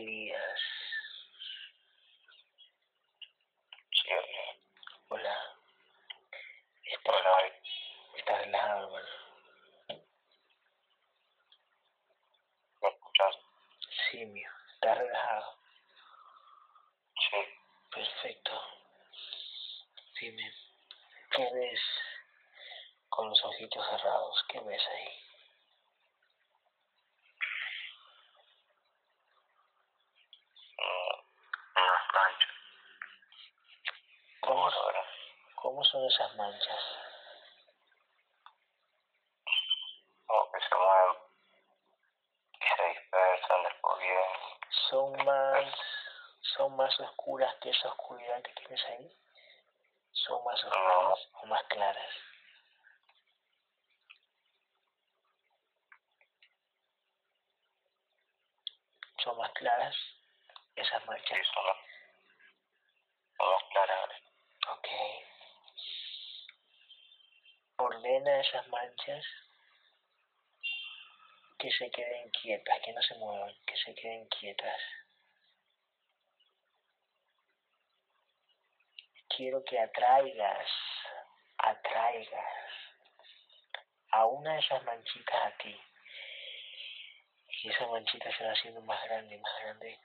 [0.00, 0.60] Elías.
[3.92, 4.56] Sí, Elías.
[5.08, 5.36] Hola.
[6.84, 7.52] ¿Estás, Hola,
[8.16, 9.08] estás relajado, hermano?
[12.82, 13.36] ¿me escuchas?
[14.10, 14.50] Sí, mío.
[14.74, 15.58] ¿Estás relajado?
[17.30, 17.36] Sí.
[17.94, 18.52] Perfecto.
[20.20, 20.52] Dime,
[21.30, 21.80] ¿qué ves
[23.08, 24.44] con los ojitos cerrados?
[24.48, 25.30] ¿Qué ves ahí?
[30.78, 31.16] Mm,
[31.76, 32.54] unas manchas.
[34.40, 35.04] ¿Cómo, Ahora,
[35.56, 36.82] cómo son esas manchas?
[40.52, 41.16] que se mueven
[42.52, 44.30] y se dispersan después bien.
[44.88, 45.74] ¿Son más,
[46.56, 49.16] son más oscuras que esa oscuridad que tienes ahí?
[50.12, 52.14] ¿Son más oscuras o más claras?
[59.22, 59.94] ¿Son más claras
[60.74, 61.46] esas manchas?
[61.54, 61.64] son
[63.52, 64.10] más claras.
[64.68, 64.88] Ok.
[67.78, 69.24] Ordena esas manchas
[71.58, 74.80] que se queden quietas, que no se muevan, que se queden quietas.
[79.28, 80.68] Quiero que atraigas,
[81.58, 82.72] atraigas
[84.12, 85.80] a una de esas manchitas a ti.
[87.62, 89.98] Y esa manchita se va haciendo más grande más grande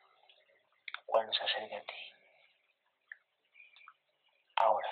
[1.05, 2.13] cuando se acerca a ti.
[4.57, 4.89] Ahora.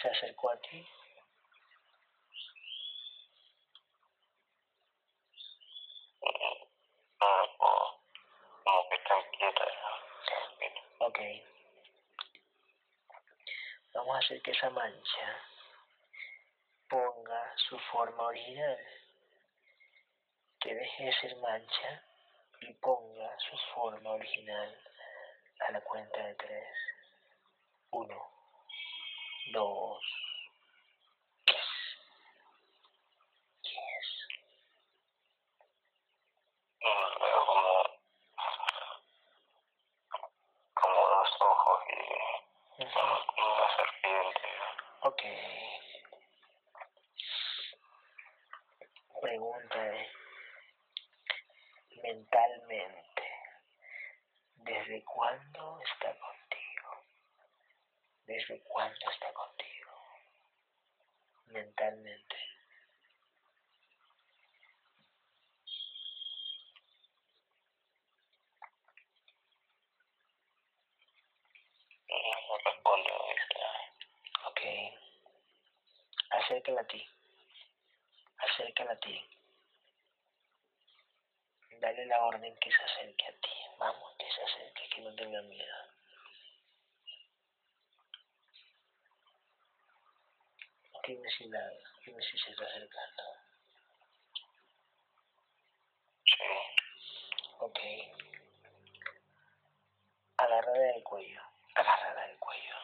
[0.00, 0.45] Se acercó a ti.
[0.45, 0.45] No, como, como que están quietas.
[10.58, 11.18] Mira, Ok.
[13.94, 15.42] Vamos a hacer que esa mancha
[16.88, 18.78] ponga su forma original.
[20.60, 22.02] Que deje de ser mancha
[22.60, 24.80] y ponga su forma original
[25.68, 26.68] a la cuenta de tres.
[27.90, 28.22] Uno,
[29.52, 30.02] dos,
[31.44, 31.64] tres.
[33.62, 34.08] Yes.
[36.80, 38.00] mm, veo como,
[40.74, 42.98] como dos ojos y Ujú.
[42.98, 44.48] una serpiente.
[45.02, 45.22] Ok.
[49.22, 50.10] Pregúntale
[52.02, 53.22] mentalmente,
[54.56, 56.90] ¿desde cuándo está contigo?
[58.26, 59.90] ¿Desde cuándo está contigo?
[61.46, 62.36] Mentalmente.
[72.08, 73.60] Y no responde, dice.
[74.46, 74.60] Ok.
[76.78, 77.02] A ti.
[78.38, 79.16] Acércala a ti.
[81.80, 83.54] Dale la orden que acerque a ti.
[83.78, 85.76] Vamos, que se acerque, que no tenga miedo.
[91.06, 91.70] Dime si, la,
[92.04, 93.22] dime si se está acercando.
[96.24, 96.44] Sí.
[97.60, 97.78] Ok.
[100.38, 101.42] Agárrala del cuello.
[101.74, 102.76] Agárrala del cuello.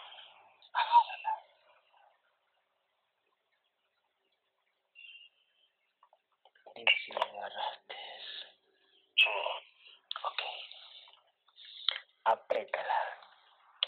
[0.73, 1.45] Agárrala.
[6.75, 7.97] Dime si la agarraste.
[9.17, 9.29] Sí.
[10.25, 10.43] Ok.
[12.25, 13.19] Apriétala.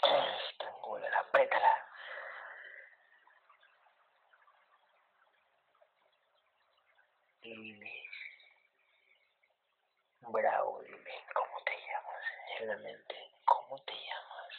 [0.03, 1.19] Estrangúlala.
[1.19, 1.73] Apriétala.
[7.41, 7.91] Y dime.
[10.21, 11.25] Bravo, dime.
[11.33, 12.23] ¿Cómo te llamas?
[12.59, 13.15] En la mente.
[13.45, 14.53] ¿Cómo te llamas?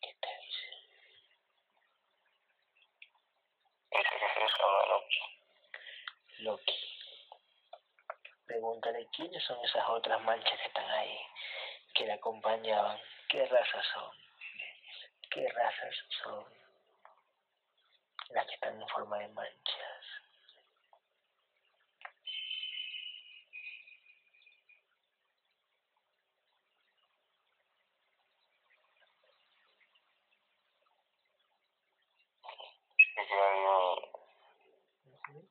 [0.00, 0.70] ¿Qué te dice?
[4.88, 5.20] Loki.
[6.40, 6.96] Loki.
[8.46, 11.18] Pregúntale quiénes son esas otras manchas que están ahí,
[11.94, 12.98] que la acompañaban.
[13.28, 14.12] ¿Qué razas son?
[15.30, 16.44] ¿Qué razas son
[18.30, 20.06] las que están en forma de manchas?
[33.16, 33.98] Dice que hay un,
[35.12, 35.48] Ujú.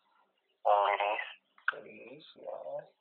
[0.64, 1.22] un gris,
[1.72, 2.96] Gris, ya.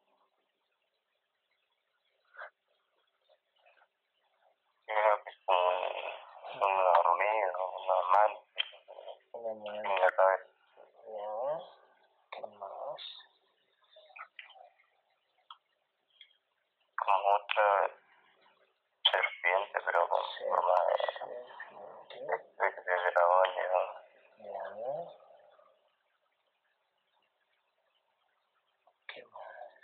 [17.27, 17.91] otra
[19.11, 20.75] serpiente, pero con forma
[21.19, 22.15] Serpiente.
[22.21, 23.97] de, de, de dragón, digamos.
[24.39, 24.65] Ya.
[29.07, 29.75] ¿Qué más?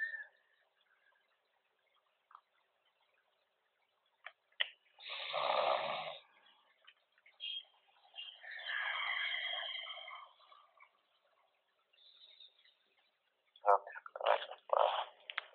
[13.62, 14.90] Creo que con eso puedo.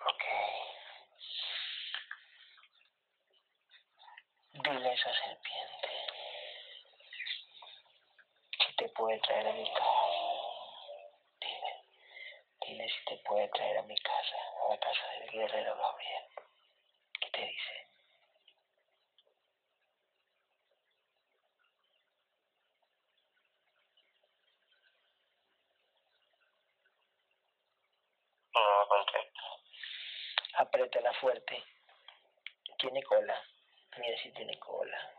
[0.09, 0.24] Ok.
[4.63, 5.89] Dile a esa serpiente
[8.65, 9.86] si te puede traer a mi casa.
[11.42, 11.83] Dile.
[12.62, 16.24] Dile si te puede traer a mi casa, a la casa del guerrero Gabriel.
[17.19, 17.88] ¿Qué te dice?
[28.53, 29.42] No contesta.
[30.57, 31.63] Apriétala fuerte.
[32.77, 33.55] Tiene cola.
[33.97, 35.12] Mira si tiene cola.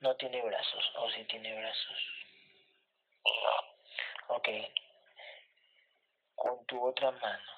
[0.00, 0.92] No tiene brazos.
[0.96, 1.98] O si tiene brazos.
[4.28, 4.48] Ok.
[6.34, 7.52] Con tu otra mano,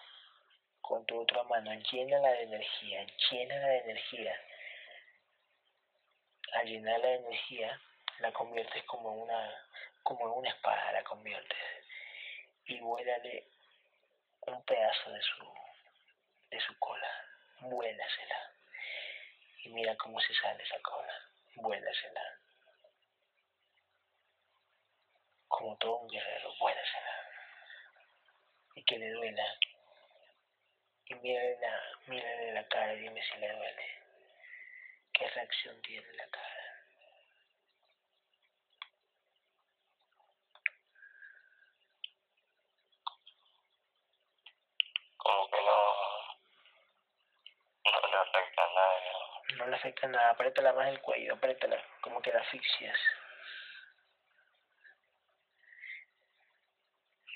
[0.81, 4.41] con tu otra mano, llénala de energía, llénala de energía.
[6.55, 7.81] Al llenarla de energía,
[8.21, 9.69] la conviertes como en una,
[10.03, 11.59] como una espada, la conviertes.
[12.67, 13.49] Y vuélale
[14.43, 15.53] un pedazo de su,
[16.51, 17.27] de su cola.
[17.61, 18.53] Vuélasela.
[19.65, 21.15] Y mira cómo se sale esa cola.
[21.57, 22.39] Vuélasela.
[25.49, 27.21] Como todo un guerrero, vuélasela
[28.75, 29.59] y que le duela.
[31.07, 33.87] Y mírale la, mírale la cara y dime si le duele.
[35.13, 36.60] ¿Qué reacción tiene la cara?
[45.23, 46.11] Como que no.
[47.85, 49.01] No le afecta nada.
[49.57, 52.99] No le afecta nada, apriétala más el cuello, apriétala, como que la asfixias.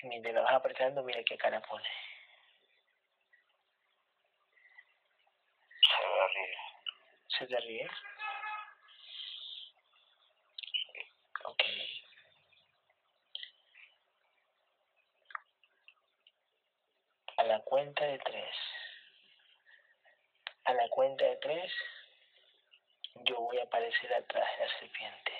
[0.01, 1.89] Y mientras la vas apretando, mira qué cara pone.
[5.81, 6.57] Se me ríe.
[7.27, 7.89] ¿Se te ríe?
[11.45, 11.63] Ok.
[17.45, 18.55] A la cuenta de tres.
[20.63, 21.71] A la cuenta de tres,
[23.23, 25.31] yo voy a aparecer atrás de la serpiente.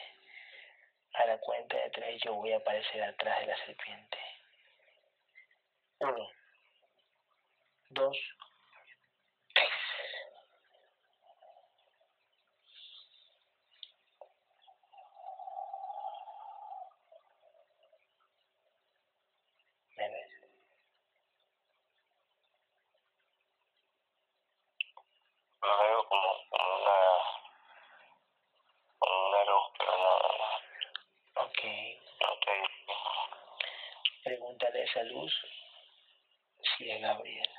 [1.14, 4.20] A la cuenta de tres, yo voy a aparecer atrás de la serpiente.
[5.98, 6.30] Uno,
[7.90, 8.18] dos,
[9.56, 9.72] tres.
[19.98, 20.36] ¿Me ves?
[25.66, 26.98] Lo veo como, como una.
[29.00, 30.14] Como una luz, pero no.
[31.44, 31.60] Ok.
[32.22, 32.96] No te digo.
[34.24, 35.34] Pregúntale a esa luz
[36.78, 37.50] si es Gabriel.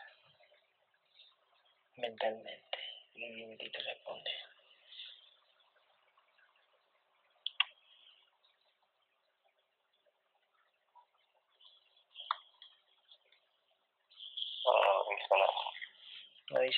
[1.96, 2.78] Mentalmente.
[3.14, 4.30] Y Divinity te responde.
[14.64, 15.76] No, no dice nada.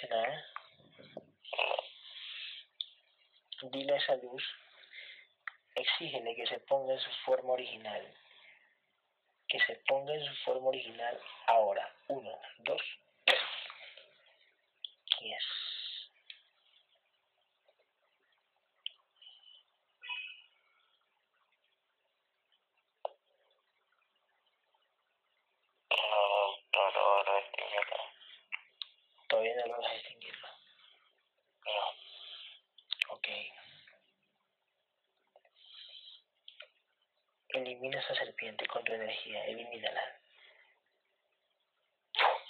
[0.07, 0.45] Nada.
[3.63, 4.45] Dile a esa luz,
[5.75, 8.15] exígele que se ponga en su forma original.
[9.49, 11.93] Que se ponga en su forma original ahora.
[12.07, 12.83] Uno, dos,
[15.19, 15.45] tres.
[25.91, 26.07] No,
[26.73, 27.97] no, no logro distinguirlo.
[29.29, 30.49] Todavía no logras distinguirlo.
[31.67, 33.15] No.
[33.15, 33.29] Ok.
[37.49, 39.45] Elimina esa serpiente con tu energía.
[39.47, 40.21] Elimínala.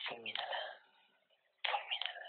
[0.07, 0.59] Fulmínala.
[1.64, 2.29] Fulmínala.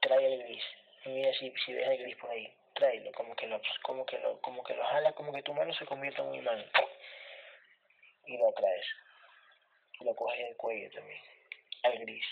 [0.00, 0.64] Trae el gris.
[1.04, 2.52] Mira si, si ves el gris por ahí.
[2.74, 5.72] Tráelo, como que lo, como que lo, como que lo jala, como que tu mano
[5.74, 6.64] se convierta en un imán.
[8.26, 8.86] Y lo traes.
[10.00, 11.20] Y lo coges del cuello también.
[11.84, 12.24] Al gris.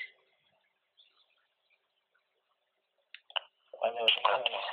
[3.70, 4.64] Cuando lo tengas.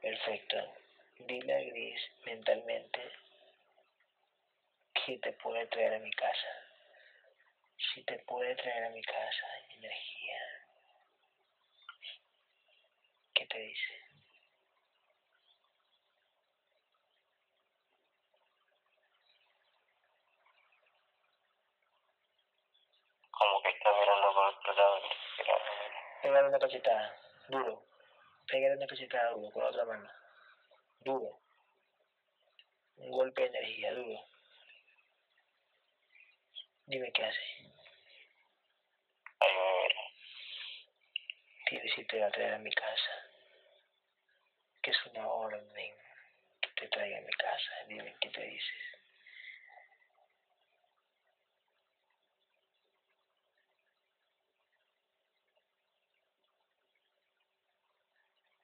[0.00, 0.56] Perfecto.
[1.18, 3.00] Dile a Gris mentalmente
[5.04, 6.63] si te puede traer a mi casa.
[7.76, 10.38] Si te puede traer a mi casa energía.
[13.34, 14.04] ¿Qué te dice?
[23.30, 25.00] Como que está mirando por otro lado.
[26.22, 27.16] Pégale una cachetada,
[27.48, 27.84] duro.
[28.46, 30.08] Pégale una cachetada duro con la otra mano.
[31.00, 31.40] Duro.
[32.96, 34.33] Un golpe de energía, duro.
[36.86, 37.40] Dime qué hace.
[41.70, 43.12] Dile si te va a traer a mi casa.
[44.82, 45.66] Que es una orden
[46.60, 47.70] que te traiga a mi casa.
[47.88, 48.82] Dime qué te dices.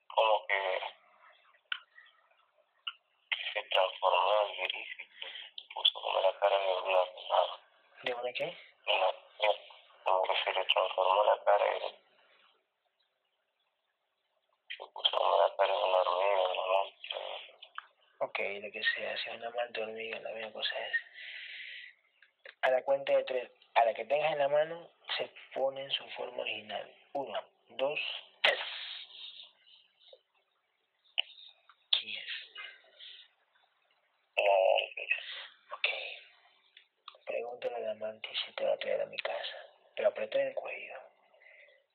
[0.09, 0.81] Como que,
[3.31, 4.89] que se transformó en gris
[5.57, 7.60] y puso como la cara de una, una,
[8.03, 8.57] ¿De qué?
[10.05, 11.81] como que se le transformó la cara y
[14.75, 17.17] se puso la cara de una hormiga, mancha.
[18.21, 20.95] Ok, lo que sea, si una manta hormiga, la misma cosa es.
[22.63, 25.91] A la cuenta de tres, a la que tengas en la mano, se pone en
[25.91, 26.95] su forma original.
[27.13, 28.01] Uno, dos,
[28.43, 28.59] tres.
[31.91, 32.33] ¿Quién es?
[34.37, 34.53] Una,
[35.77, 35.89] Ok.
[37.27, 39.57] Pregúntale al amante si te va a traer a mi casa.
[39.97, 41.01] Pero aprieta el cuello.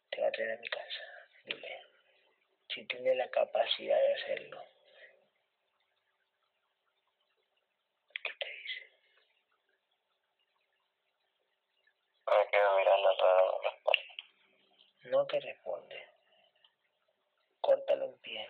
[0.09, 1.03] Te va a traer a mi casa.
[1.45, 1.81] Dile.
[2.69, 4.63] Si tiene la capacidad de hacerlo.
[8.23, 8.89] ¿Qué te dice?
[12.25, 14.15] me quedo mirando espalda.
[15.03, 16.07] No te responde.
[17.61, 18.49] Córtale un pie.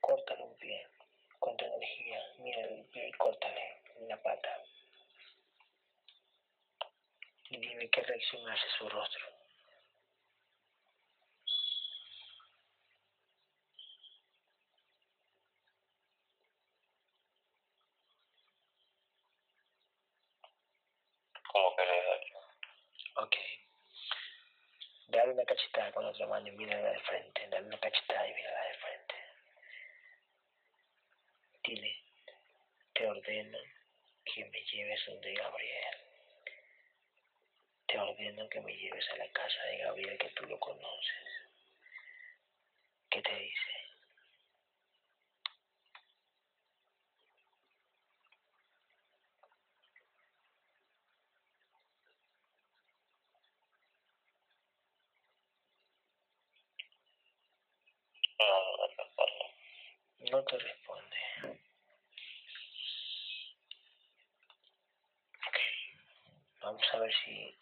[0.00, 0.88] Córtale un pie.
[1.38, 2.20] Con tu energía.
[2.38, 4.64] Mira el pie y córtale una pata.
[7.54, 9.24] Y dime qué reacción hace su rostro.
[21.46, 23.36] Como que le da Ok.
[25.06, 27.46] Dale una cachetada con otra mano y mírala de frente.
[27.50, 29.14] Dale una cachetada y mírala de frente.
[31.62, 32.02] Dile,
[32.94, 33.58] te ordeno
[34.24, 36.13] que me lleves donde Gabriel.
[38.34, 41.26] Que me lleves a la casa de Gabriel que tú lo conoces.
[43.10, 43.70] ¿Qué te dice?
[58.38, 60.30] no, no, responde.
[60.30, 61.16] No te responde.
[65.48, 65.58] Ok.
[66.62, 67.54] Vamos a ver si,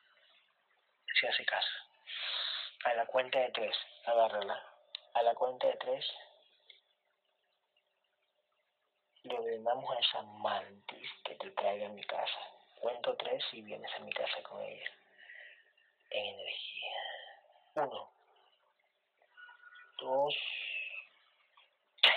[1.20, 1.68] si hace caso.
[2.84, 4.62] A la cuenta de tres, agárrala.
[5.14, 6.04] A la cuenta de tres,
[9.24, 12.40] le ordenamos a esa mantis que te traiga a mi casa.
[12.80, 14.90] Cuento tres y vienes a mi casa con ella.
[16.10, 16.96] En energía.
[17.74, 18.12] Uno.
[19.98, 20.34] Dos.
[22.02, 22.14] Tres.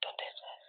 [0.00, 0.62] ¿Dónde estás?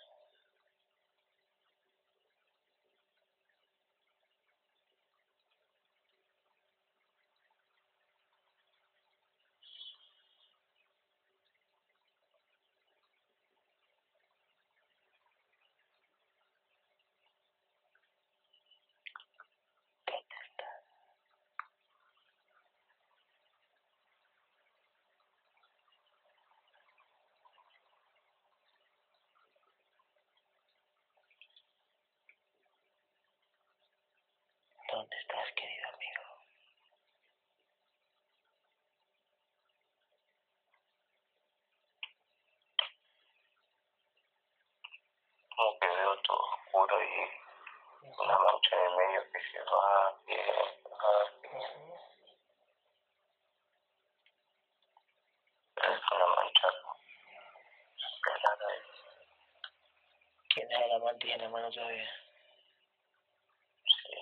[20.06, 20.86] ¿Dónde estás?
[34.92, 36.22] ¿Dónde estás, querido amigo?
[45.62, 51.12] Como que veo todo oscuro y una mancha de medio que se va, viene, va,
[55.78, 56.68] es una mancha
[58.24, 58.68] pelada
[60.56, 62.10] ¿Tienes el amante en la mano todavía?
[63.86, 64.16] sí,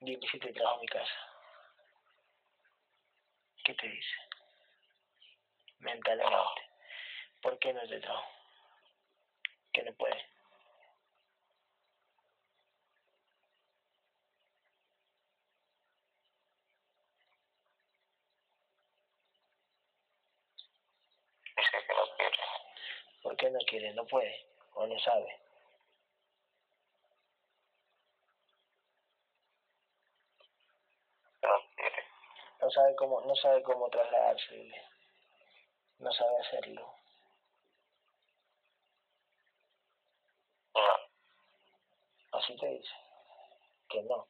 [0.00, 1.18] Dime si te trajo a mi casa.
[3.64, 4.16] ¿Qué te dice?
[5.78, 6.62] Mentalmente.
[7.40, 8.33] ¿Por qué no te trajo?
[9.84, 10.34] No puede.
[21.56, 23.92] dice que qué no quiere?
[23.94, 24.34] ¿No puede?
[24.74, 25.40] ¿O no sabe?
[31.42, 32.04] No quiere.
[32.60, 34.72] No sabe cómo, no sabe cómo trasladarse.
[35.98, 36.94] No sabe hacerlo.
[40.74, 40.82] No.
[42.34, 42.94] Así te dice.
[43.88, 44.26] Que no.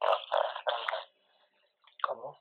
[0.00, 0.98] No sabe hacerlo.
[2.02, 2.38] ¿Cómo?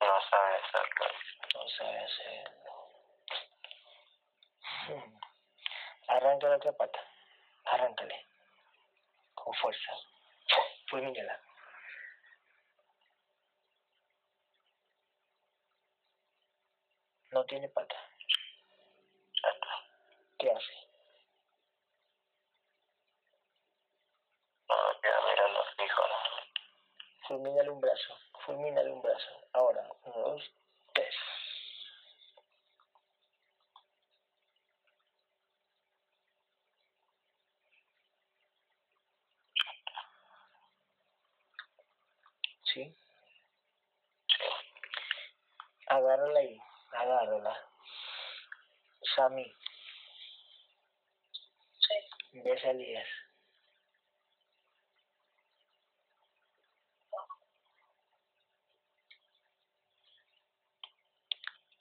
[0.00, 1.06] No sabe hacerlo.
[1.54, 2.60] No sabe hacerlo.
[4.86, 5.18] Hmm.
[6.06, 7.00] Arranca la otra pata.
[7.64, 8.26] Arráncale.
[9.34, 9.92] Con fuerza.
[10.88, 11.40] Fulmínala.
[17.32, 18.09] No tiene pata.
[20.40, 20.72] ¿Qué hace?
[24.70, 26.02] No, queda mirando fijo.
[27.28, 28.16] Fulmínale un brazo.
[28.46, 29.30] Fulmínale un brazo.
[29.52, 29.86] Ahora.
[30.02, 30.50] Uno, dos,
[30.94, 31.14] tres.
[42.62, 42.96] ¿Sí?
[44.26, 44.44] Sí.
[45.88, 46.58] Agárrala ahí.
[46.92, 47.70] Agárrala.
[49.14, 49.54] Sammy.
[52.32, 52.40] Sí.
[52.40, 53.06] ¿Ves a Elías?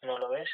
[0.01, 0.49] ¿No lo ves?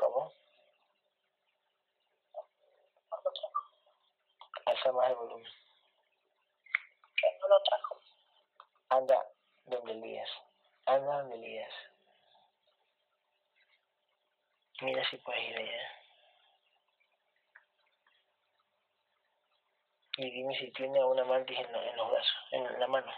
[0.00, 0.32] ¿Cómo?
[3.10, 3.70] No lo trajo.
[4.64, 5.52] Alza más el volumen.
[7.16, 8.00] Que no lo trajo.
[8.88, 9.26] Anda
[9.66, 10.30] donde Elías.
[11.18, 11.72] Elías.
[14.82, 15.88] Mira si puedes ir allá.
[20.18, 23.12] Y dime si tiene una mantis en, en los brazos, en la mano.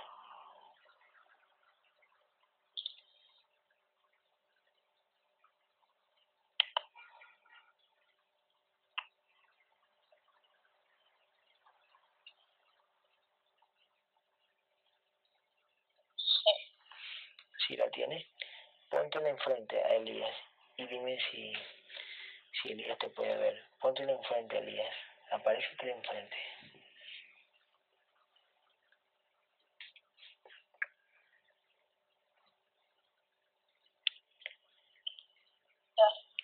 [16.17, 16.53] Sí.
[17.67, 18.27] Si la tiene,
[18.91, 20.37] póntela enfrente a Elías
[20.77, 21.53] y dime si,
[22.61, 23.63] si Elías te puede ver.
[23.81, 24.95] Póntela enfrente a Elías.
[25.31, 26.37] Aparece enfrente.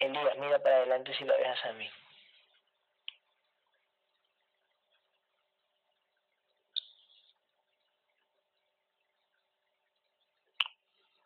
[0.01, 1.91] Elías, mira para adelante si la ves a mí.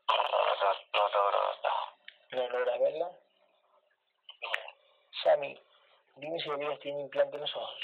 [0.08, 1.72] No, no, no logro verla.
[2.30, 3.10] ¿No logras verla?
[5.22, 5.60] Sammy,
[6.62, 7.80] Elías tiene implante en los ojos.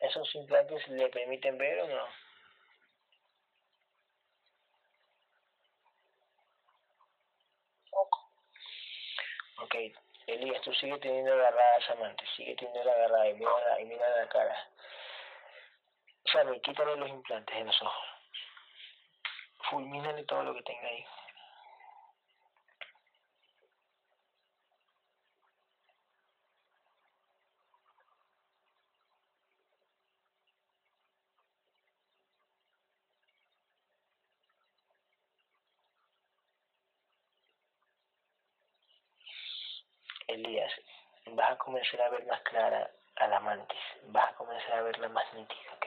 [0.00, 2.04] ¿Esos implantes le permiten ver o no?
[7.90, 8.18] Poco.
[9.62, 9.74] Ok,
[10.26, 14.08] Elías, tú sigue teniendo agarrada a esa amante, sigue teniendo agarrada y mira, y mira
[14.16, 14.70] la cara.
[16.26, 18.04] Sammy, quítale los implantes en los ojos.
[19.68, 21.04] Fulmínale todo lo que tenga ahí.
[40.28, 40.72] Elías,
[41.40, 45.08] vas a comenzar a ver más clara a la mantis, vas a comenzar a verla
[45.08, 45.86] más nítida, ¿ok?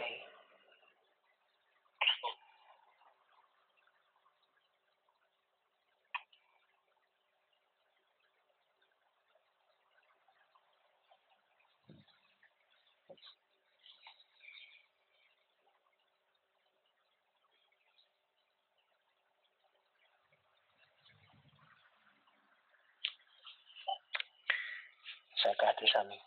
[25.43, 26.19] Sacaste a mí.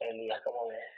[0.00, 0.91] Elías, ¿cómo ves?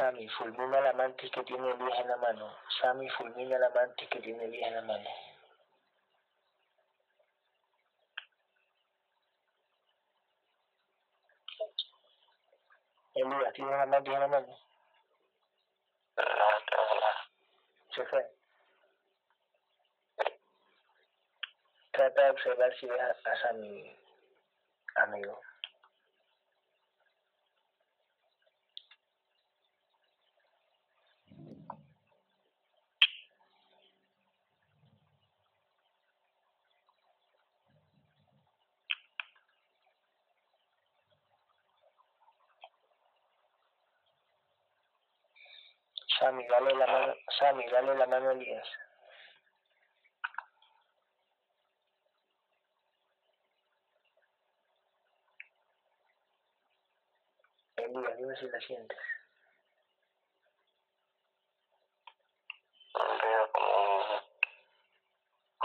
[0.00, 2.56] Sammy, fulmina la mantis que tiene Elías en la mano.
[2.80, 5.10] Sammy, fulmina la mantis que tiene Elías en la mano.
[13.14, 14.58] Elías, ¿tienes la mantis en la mano?
[16.16, 17.28] La, la,
[17.94, 18.26] Se fue.
[21.92, 23.94] Trata de observar si ves a, a Sammy,
[24.94, 25.42] amigo.
[46.30, 48.68] Sammy, dale la mano, Sammy, dale la mano a Elías.
[57.78, 58.98] Elías, dime si la sientes.
[62.94, 64.04] veo como un,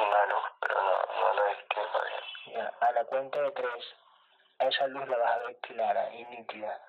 [0.04, 2.56] una luz, pero no, no la distingo bien.
[2.56, 3.86] Ya, a la cuenta de tres,
[4.58, 6.82] a esa luz la vas a ver clara y nítida.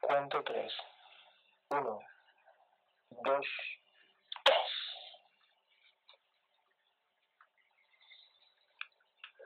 [0.00, 0.72] Cuento tres.
[1.70, 2.00] Uno,
[3.10, 3.46] dos,
[4.44, 4.56] tres.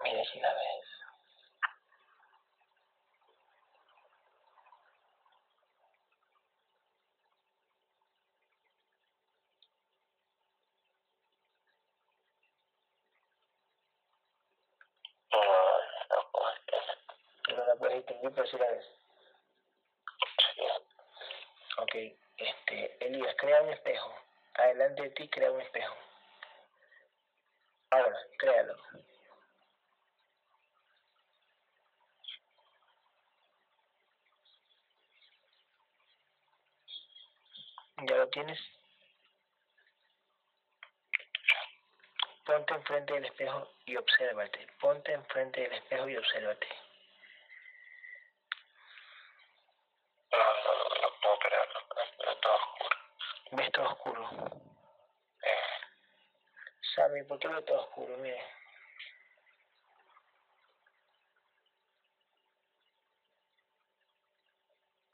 [0.02, 0.86] Mira si la ves.
[15.32, 15.40] No,
[17.56, 18.84] no la puedes distinguir, pero si la ves.
[20.56, 20.62] Sí.
[21.78, 21.94] Ok,
[22.36, 24.14] este, Elías, crea un espejo.
[24.80, 25.94] Adelante de ti, crea un espejo.
[27.90, 28.76] Ahora, créalo.
[38.08, 38.58] ¿Ya lo tienes?
[42.46, 44.66] Ponte enfrente del espejo y obsérvate.
[44.80, 46.68] Ponte enfrente del espejo y obsérvate.
[50.32, 51.80] No, no, no, puedo creerlo,
[52.40, 52.96] todo oscuro.
[53.50, 54.69] ¿Ves todo oscuro?
[56.94, 58.16] Sammy, ¿por qué ves todo oscuro?
[58.18, 58.40] Mire.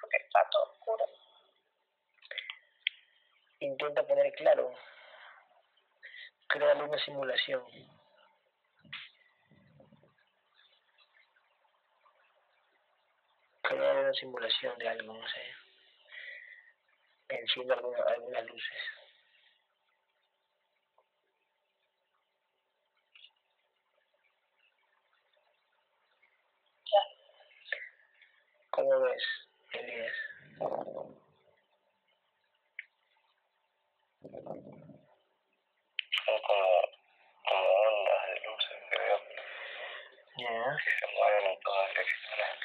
[0.07, 1.05] porque está todo oscuro.
[3.61, 4.73] Intenta poner claro.
[6.49, 7.63] Créale una simulación.
[13.63, 15.43] Créale una simulación de algo, no sé.
[17.29, 19.06] Enciende alguna- algunas luces.
[28.77, 29.23] ¿Cómo ves,
[29.73, 30.13] Elías?
[36.25, 36.69] son como,
[37.49, 39.19] como ondas de luces veo
[40.39, 40.77] Ya.
[40.85, 42.59] que se mueven en todas direcciones.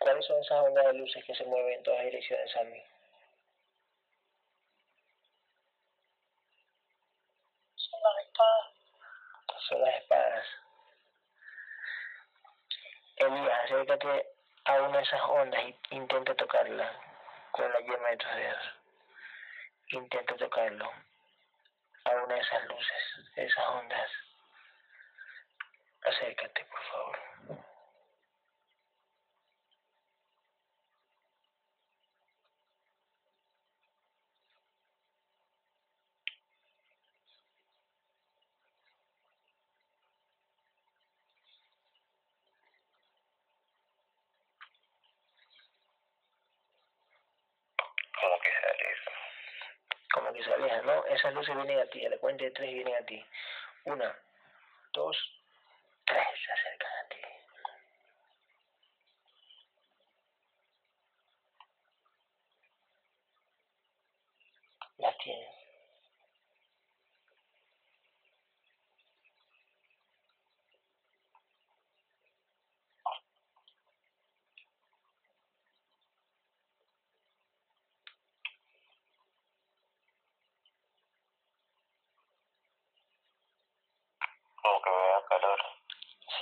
[0.00, 2.82] ¿Cuáles son esas ondas de luces que se mueven en todas direcciones, Sammy?
[7.76, 8.66] Son las espadas.
[9.68, 10.44] Son las espadas.
[13.16, 14.26] Elías, acércate
[14.66, 16.92] a una de esas ondas y intenta tocarla
[17.50, 18.72] con la yema de tus dedos.
[19.88, 20.92] Intenta tocarlo
[22.04, 24.10] a una de esas luces, esas ondas.
[26.02, 27.65] Acércate, por favor.
[51.46, 53.24] 12 vienen a ti, a la cuenta de 3 vienen a ti.
[53.84, 54.04] 1,
[54.92, 55.16] 2,
[56.04, 57.16] 3 se acercan a ti.
[64.98, 65.55] Las tienes.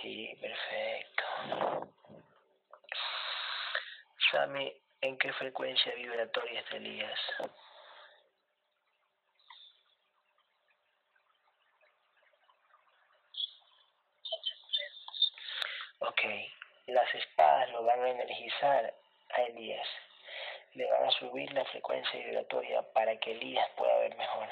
[0.01, 1.25] Sí, perfecto.
[4.31, 7.21] Sammy, ¿en qué frecuencia vibratoria está Elías?
[16.01, 16.21] Ok,
[16.87, 18.95] las espadas lo van a energizar
[19.31, 19.89] a Elías.
[20.75, 24.49] le van a subir la frecuencia vibratoria para que Elías pueda ver mejor.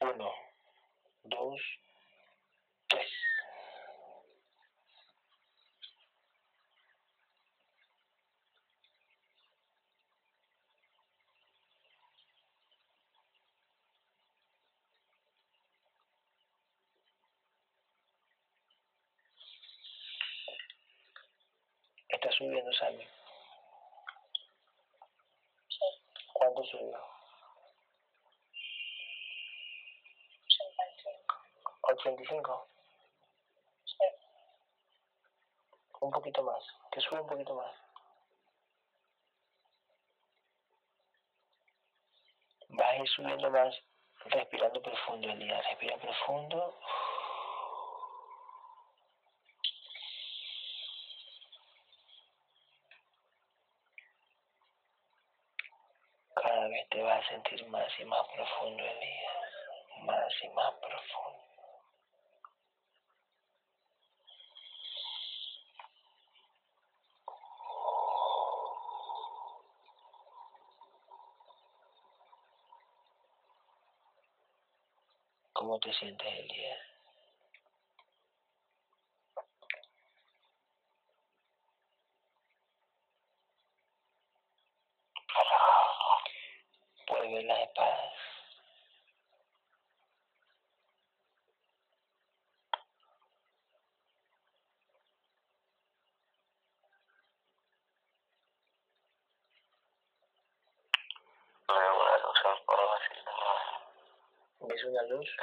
[0.00, 0.32] Uno,
[1.24, 1.60] dos,
[2.88, 3.10] tres.
[22.50, 23.06] Sammy.
[25.68, 25.84] Sí.
[26.32, 26.98] ¿Cuánto subió?
[31.82, 31.92] 85.
[31.92, 32.68] 85.
[33.84, 34.04] Sí.
[36.00, 36.64] Un poquito más.
[36.90, 37.74] Que sube un poquito más.
[42.70, 43.74] Vas a ir subiendo más,
[44.24, 45.64] respirando profundo, Elías.
[45.68, 46.74] Respira profundo.
[56.34, 59.32] Cada vez te vas a sentir más y más profundo, Elías.
[60.02, 61.38] Más y más profundo.
[75.54, 76.92] ¿Cómo te sientes, Elías?
[87.06, 88.14] Puedes ver las espadas.
[101.68, 105.36] Veo una luz en forma así como ¿Ves una luz?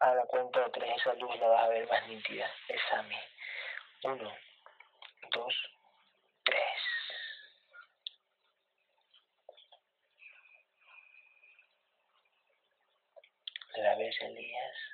[0.00, 2.50] A la cuenta de tres esa luz la vas a ver más nítida.
[2.68, 3.20] Examen.
[4.04, 4.32] Uno,
[5.32, 5.54] dos,
[6.44, 6.80] tres.
[13.76, 14.90] ¿La ves, Elías?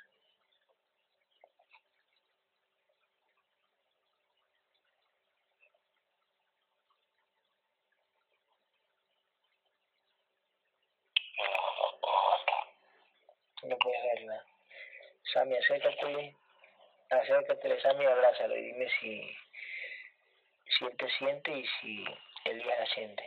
[11.37, 13.69] no puedo ver.
[13.69, 14.45] No puedes verla.
[15.47, 16.35] Sammy, acércate,
[17.09, 19.37] acércate, Sammy, abrázalo y dime si,
[20.77, 22.05] si él te siente y si
[22.43, 23.23] Elías la siente.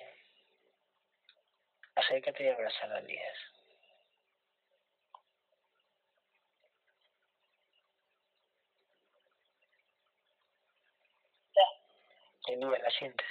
[1.95, 3.39] Acércate y abrázalo, Elías.
[11.57, 12.53] Ya.
[12.53, 13.27] Elías, ¿la sientes?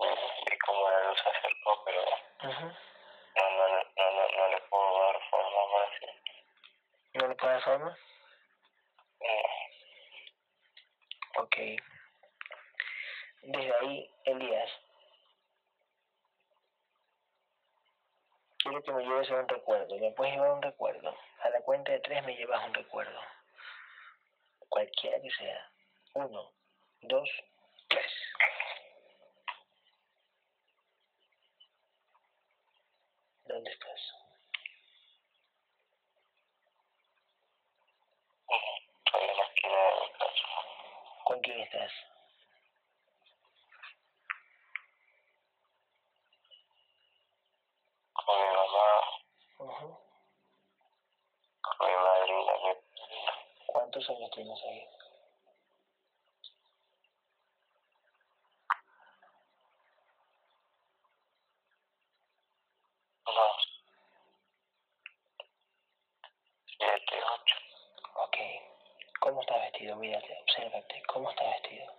[0.00, 2.02] Y como la luz se acercó, pero
[2.42, 5.88] no, no, no, no, no, no le puedo dar forma más.
[7.40, 7.96] ¿No le puedes forma?
[9.20, 9.42] No.
[11.42, 11.56] Ok.
[13.42, 14.70] Desde ahí, Elías,
[18.58, 19.96] quiero que me lleves a un recuerdo.
[19.98, 21.16] ¿Me puedes llevar un recuerdo?
[21.42, 23.20] A la cuenta de tres me llevas un recuerdo.
[24.68, 25.70] Cualquiera que sea.
[26.14, 26.52] Uno,
[27.02, 27.28] dos,
[27.88, 28.12] tres.
[33.44, 34.00] ¿Dónde estás?
[39.06, 40.46] Estoy en la esquina de mi casa.
[41.24, 41.92] ¿Con quién estás?
[48.12, 48.86] Con mi mamá,
[49.58, 49.98] Ujú.
[51.62, 53.32] con mi madrina, mi padrino.
[53.66, 54.86] ¿Cuántos años tienes ahí?
[63.26, 63.56] unos
[66.76, 67.56] siete, ocho.
[68.24, 68.36] Ok.
[69.20, 69.96] ¿Cómo estás vestido?
[69.96, 71.02] Mírate, obsérvate.
[71.06, 71.92] ¿Cómo estás vestido?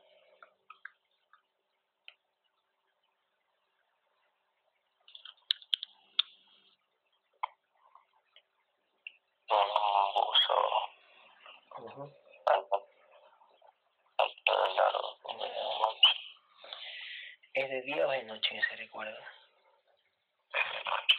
[9.49, 10.55] Un buzo
[11.77, 11.88] Ujú.
[11.88, 11.88] alto, alto de largo, como de Ya.
[17.53, 19.17] ¿Es de día o de noche ese recuerdo?
[20.53, 21.17] Es de noche.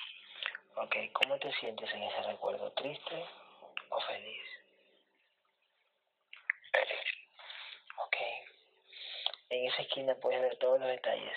[0.76, 2.72] Ok, ¿cómo te sientes en ese recuerdo?
[2.72, 3.24] ¿Triste
[3.90, 4.48] o feliz?
[6.72, 7.00] Feliz.
[7.98, 8.16] Ok.
[9.50, 11.36] En esa esquina puedes ver todos los detalles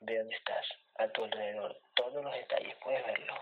[0.00, 0.66] de dónde estás,
[0.96, 1.78] a tu alrededor.
[1.94, 3.34] Todos los detalles, puedes verlo.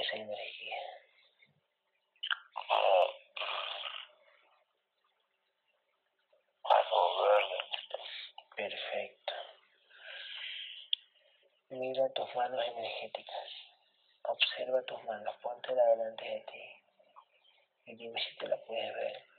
[0.00, 0.76] esa energía.
[8.56, 9.32] Perfecto.
[11.70, 13.50] Mira tus manos energéticas.
[14.24, 15.34] Observa tus manos.
[15.42, 16.64] Ponte la delante de ti.
[17.86, 19.29] Y dime si te la puedes ver.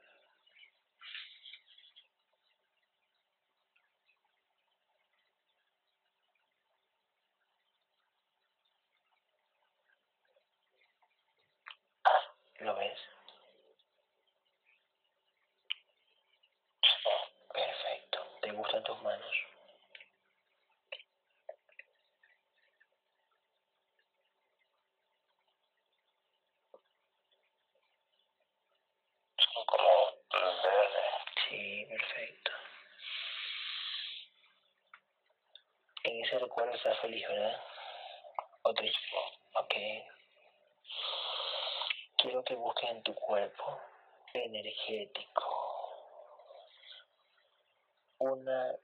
[48.19, 48.75] una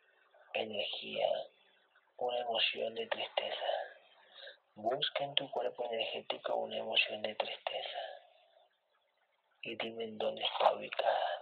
[0.54, 1.28] energía,
[2.17, 3.65] una emoción de tristeza.
[4.76, 8.00] Busca en tu cuerpo energético una emoción de tristeza
[9.63, 11.37] y dime en dónde está ubicada.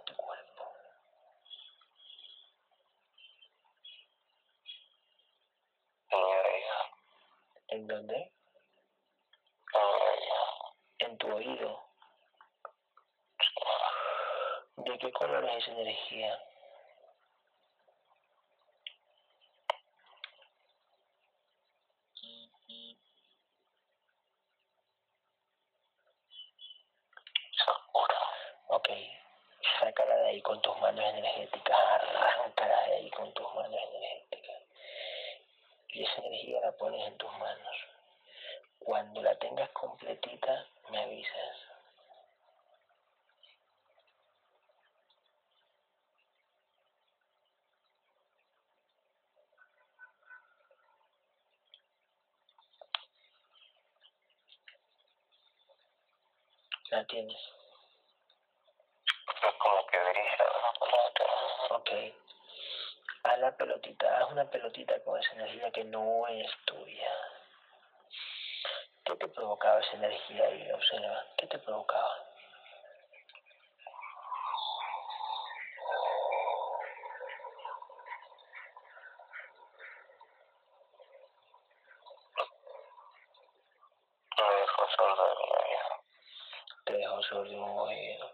[87.35, 88.31] su último movido.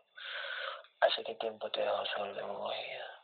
[1.00, 3.21] Hace que tiempo te dejo su último movido.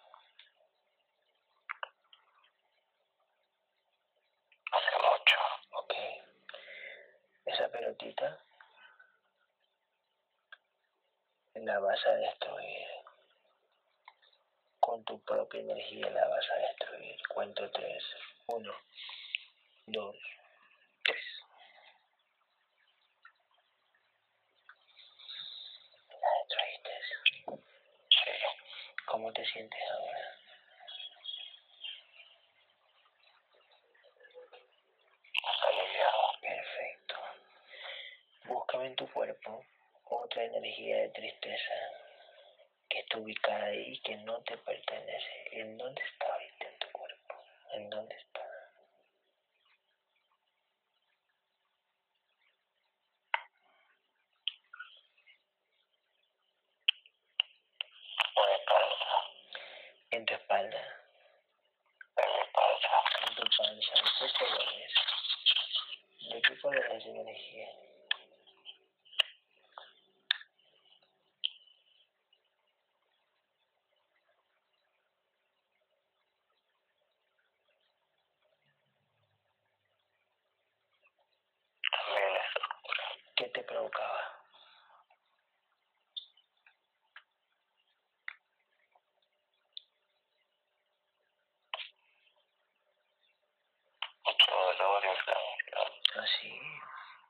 [96.15, 96.59] Así.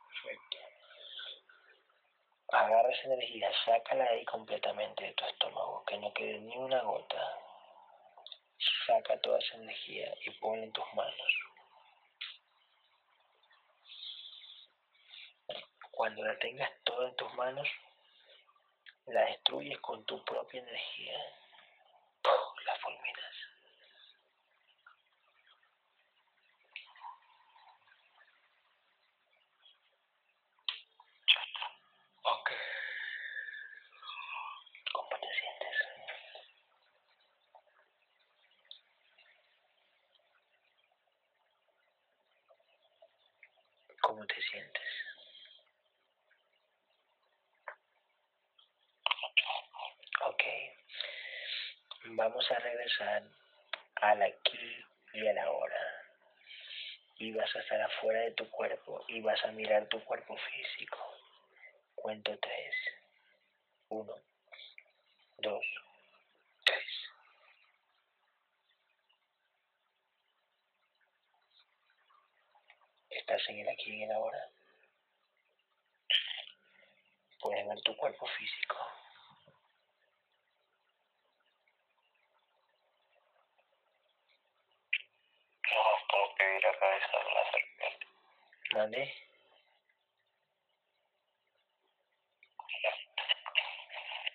[0.10, 0.58] Perfecto.
[2.50, 7.38] Agarra esa energía, sácala ahí completamente de tu estómago, que no quede ni una gota.
[8.86, 11.34] Saca toda esa energía y ponla en tus manos.
[15.92, 17.68] Cuando la tengas toda en tus manos,
[19.08, 21.18] la destruyes con tu propia energía.
[22.66, 23.36] La fulminas.
[32.24, 32.52] Ok.
[34.92, 35.78] ¿Cómo te sientes?
[44.02, 44.84] ¿Cómo te sientes?
[50.26, 50.44] Ok.
[52.10, 53.24] Vamos a regresar
[53.96, 55.82] al aquí y a la hora.
[57.68, 60.97] Y vas a estar afuera de tu cuerpo y vas a mirar tu cuerpo físico.
[61.95, 62.76] Cuento tres.
[63.89, 64.13] Uno,
[65.39, 65.65] dos,
[66.63, 66.86] tres.
[73.09, 74.49] Estás en el aquí y en el ahora.
[77.41, 78.78] Puedes ver tu cuerpo físico.
[85.70, 88.07] No, como que vi la cabeza de una serpiente.
[88.78, 89.12] ¿Dónde?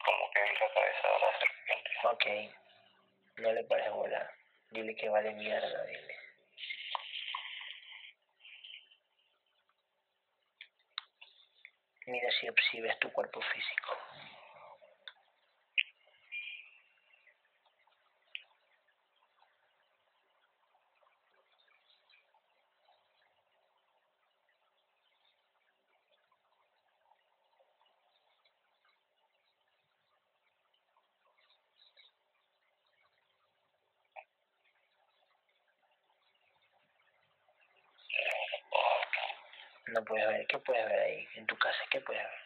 [0.05, 1.91] Como que la cabeza serpiente.
[2.11, 2.25] Ok.
[3.37, 4.35] No le pares bola.
[4.71, 6.17] Dile que vale mierda, dile.
[12.07, 13.97] Mira si, si ves tu cuerpo físico.
[40.63, 40.87] No puedes ver.
[40.87, 41.29] ¿Qué puedes ver ahí?
[41.35, 42.43] En tu casa, ¿qué puedes ver?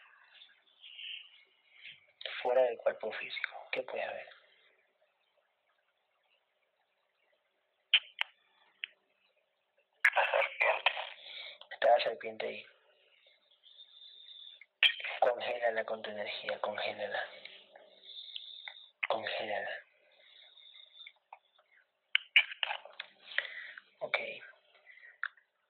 [2.41, 4.29] Fuera del cuerpo físico, ¿qué puedes ver?
[10.15, 10.91] La serpiente.
[11.71, 12.65] Está la serpiente ahí.
[15.19, 17.23] Congélala con tu energía, congélala.
[19.07, 19.83] Congélala.
[23.99, 24.17] Ok.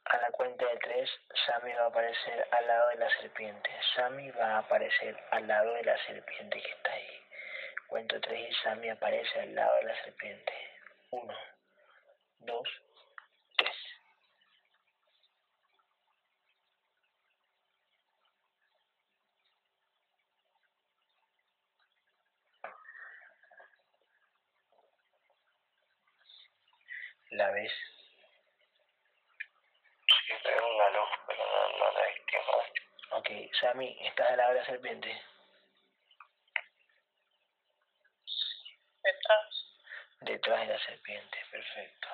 [0.06, 1.10] A la cuenta de tres,
[1.46, 3.70] Sammy va a aparecer al lado de la serpiente.
[3.96, 7.22] Sammy va a aparecer al lado de la serpiente que está ahí.
[7.88, 10.54] Cuento tres y Sammy aparece al lado de la serpiente.
[11.12, 11.38] Uno,
[12.40, 12.70] dos,
[13.58, 13.76] tres.
[27.32, 27.74] ¿La ves?
[30.28, 32.27] Sí, veo una luz, pero no, no la distingo.
[33.12, 33.30] Ok,
[33.60, 35.22] Sammy, ¿estás de la serpiente?
[39.04, 39.68] Detrás.
[40.22, 42.08] Detrás de la serpiente, perfecto.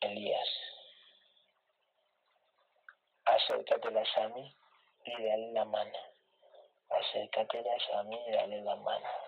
[0.00, 0.48] Elías,
[3.24, 4.54] acércate a Sami
[5.04, 5.98] y dale la mano.
[6.90, 9.24] Acércate a Sami y dale la mano.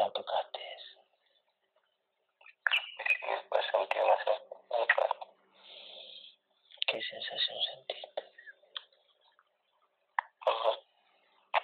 [0.00, 0.50] la toca
[7.10, 8.22] sensación sentiste?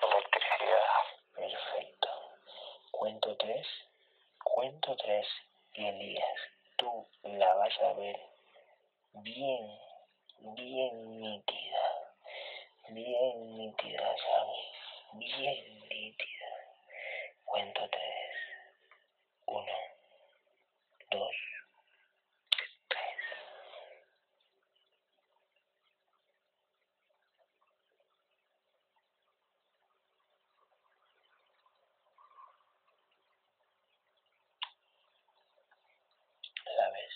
[0.03, 1.03] Electricidad.
[1.35, 2.09] Perfecto.
[2.91, 3.67] Cuento tres.
[4.43, 5.27] Cuento tres.
[5.75, 6.41] Y Elías,
[6.77, 8.19] tú la vas a ver
[9.13, 9.79] bien,
[10.57, 12.15] bien nítida.
[12.89, 14.67] Bien nítida, ¿sabes?
[15.13, 16.51] Bien nítida.
[17.45, 18.31] Cuento tres.
[19.47, 19.73] Uno,
[21.11, 21.37] dos,
[22.89, 23.17] tres.
[36.77, 37.15] La ves.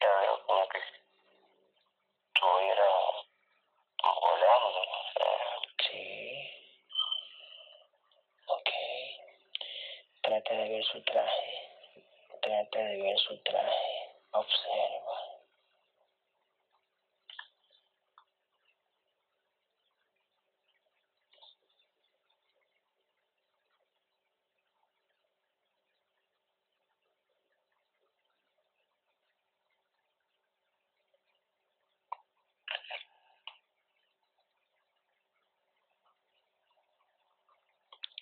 [0.00, 0.78] Ya veo como que
[2.28, 2.88] estuviera
[4.02, 4.84] volando.
[4.84, 5.28] no sé.
[5.82, 6.04] Sí.
[8.46, 8.70] Ok.
[10.30, 11.68] Trata de ver su traje.
[12.40, 14.12] Trata de ver su traje.
[14.30, 15.16] Observa.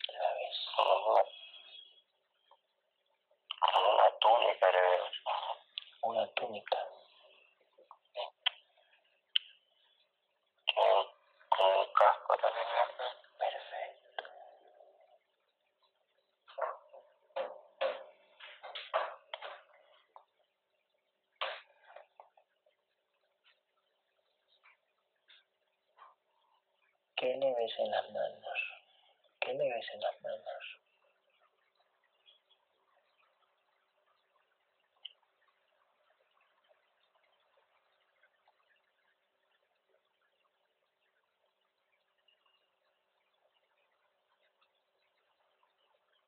[0.09, 0.57] La ves.
[0.75, 1.23] Como una,
[3.61, 5.05] como una túnica le veo.
[6.03, 6.79] Una túnica.
[10.67, 11.07] Tiene un,
[11.49, 12.67] como un casco también.
[12.67, 13.39] ¿no?
[13.39, 14.25] Perfecto.
[27.17, 28.59] ¿Qué le ves en las manos?
[29.41, 30.65] ¿Qué le ves en las manos?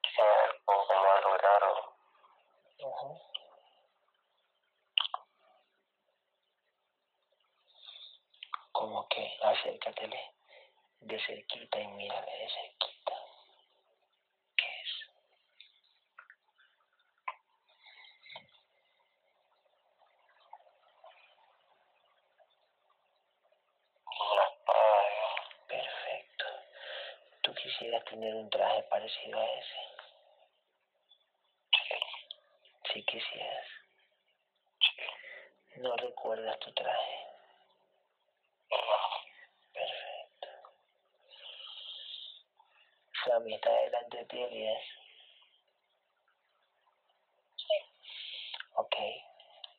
[0.03, 1.95] Tiene algo como algo raro.
[2.85, 3.19] Ujú.
[9.11, 10.21] Que acércatele
[11.01, 13.13] de cerquita y mírale de cerquita.
[14.57, 14.91] ¿Qué es?
[24.07, 24.47] Una.
[25.69, 26.45] Perfecto.
[27.43, 29.81] ¿Tú quisieras tener un traje parecido a ese?
[31.73, 33.67] Sí, Si quisieras.
[35.77, 37.17] ¿No recuerdas tu traje?
[38.71, 38.77] No.
[39.73, 40.49] Perfecto.
[43.47, 44.83] Está delante de ti, Elías.
[47.57, 47.79] Sí.
[48.75, 48.97] Ok.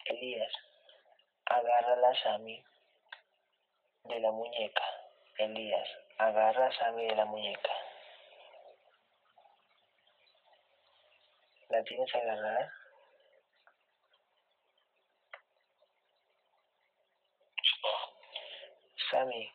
[0.06, 0.52] Elías,
[1.46, 2.64] agarra la Sammy
[4.06, 4.84] de la muñeca.
[5.38, 5.88] Elías,
[6.18, 7.72] agarra a Sammy de la muñeca.
[11.70, 12.74] ¿La tienes agarrada?
[19.12, 19.52] Sammy,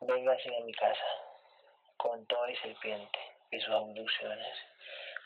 [0.00, 1.21] venga a mi casa
[2.02, 3.18] con todo y serpiente
[3.52, 4.56] y sus abducciones.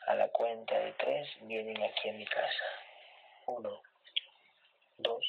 [0.09, 2.65] A la cuenta de tres vienen aquí a mi casa.
[3.47, 3.81] Uno,
[4.99, 5.25] dos,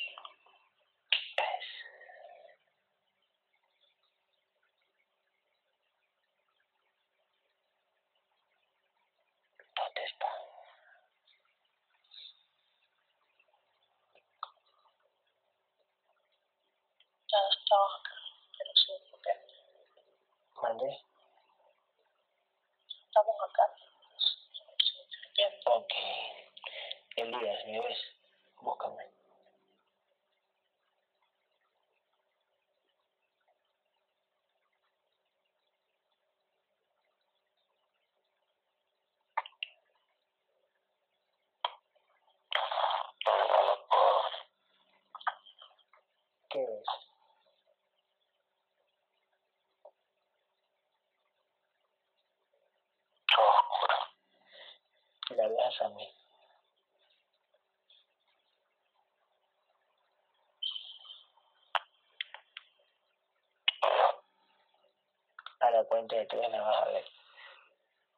[65.60, 67.06] A la cuenta de tres la vas a ver.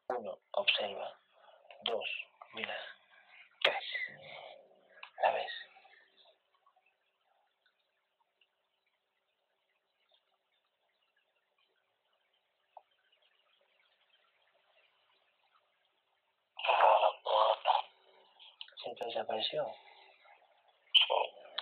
[0.10, 1.20] Uno, observa.
[1.84, 2.06] Dos,
[2.54, 2.76] mira.
[3.62, 3.84] Tres,
[5.22, 5.52] la ves.
[18.84, 19.66] Se te desapareció.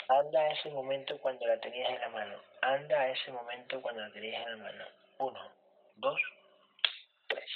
[0.09, 2.41] Anda a ese momento cuando la tenías en la mano.
[2.61, 4.85] Anda a ese momento cuando la tenías en la mano.
[5.19, 5.66] Uno
[5.97, 6.19] dos,
[7.27, 7.51] tres.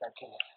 [0.00, 0.47] La tienes.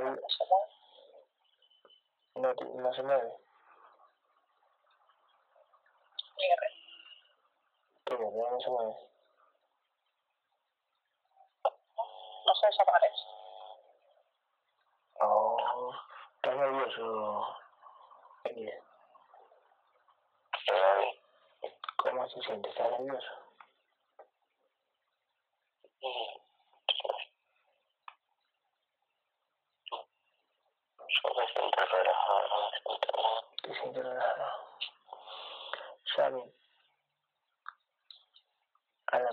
[0.00, 0.16] no,
[2.36, 3.32] no, no se mueve.
[8.04, 8.94] Pero no se mueve.
[12.46, 13.24] No se desaparece.
[15.20, 15.92] Oh,
[16.36, 17.56] estás nervioso,
[18.44, 18.82] Emile.
[21.96, 22.68] ¿Cómo se siente?
[22.68, 23.26] ¿Estás nervioso?
[26.00, 26.43] Sí.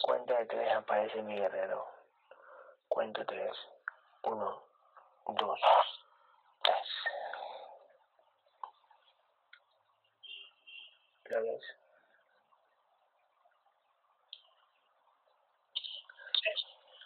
[0.02, 1.88] cuenta de tres aparece mi guerrero.
[2.88, 3.56] Cuento tres.
[4.24, 4.64] Uno,
[5.28, 5.60] dos,
[6.64, 6.88] tres.
[11.26, 11.62] ¿Lo ves?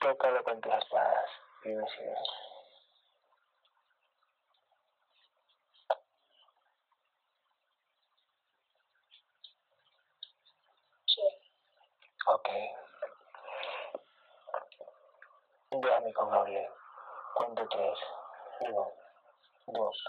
[0.01, 1.29] Tócalo con tus espadas
[1.63, 1.85] y me.
[12.27, 12.84] Okay
[15.85, 16.67] yo a mí con Gabriel.
[17.35, 17.99] Cuento tres.
[18.61, 18.87] Uno,
[19.67, 20.03] dos,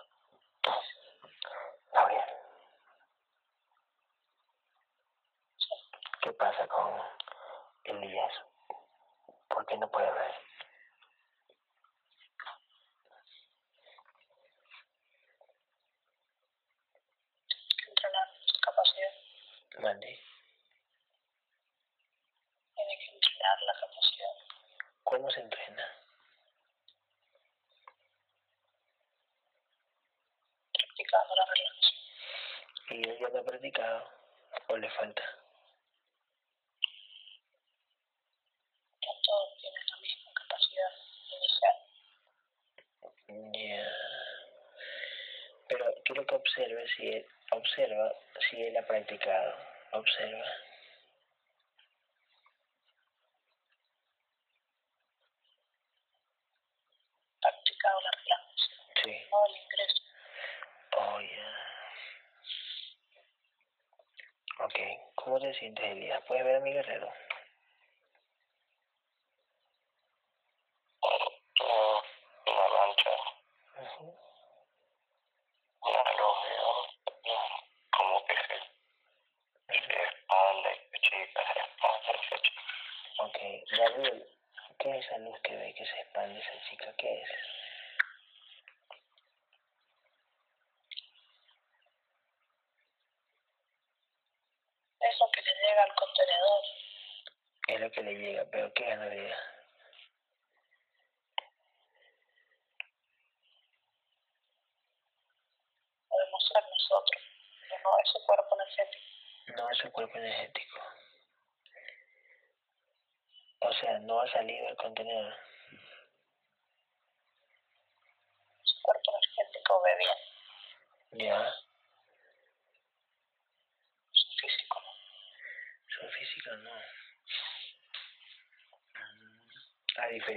[66.57, 67.26] de mi.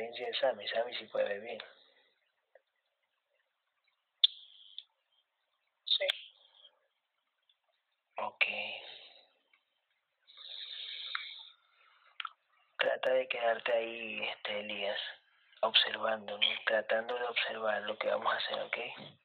[0.10, 0.68] diferencia de Sammy.
[0.68, 1.64] Sammy sí puede ver.
[5.86, 6.08] Sí.
[8.18, 8.46] Ok.
[12.78, 15.00] Trata de quedarte ahí, este, Elías,
[15.62, 19.19] observando, tratando de observar lo que vamos a hacer, ¿ok?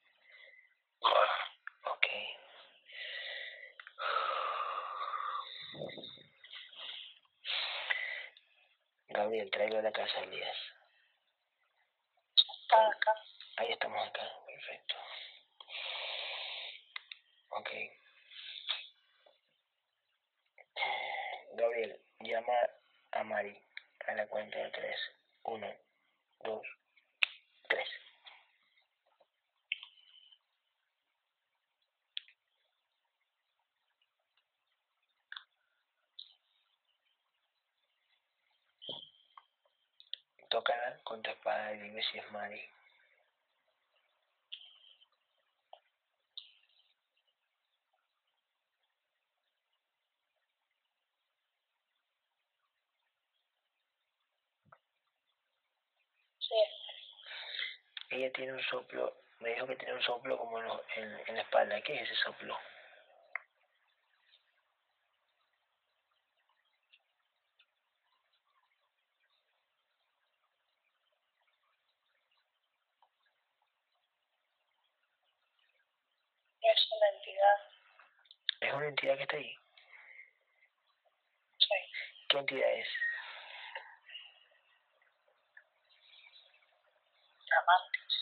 [87.75, 88.13] Amantes.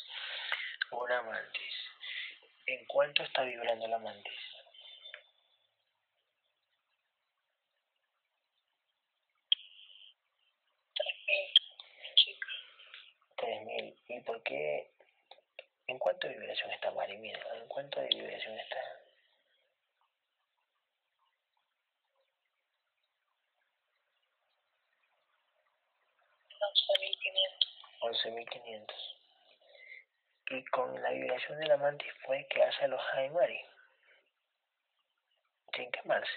[0.91, 1.74] Una mantis.
[2.66, 4.34] ¿En cuánto está vibrando la mantis?
[10.95, 12.51] Tres mil chicas.
[13.38, 13.95] 3000.
[14.08, 14.91] ¿Y por qué?
[15.88, 17.18] ¿En cuánto de vibración está Mari?
[17.18, 18.78] Mira, ¿en cuánto de vibración está?
[26.62, 27.74] Once mil quinientos.
[28.04, 29.12] 11.500.
[30.54, 33.60] Y con la vibración de la mantis fue que hace alojar en Mari.
[35.76, 36.32] Sin quemarse.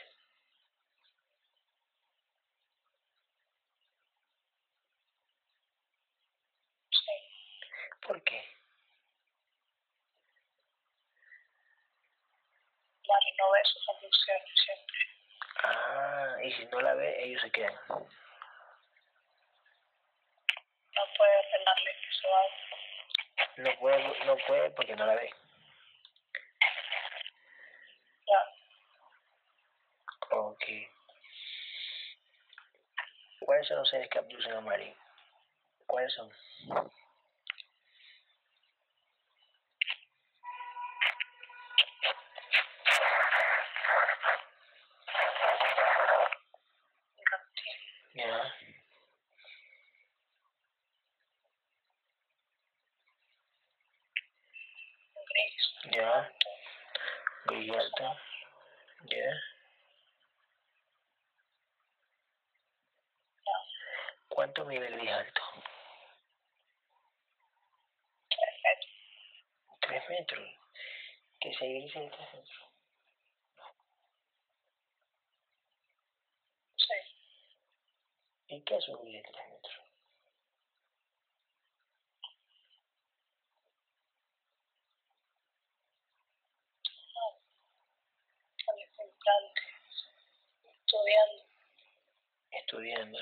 [6.91, 7.61] Sí,
[8.07, 8.43] ¿Por qué?
[13.07, 14.99] Mari no ve sus abducciones siempre.
[15.63, 17.75] Ah, y si no la ve, ellos se quedan.
[17.89, 18.07] No
[21.19, 22.86] puede ordenarle que se vaya.
[23.59, 25.31] No puede, no puede porque no la ve.
[28.25, 28.51] Claro,
[30.51, 30.65] Ok.
[33.41, 34.93] ¿Cuáles son los seres que abducen a Mari?
[35.87, 36.31] ¿Cuáles son?
[47.31, 47.79] reptil,
[48.15, 48.55] Ya.
[55.29, 56.13] gris, Ya.
[56.13, 56.49] alto,
[57.47, 58.17] Gris alto.
[59.11, 59.31] Ya.
[63.47, 63.53] no,
[64.29, 65.43] ¿Cuánto mide el gris alto?
[69.81, 70.49] tres metros.
[71.41, 71.86] Tres metros.
[71.97, 72.71] Que se gris en tres metros.
[76.77, 76.95] Sí,
[78.49, 79.77] ¿Y qué es un gris de tres metros?
[88.67, 89.63] con ese implante,
[90.65, 91.45] estudiando,
[92.51, 93.19] Estudiando.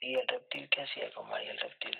[0.00, 1.98] ¿Y el reptil qué hacía con María el reptil?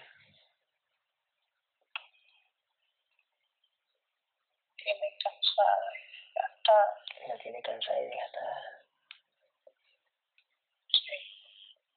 [4.76, 7.04] tiene cansada y gastada.
[7.28, 8.86] La tiene cansada y desgastada.
[10.88, 11.18] Sí,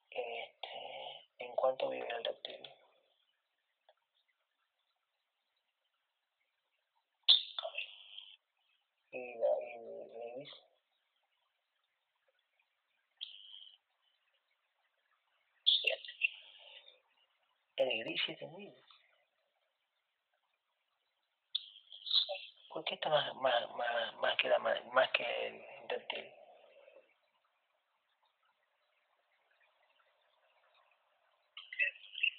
[0.10, 2.62] Este, ¿En cuánto vive el reptil?
[7.28, 7.89] cinco mil,
[9.12, 10.52] ¿Y la, y el, el gris?
[15.66, 16.32] siete mil.
[18.04, 18.74] 7000.
[22.04, 25.72] Sí, ¿Por qué está más, más, más, más que la más que el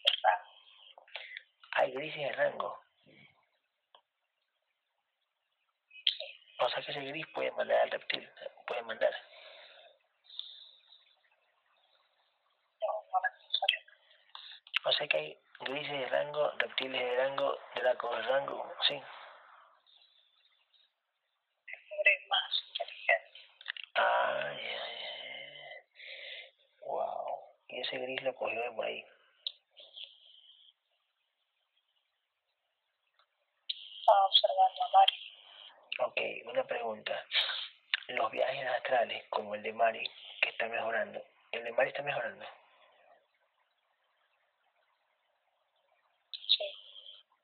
[0.07, 0.39] verdad.
[1.73, 2.79] Hay grises de rango.
[6.61, 8.29] O sea que ese gris puede mandar al reptil,
[8.67, 9.13] puede mandar.
[14.85, 19.01] O sea que hay grises de rango, reptiles de rango, dracos de rango, sí.
[22.29, 23.41] Más inteligente.
[23.95, 24.83] Ah, ya.
[26.87, 27.39] Wow.
[27.69, 29.05] Y ese gris lo cogió de por ahí.
[34.01, 35.33] Estaba observando a Mari.
[36.01, 37.25] Ok, una pregunta.
[38.09, 40.05] Los viajes astrales, como el de Mari,
[40.41, 42.45] que está mejorando, ¿el de Mari está mejorando?
[46.31, 46.65] Sí,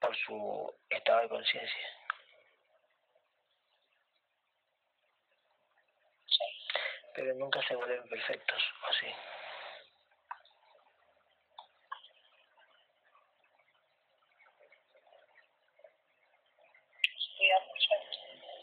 [0.01, 1.89] Por su estado de conciencia.
[7.15, 9.07] Pero nunca se vuelven perfectos, ¿o sí?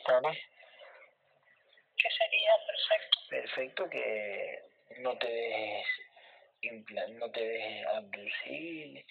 [0.07, 0.39] ¿Vale?
[1.97, 3.19] ¿Qué sería perfecto?
[3.29, 4.59] Perfecto que
[4.99, 5.87] no te dejes
[6.61, 9.05] impla- no te dejes abducir,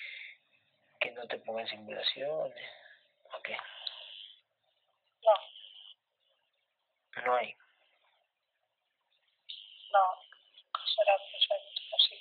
[1.05, 2.70] que no te pongan simulaciones.
[3.36, 3.50] Ok,
[5.22, 5.32] No,
[7.26, 7.55] no hay.
[9.92, 10.00] no.
[10.96, 12.16] Será perfecto así.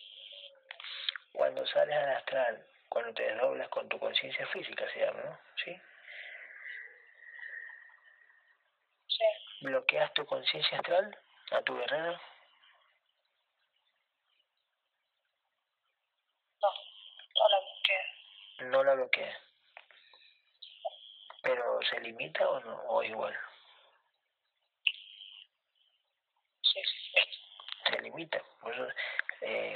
[1.32, 5.40] Cuando sales al astral, cuando te desdoblas con tu conciencia física, se llama, ¿no?
[5.64, 5.82] ¿Sí?
[9.08, 9.24] Sí,
[9.62, 11.18] bloqueas tu conciencia astral
[11.52, 12.20] a tu guerrero,
[16.62, 16.70] no.
[17.36, 17.98] No la busqué.
[18.64, 19.38] No la bloqueas.
[21.42, 23.36] Pero se limita o no, o igual,
[26.62, 27.92] Sí, sí.
[27.92, 28.42] se limita.
[28.62, 28.88] Por eso
[29.42, 29.74] eh,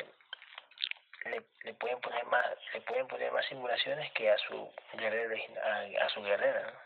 [1.25, 5.61] le, le pueden poner más, le pueden poner más simulaciones que a su guerrero origina-
[5.61, 6.79] a, a su guerrera, ¿no?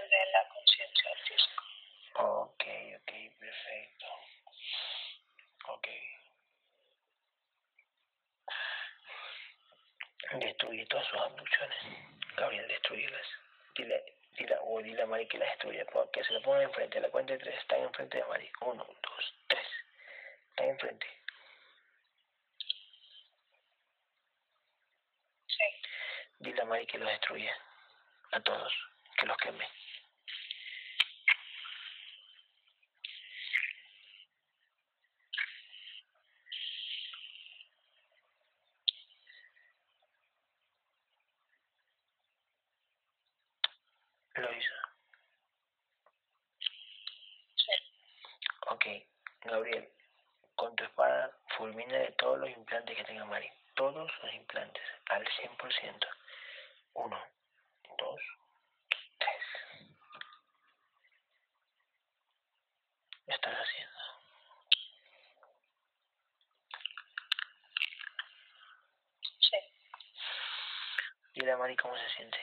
[0.00, 1.64] El de la conciencia del físico.
[2.16, 2.64] Ok,
[3.00, 4.06] ok, perfecto.
[5.68, 5.88] Ok.
[10.40, 11.08] Destruye todas
[12.36, 13.26] Gabriel, destruirlas.
[13.76, 14.04] Dile,
[14.36, 15.84] dile, o dile a Mari que las destruya.
[15.86, 17.00] pon- Que se la pongan enfrente.
[17.00, 17.58] La cuenta de tres.
[17.60, 18.50] Están enfrente de Mari.
[18.60, 19.66] Uno, dos, tres.
[20.50, 21.06] Están enfrente.
[25.46, 25.64] Sí,
[26.40, 27.56] Dile a Mari que los destruya.
[28.32, 28.72] A todos.
[29.18, 29.68] Que los queme.
[44.36, 44.74] Lo hizo.
[47.56, 47.72] sí.
[48.70, 48.84] Ok.
[49.42, 49.88] Gabriel,
[50.56, 53.50] con tu espada fulmina de todos los implantes que tenga Mari.
[53.74, 54.82] Todos los implantes.
[55.06, 56.06] Al 100%.
[56.94, 57.20] Uno,
[57.98, 58.20] dos,
[59.18, 59.42] tres.
[63.26, 63.98] Lo estás haciendo.
[69.40, 69.56] Sí,
[71.34, 72.38] Dile a Mari cómo se siente.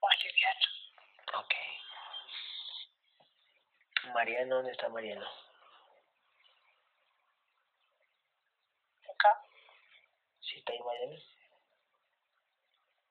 [0.00, 0.66] más liviano.
[1.40, 1.54] Ok.
[4.36, 5.26] Mariano, ¿dónde está Mariano?
[9.10, 9.40] Acá,
[10.40, 11.16] Si está ahí Mariano,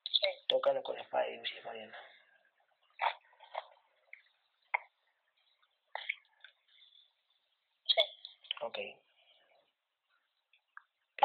[0.04, 1.94] sí, tócalo con la espada y si es Mariano.
[7.86, 8.02] sí.
[8.62, 8.78] Ok.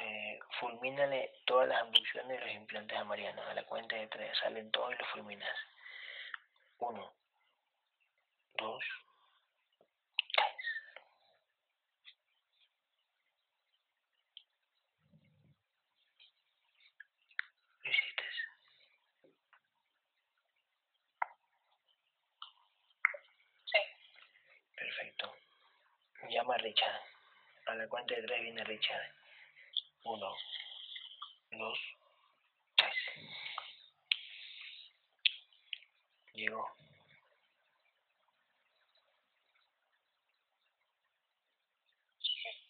[0.02, 3.42] Eh, fulmínale todas las abducciones de los implantes a Mariano.
[3.42, 5.56] A la cuenta de tres salen todos y los fulminas.
[6.78, 7.12] Uno,
[8.58, 8.84] dos,
[10.34, 10.56] tres.
[17.84, 18.24] Lo hiciste.
[23.64, 23.78] Sí,
[24.76, 25.32] Perfecto.
[26.30, 27.00] Llama a Richard.
[27.66, 29.12] A la cuenta de tres viene Richard.
[30.04, 30.34] Uno,
[31.52, 31.78] dos,
[32.76, 32.94] tres.
[36.34, 36.66] Llegó.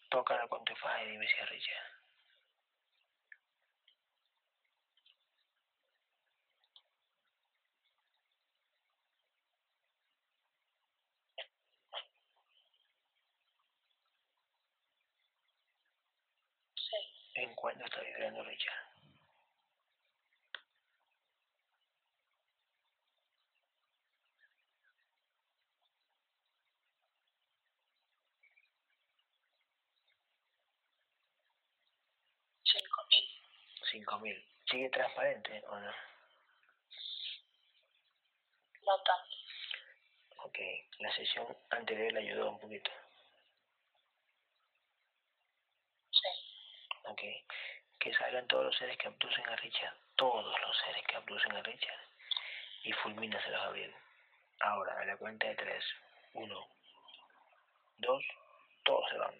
[0.09, 2.01] Tócala con tu faja y dime si es Richard.
[16.75, 16.97] sí.
[17.35, 18.91] ¿En cuándo está vibrando Richard?
[32.71, 33.25] Cinco mil.
[33.91, 34.45] 5000.
[34.69, 35.91] ¿Sigue transparente o no?
[38.83, 39.35] No tanto.
[40.45, 40.57] Ok.
[40.99, 42.91] La sesión anterior le ayudó un poquito.
[46.11, 46.27] Sí,
[47.05, 47.21] Ok.
[47.99, 49.95] Que salgan todos los seres que abducen a Richard.
[50.15, 51.99] todos los seres que abducen a Richard
[52.83, 53.93] y fulmínaselos a Gabriel.
[54.59, 55.83] Ahora, a la cuenta de tres.
[56.33, 56.67] Uno,
[57.97, 58.23] dos,
[58.83, 59.33] todos se van.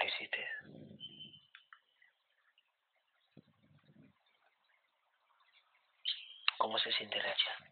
[0.00, 0.48] Lo hiciste.
[6.58, 7.70] ¿Cómo se siente Richard?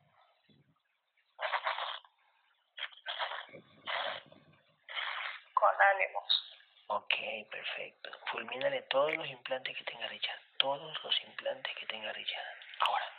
[5.54, 6.48] Con ánimos.
[6.88, 7.14] Ok,
[7.50, 8.10] perfecto.
[8.30, 10.40] Fulmínale todos los implantes que tenga Richard.
[10.58, 12.44] Todos los implantes que tenga Richard.
[12.80, 13.12] Ahora.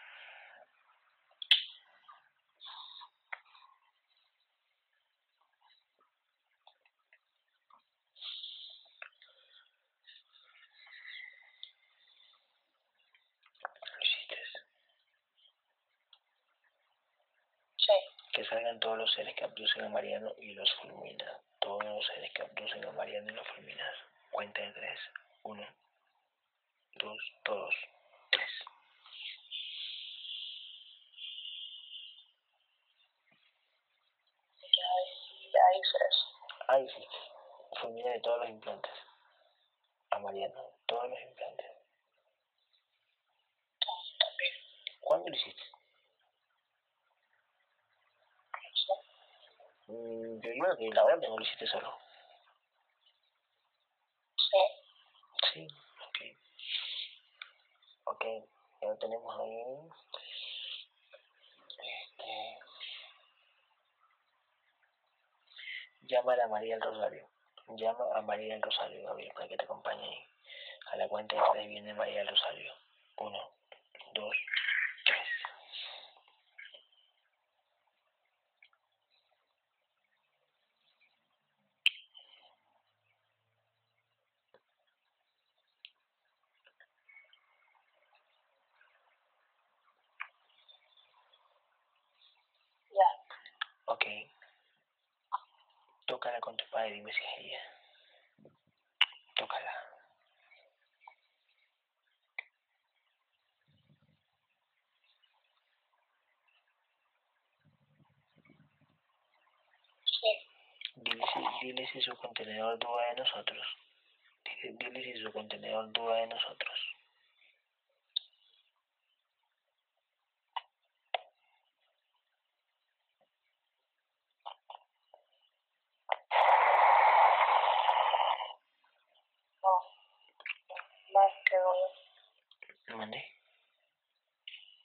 [13.92, 14.38] Lo hiciste.
[17.78, 17.94] Sí.
[18.34, 21.38] Que salgan todos los seres que abducen a Mariano y los fulmina.
[21.60, 23.94] Todos los seres que abducen a Mariano y los fulminas.
[24.32, 25.00] Cuenta de tres.
[25.44, 25.68] Uno,
[26.96, 27.76] dos, todos.
[28.32, 28.50] Tres.
[36.80, 37.18] Hiciste.
[37.82, 38.94] Fulmina de todos los implantes.
[40.12, 40.72] A Mariano.
[40.86, 41.68] Todos los implantes.
[45.02, 45.64] ¿Cuándo lo hiciste?
[48.62, 48.94] No sé.
[48.94, 51.92] Mm, yo creo que la verdad no lo hiciste solo.
[54.38, 54.58] Sí.
[55.54, 55.68] Sí,
[56.08, 56.20] ok.
[58.06, 58.26] Ok,
[58.82, 59.90] ya lo tenemos ahí.
[61.80, 62.60] Este.
[66.02, 67.28] Llama a María del Rosario.
[67.78, 70.26] Llama a María del Rosario, Gabriel, para que te acompañe ahí.
[70.92, 72.74] A la cuenta de tres viene María del Rosario.
[73.18, 73.40] Uno,
[74.14, 74.36] dos,
[75.06, 75.28] tres.
[92.92, 93.06] Ya.
[93.86, 94.06] Ok.
[96.08, 97.62] Tócala con tu padre y dime si es ella.
[99.36, 99.74] Tócala.
[110.06, 111.59] Sí.
[111.70, 113.64] Dile si, su contenedor duda de nosotros.
[114.44, 116.80] Dile, dile si su contenedor duda de nosotros.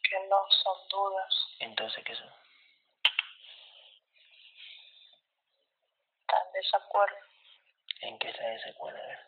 [0.03, 1.35] Que no son dudas.
[1.61, 2.31] Entonces, ¿qué son?
[6.21, 7.17] Están en desacuerdo.
[8.01, 8.29] ¿En qué?
[8.29, 9.19] A ver.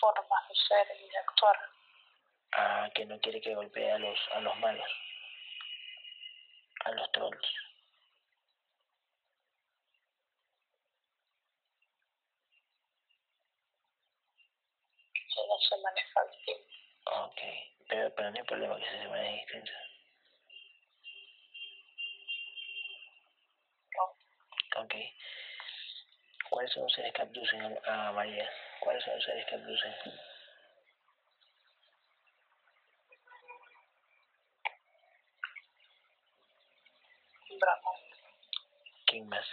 [0.00, 1.58] Formas de ser y de actuar.
[2.52, 4.90] Ah, que no quiere que golpee a los, a los malos.
[6.84, 7.48] A los trolls.
[15.14, 16.74] Que no se maneja distinto.
[17.04, 17.40] Ok.
[17.88, 19.72] Pero, pero no hay problema que se maneje distinto.
[23.94, 24.16] No.
[24.80, 24.94] Ok.
[26.50, 28.48] ¿Cuáles son los seres que abducen a, María?
[28.80, 29.94] ¿Cuáles son los seres que abducen?
[37.60, 37.92] Bravo.
[39.06, 39.46] ¿Quién más?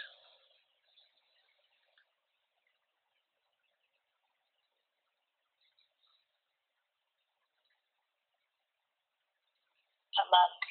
[10.18, 10.66] Amante.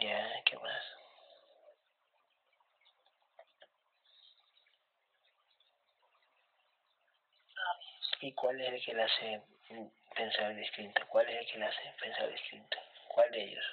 [0.00, 1.00] Ya, ¿qué más?
[8.30, 9.42] ¿Y cuál es el que le hace
[10.14, 11.04] pensar distinto?
[11.08, 12.78] ¿Cuál es el que le hace pensar distinto?
[13.08, 13.64] ¿Cuál de ellos?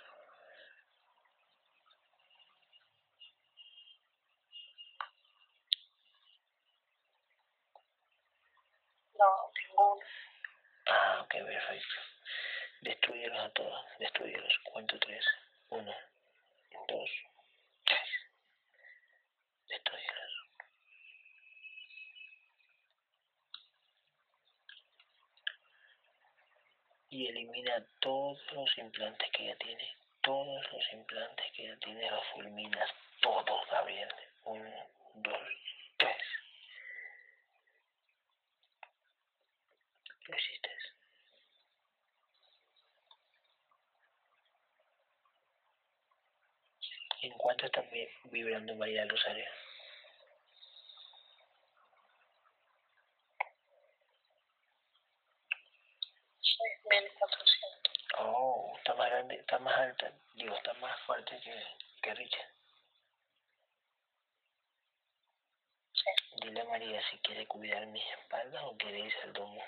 [9.13, 9.99] No, ninguno.
[10.87, 11.95] Ah, ok, perfecto.
[12.81, 14.59] Destruyelos a todos, destruyelos.
[14.63, 15.23] Cuento tres.
[15.69, 15.93] Uno,
[16.87, 17.09] dos,
[17.85, 18.09] tres.
[19.69, 20.17] Destruyelos.
[27.17, 29.95] Y elimina todos los implantes que ella tiene.
[30.21, 32.91] Todos los implantes que ella tiene los fulminas.
[33.21, 34.07] Todos, Gabriel.
[34.43, 34.71] Uno,
[35.15, 35.39] dos,
[35.97, 36.23] tres.
[40.27, 40.69] Lo hiciste.
[47.23, 49.45] ¿En cuánto está vi- vibrando María Rosario?
[59.47, 61.63] está más alta, digo, está más fuerte que,
[62.01, 62.49] que Richard.
[65.93, 66.11] Sí.
[66.41, 69.63] Dile a María si quiere cuidar mis espaldas o quiere irse al domo.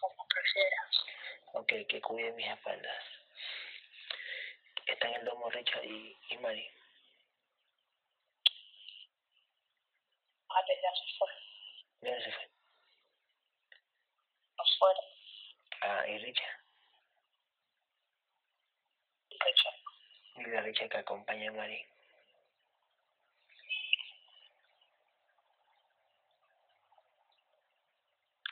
[0.00, 1.04] Como prefieras.
[1.54, 3.04] Ok, que cuide mis espaldas.
[4.86, 6.70] Está en el domo Richard y, y Mari.
[10.48, 11.28] Vale, ya se fue.
[12.00, 12.48] ¿Dónde se fue?
[14.58, 15.00] Afuera.
[15.82, 16.60] Ah, y Richard.
[19.30, 19.68] De hecho,
[20.36, 21.84] Dile a Richard que acompañe a Mari.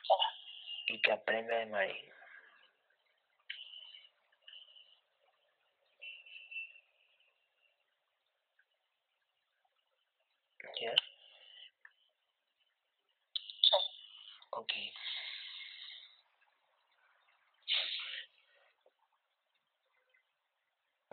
[0.09, 0.94] ya.
[0.94, 2.14] Y que aprenda de Mari.
[10.80, 10.94] ¿Ya?
[13.62, 13.76] Sí.
[14.50, 14.72] Ok.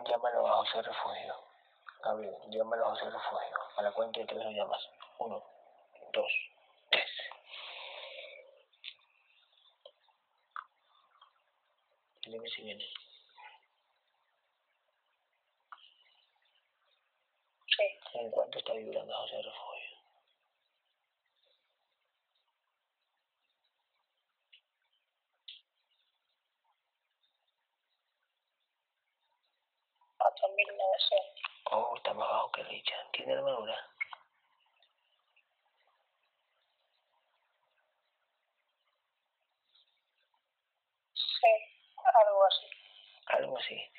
[0.07, 1.35] Llámalo a José Refugio.
[2.03, 3.57] Gabriel, llámalo a José Refugio.
[3.77, 4.89] A la cuenta de tres lo llamas.
[5.19, 5.43] Uno,
[6.13, 6.31] dos,
[6.89, 7.09] tres.
[12.25, 12.83] Dime si viene.
[17.77, 17.83] Sí.
[18.13, 19.71] ¿En cuánto está vibrando José Refugio?
[31.73, 33.11] Oh, está más bajo que Richard.
[33.13, 33.75] ¿Tiene armadura?
[41.13, 41.47] Sí.
[42.27, 42.67] Algo así.
[43.27, 43.91] Algo así.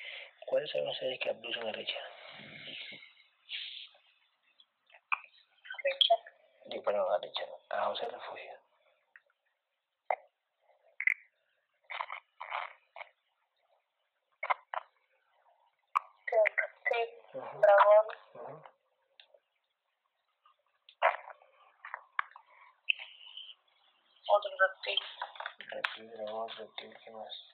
[0.46, 2.10] ¿Cuáles son los seres que abducen a Richard?
[5.84, 6.84] Richard.
[6.84, 7.48] Perdón, a Richard.
[7.70, 8.52] A José Refugio.
[16.26, 18.62] Que un dragón.
[24.28, 25.00] Otro reptil.
[25.70, 27.52] Reptil, dragón, reptil, ¿qué más?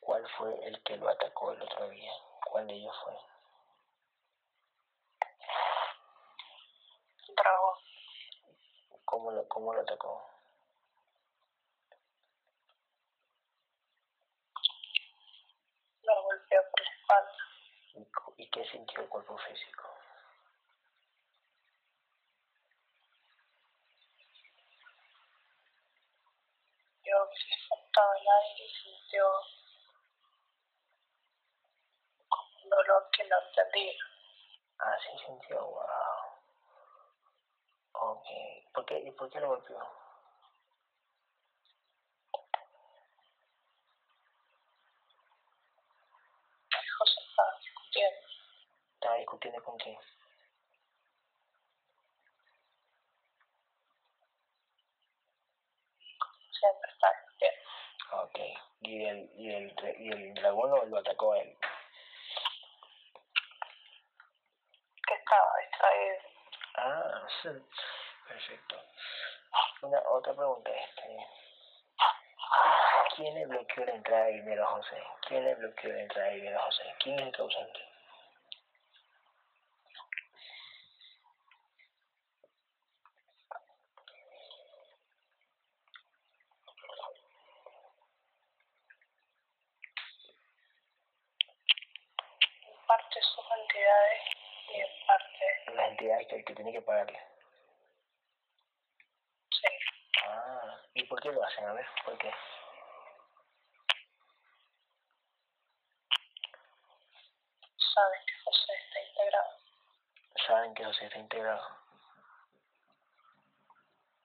[0.00, 2.12] ¿Cuál fue el que lo atacó el otro día?
[2.50, 3.14] ¿Cuál de ellos fue?
[7.34, 7.78] Dragón.
[9.04, 10.36] ¿Cómo lo, cómo lo atacó?
[16.02, 17.32] Lo golpeó por la espalda.
[18.36, 19.82] ¿Y, qué sintió el cuerpo físico?
[27.04, 29.24] Yo que se faltaba el aire y sintió
[32.28, 34.04] como un dolor que no entendía.
[34.78, 36.26] Ah, sí sintió, wow.
[37.92, 38.26] Ok.
[38.72, 39.78] ¿Por qué, ¿Y por qué lo golpeó?
[46.98, 48.25] José estaba discutiendo.
[49.06, 49.96] ¿Estaba discutiendo con quién?
[56.58, 58.22] Siempre está discutiendo.
[58.22, 58.38] Ok.
[58.80, 61.56] ¿Y el, y el, y el dragón lo, lo atacó a él?
[65.06, 66.16] Que estaba distraído.
[66.74, 67.48] Ah, sí.
[68.26, 68.82] Perfecto.
[69.82, 71.26] Una otra pregunta este.
[73.14, 75.02] ¿Quién le bloqueó la entrada de dinero a José?
[75.28, 76.82] ¿Quién le bloqueó la entrada de dinero a José?
[76.98, 77.80] ¿Quién es el causante?
[92.68, 94.22] En parte sus entidades
[94.68, 97.18] y en parte, Las entidades que el que tiene que pagarle.
[99.50, 99.68] sí,
[100.26, 101.55] Ah, ¿y por qué lo hacen?
[101.66, 102.30] A ver, ¿por qué?
[107.94, 109.50] saben que José está integrado.
[110.46, 111.66] Saben que José está integrado.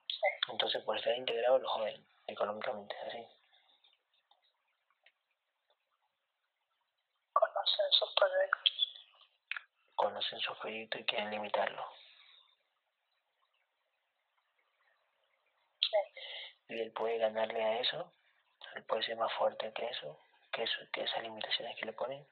[0.06, 3.26] Sí, Entonces, por estar integrado, lo joden económicamente, así.
[7.32, 8.72] conocen sus proyectos.
[9.94, 11.84] Conocen su proyecto y quieren limitarlo.
[15.80, 15.96] Sí,
[16.72, 18.12] Y él puede ganarle a eso.
[18.76, 20.18] Él puede ser más fuerte que eso,
[20.52, 22.26] que, eso, que esas limitaciones que le ponen.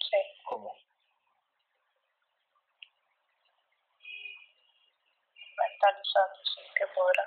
[0.00, 0.74] sí, ¿Cómo?
[5.56, 7.24] mentalizando sin que podrá.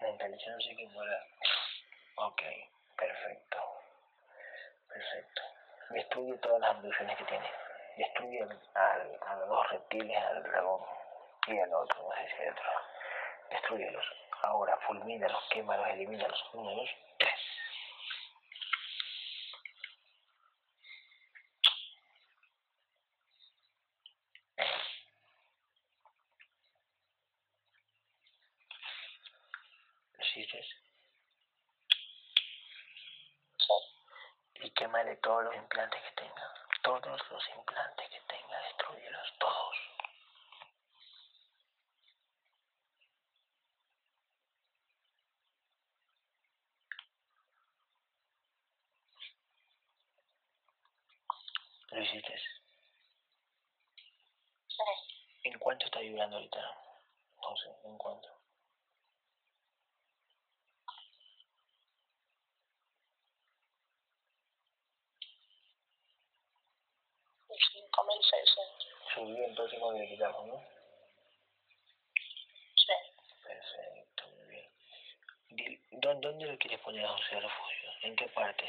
[0.00, 1.26] Mentalizándose que muera.
[2.16, 2.42] Ok,
[2.96, 3.58] perfecto.
[4.88, 5.42] Perfecto.
[5.90, 7.50] Destruye todas las abducciones que tiene.
[7.96, 10.80] Destruye al, al- a los dos reptiles, al dragón.
[11.48, 12.81] Y el otro, no sé si hay otro.
[13.52, 14.04] Destruyelos.
[14.42, 16.44] Ahora, fulmínalos, quémalos, elimínalos.
[16.54, 17.40] Uno, dos, tres.
[30.14, 30.62] ¿Lo hiciste?
[30.62, 30.76] Sí.
[34.64, 36.54] Y quémale todos los implantes que tenga.
[36.82, 39.76] Todos los implantes que tenga, destruyelos todos.
[52.02, 52.34] ¿Lo hiciste?
[54.66, 54.82] Sí.
[55.44, 56.58] ¿En cuánto está vibrando ahorita?
[57.40, 58.28] No sé, ¿en cuánto?
[69.14, 70.62] Subió, entonces no le quitamos, ¿no?
[72.74, 72.92] Sí.
[73.44, 74.70] Perfecto, muy bien.
[75.50, 77.90] Dil- ¿dó- ¿Dónde lo quieres poner a José Refugio?
[78.02, 78.64] ¿En qué parte?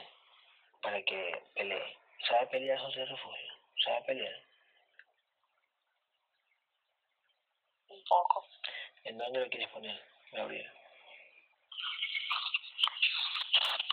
[0.81, 1.97] Para que pelee.
[2.27, 3.53] ¿Sabe pelear José Refugio?
[3.83, 4.33] ¿Sabe pelear?
[7.89, 8.47] Un poco.
[9.03, 10.01] ¿En dónde lo quieres poner,
[10.31, 10.71] Gabriel?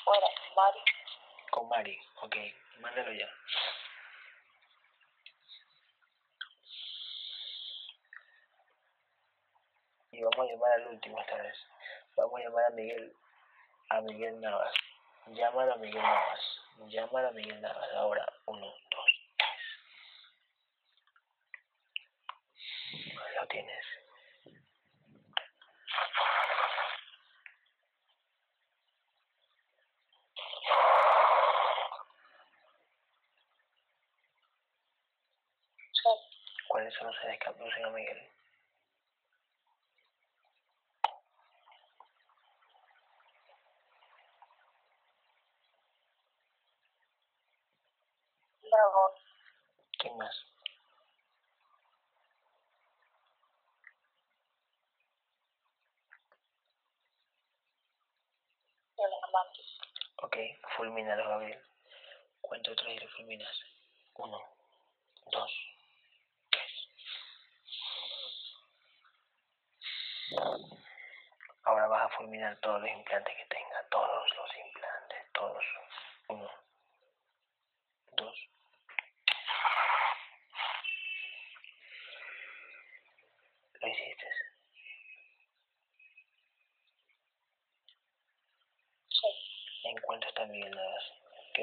[0.05, 0.81] Fuera, Mari.
[1.51, 2.36] Con Mari, ok.
[2.78, 3.28] Mándalo ya.
[10.12, 11.57] Y vamos a llamar al último esta vez.
[12.16, 13.12] Vamos a llamar a Miguel,
[13.89, 14.73] a Miguel Navas.
[15.27, 16.60] Llámalo a Miguel Navas.
[16.89, 17.89] Llámalo a Miguel Navas.
[17.94, 19.61] Ahora, uno, dos, tres.
[23.40, 23.85] Lo tienes.
[35.93, 36.09] Sí.
[36.69, 37.16] ¿Cuáles son los
[37.85, 38.19] a Miguel?
[48.70, 49.12] Dragón.
[49.98, 50.35] ¿Quién más?
[59.40, 59.62] Amante.
[60.16, 60.36] Ok,
[60.76, 61.62] fulmínalo, Gabriel.
[62.40, 63.60] Cuento tres y lo fulminas.
[64.16, 64.38] Uno,
[65.32, 65.52] dos,
[66.50, 66.72] tres.
[71.64, 73.88] Ahora vas a fulminar todos los implantes que tenga.
[73.90, 75.64] Todos los implantes, todos.
[76.28, 76.50] Uno,
[78.12, 78.48] dos.
[83.80, 84.26] Lo hiciste.
[89.08, 89.26] Sí.
[89.84, 91.04] ¿En cuánto está Miguel Navas?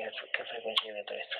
[0.08, 1.40] ¿Qué, qué frecuencia vibratoria está?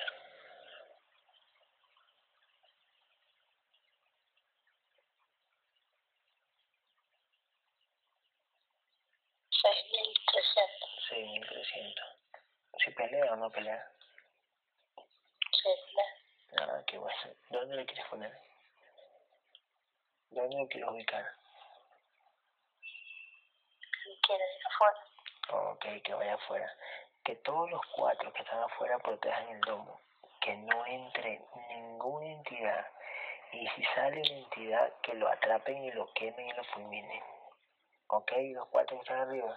[9.50, 10.90] Seis mil trescientos.
[11.08, 12.04] 6300.
[12.84, 13.90] ¿Si pelea o no pelea?
[15.62, 15.68] Sí.
[15.96, 16.62] Le.
[16.62, 17.16] Ah, qué bueno.
[17.48, 18.38] ¿Dónde lo quieres poner?
[20.30, 21.24] ¿Dónde lo quieres ubicar?
[24.22, 25.72] Quiere ir afuera.
[25.72, 26.76] Ok, que vaya afuera.
[27.28, 30.00] Que todos los cuatro que están afuera protejan el domo.
[30.40, 32.86] Que no entre ninguna entidad.
[33.52, 37.22] Y si sale una entidad, que lo atrapen y lo quemen y lo fulminen.
[38.06, 39.54] Ok, los cuatro que están arriba.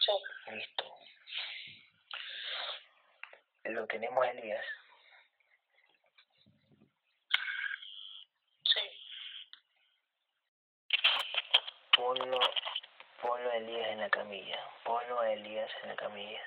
[0.00, 0.12] Sí.
[0.50, 0.84] Listo.
[3.62, 4.64] Lo tenemos, Elías.
[8.64, 8.80] Sí.
[11.94, 12.40] Ponlo,
[13.22, 14.58] ponlo a Elías en la camilla.
[14.84, 16.40] Ponlo a Elías en la camilla.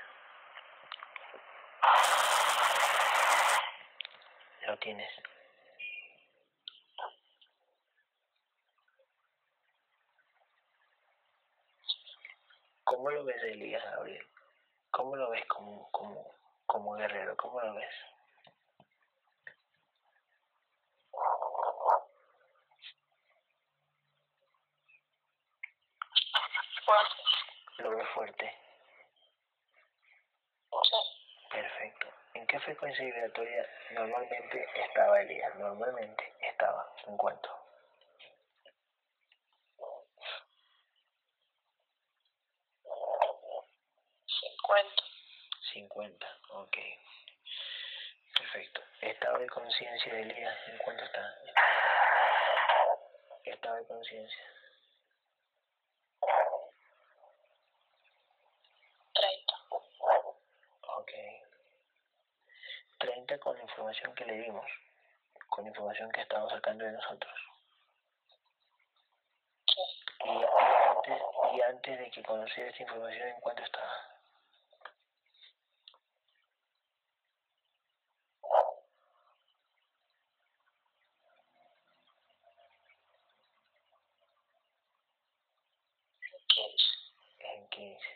[4.67, 5.11] Lo tienes.
[12.83, 14.27] ¿Cómo lo ves, Elías, Gabriel?
[14.91, 16.31] ¿Cómo lo ves como, como,
[16.65, 17.35] como guerrero?
[17.37, 17.93] ¿Cómo lo ves?
[26.85, 27.15] Fuerte.
[27.77, 28.57] Lo ves fuerte.
[30.71, 30.95] Sí.
[31.51, 32.07] Perfecto.
[32.33, 35.55] ¿En qué frecuencia vibratoria normalmente estaba Elías?
[35.55, 36.93] Normalmente estaba.
[37.07, 37.49] ¿En cuánto?
[44.25, 45.03] Cincuenta.
[45.73, 46.27] 50.
[46.49, 46.77] Ok.
[48.37, 48.81] Perfecto.
[49.01, 51.35] Estado de conciencia de Elías, ¿en cuánto está?
[53.43, 54.54] Estado de conciencia.
[63.25, 63.29] Ok.
[63.29, 64.65] 30 con la información que le dimos.
[65.49, 67.33] con información que estamos sacando de nosotros.
[70.25, 70.43] Y, y
[70.89, 71.21] antes,
[71.53, 74.15] y antes de que conociera esta información, ¿en cuánto estaba?
[86.53, 86.83] ¿Quieres?
[87.39, 88.07] En 15.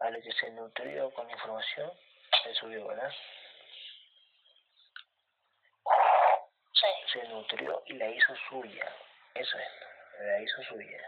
[0.00, 1.92] A lo que se nutrió con información,
[2.44, 3.12] se subió, ¿verdad?
[6.74, 6.86] Sí.
[7.24, 8.92] Nutrió y la hizo suya.
[9.34, 9.68] Eso es,
[10.20, 10.98] la hizo suya.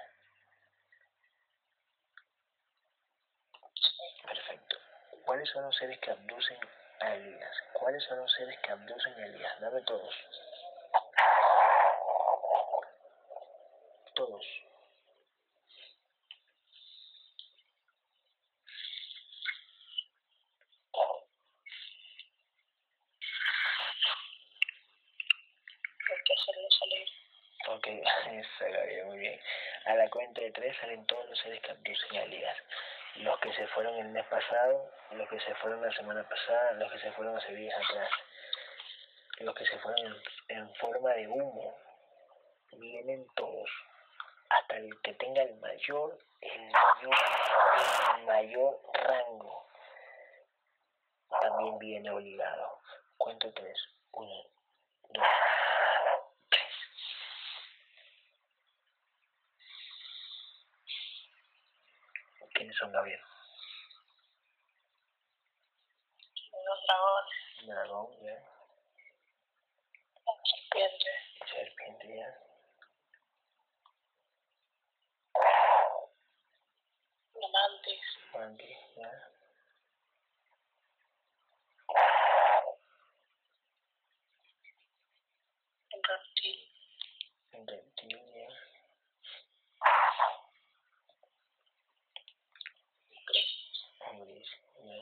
[4.24, 4.76] Perfecto.
[5.24, 6.58] ¿Cuáles son los seres que abducen
[7.00, 7.56] a Elías?
[7.72, 9.60] ¿Cuáles son los seres que abducen a Elías?
[9.60, 10.14] Dame todos.
[14.14, 14.69] Todos.
[30.80, 32.56] salen todos los seres que abducen ligas.
[33.16, 36.92] Los que se fueron el mes pasado, los que se fueron la semana pasada, los
[36.92, 38.10] que se fueron hace días atrás,
[39.40, 41.76] los que se fueron en forma de humo,
[42.72, 43.70] vienen todos.
[44.48, 47.14] Hasta el que tenga el mayor, el mayor,
[48.16, 49.66] el mayor rango,
[51.40, 52.80] también viene obligado.
[53.16, 53.78] Cuento 3,
[54.12, 54.44] 1,
[55.10, 55.24] 2,
[62.70, 63.20] ¿Quiénes son Gabriel?
[66.52, 68.34] Los dragones, Dragón, ya.
[70.24, 71.10] la serpiente,
[71.50, 72.28] Serpiente, ya.
[77.40, 78.00] la mantis,
[78.34, 79.10] Monkey, ya.
[85.92, 86.58] el reptil,
[87.66, 88.48] Reptil, ya.
[93.10, 93.52] el gris,
[94.24, 94.50] Gris,
[94.84, 95.00] ya.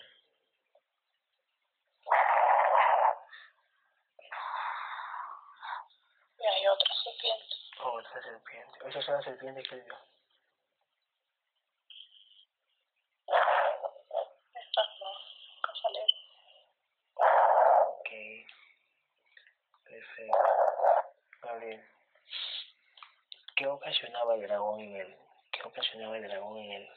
[6.41, 7.55] y hay otra serpiente.
[7.83, 8.79] Otra serpiente.
[8.89, 9.95] Esas son las serpientes que él vio.
[14.55, 15.11] Estas no,
[15.65, 16.21] que salieron.
[17.99, 18.11] Ok.
[19.85, 20.39] Perfecto.
[21.43, 21.85] Gabriel.
[23.57, 25.17] ¿Qué ocasionaba el dragón en él?
[25.53, 26.89] ¿Qué ocasionaba el dragón en él?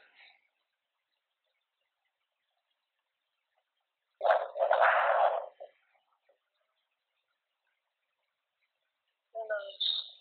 [9.32, 9.64] Unos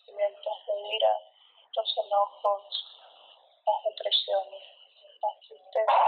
[0.06, 1.14] sentimientos de ira,
[1.76, 2.64] los enojos,
[3.66, 4.64] las depresiones,
[5.22, 6.02] la tristeza,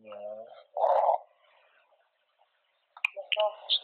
[0.00, 0.14] Ya.
[3.14, 3.82] los dos,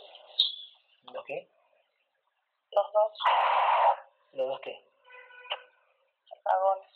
[1.13, 1.49] ¿Los qué?
[2.71, 3.13] los dos
[4.33, 4.85] ¿Los dos qué?
[6.45, 6.91] dragones.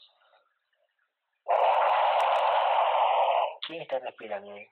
[3.88, 4.68] ¿Quién está respirando ahí?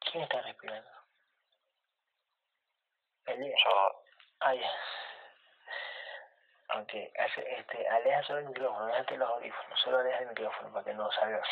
[0.00, 0.90] ¿Quién está respirando?
[3.26, 3.60] Elías.
[3.64, 4.00] Yo,
[4.40, 4.70] Ah, ya.
[6.80, 10.84] Ok, hace- este, aleja solo el micrófono, déjate los audífonos, solo aleja el micrófono para
[10.84, 11.42] que no salga.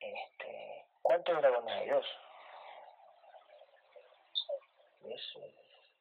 [0.00, 1.88] Este, ¿cuántos dragones hay?
[1.88, 2.06] Dos.
[5.08, 5.40] Eso,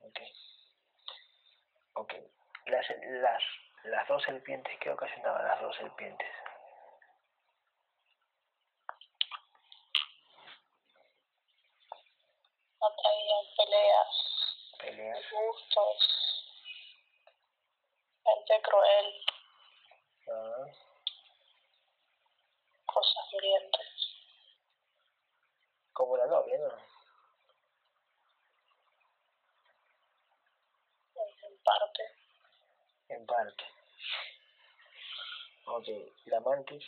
[0.01, 0.19] ok.
[1.93, 2.13] Ok,
[2.65, 3.43] las, las,
[3.83, 6.27] las dos serpientes, ¿qué ocasionaban las dos serpientes?
[12.81, 14.15] Atraían peleas,
[14.79, 15.17] Peleas.
[15.17, 15.97] disgustos,
[18.23, 19.25] gente cruel,
[20.31, 20.65] Ah,
[22.85, 23.87] cosas hirientes.
[25.93, 26.69] como la novia, ¿no?
[31.47, 32.03] En parte,
[33.09, 33.63] En parte.
[35.65, 35.87] Ok,
[36.25, 36.85] la mantis.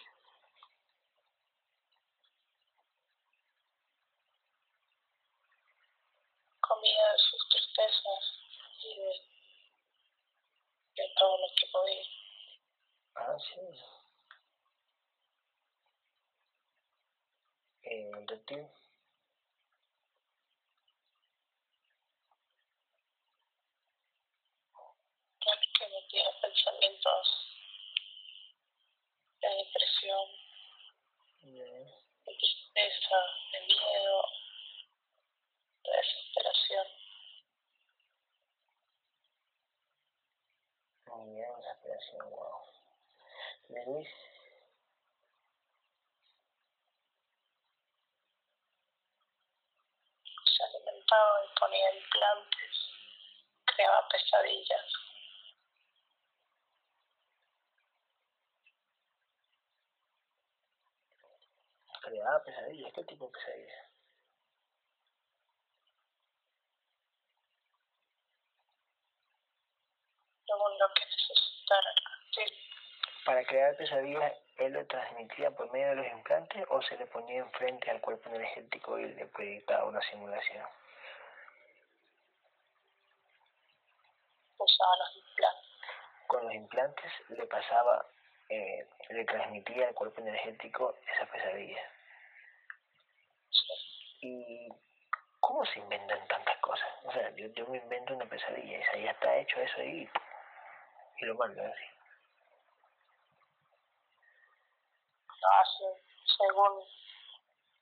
[6.62, 8.24] comía de sus tristezas
[8.84, 9.12] y de,
[11.04, 12.04] de todo lo que podía.
[13.16, 13.62] Ah, sí.
[17.84, 18.68] Eh, El reptil.
[25.78, 27.28] que metía pensamientos
[29.42, 30.28] de depresión,
[31.42, 31.66] Ya.
[32.26, 33.18] de tristeza,
[33.54, 34.22] de miedo,
[35.84, 36.88] de desesperación.
[41.08, 41.52] Muy bien,
[43.70, 44.10] ¿De Luis?
[51.12, 52.76] Y ponía implantes,
[53.66, 54.86] creaba pesadillas.
[62.02, 62.94] Creaba pesadillas.
[62.94, 63.90] ¿Qué tipo de pesadillas?
[70.46, 71.94] Según lo que necesitara.
[72.34, 72.42] Sí,
[73.26, 77.40] Para crear pesadillas, ¿él lo transmitía por medio de los implantes o se le ponía
[77.40, 80.66] enfrente al cuerpo energético y le proyectaba una simulación?
[84.64, 85.72] Usaba los implantes.
[86.28, 88.06] Con los implantes le pasaba,
[88.50, 91.92] eh, le transmitía al cuerpo energético esa pesadilla.
[94.22, 94.70] ¿Y
[95.40, 96.88] cómo se inventan tantas cosas?
[97.06, 100.10] O sea, yo, yo me invento una pesadilla, esa ya está hecho eso ahí
[101.18, 101.86] y lo mando así.
[105.28, 106.04] Lo hace
[106.38, 106.84] según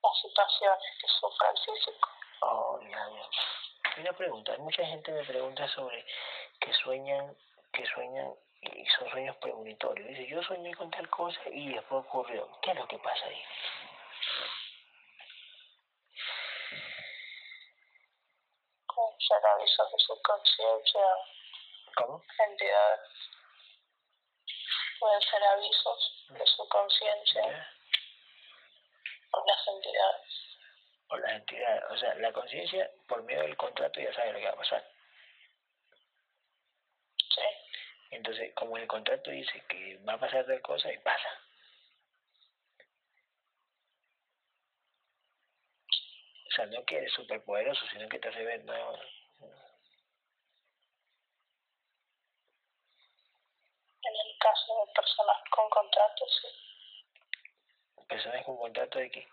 [0.03, 2.09] las situaciones que sufra el físico.
[2.41, 4.01] Oh, ya, ya.
[4.01, 6.05] Una pregunta, mucha gente me pregunta sobre
[6.59, 7.35] que sueñan,
[7.73, 10.07] que sueñan y son sueños premonitorios.
[10.07, 12.49] Dice, yo soñé con tal cosa y después ocurrió.
[12.61, 13.43] ¿Qué es lo que pasa ahí?
[19.27, 21.01] Ser avisos de su conciencia,
[21.95, 22.23] ¿Cómo?
[22.47, 22.99] entidades.
[24.99, 27.69] Pueden ser avisos de su conciencia ¿Ya?
[29.31, 30.48] por las entidades.
[31.09, 34.45] O las entidades, o sea, la conciencia por medio del contrato ya sabe lo que
[34.45, 34.83] va a pasar.
[37.17, 37.41] Sí,
[38.11, 41.29] Entonces, como el contrato dice que va a pasar tal cosa, y pasa.
[46.47, 48.99] O sea, no que eres superpoderoso, sino que te hace ver, no,
[54.09, 56.47] en el caso de personas con contratos, sí.
[58.07, 59.27] personas con contrato de qué.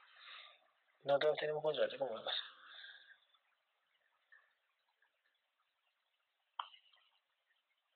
[1.06, 2.42] No todos tenemos contrato, ¿cómo pasa?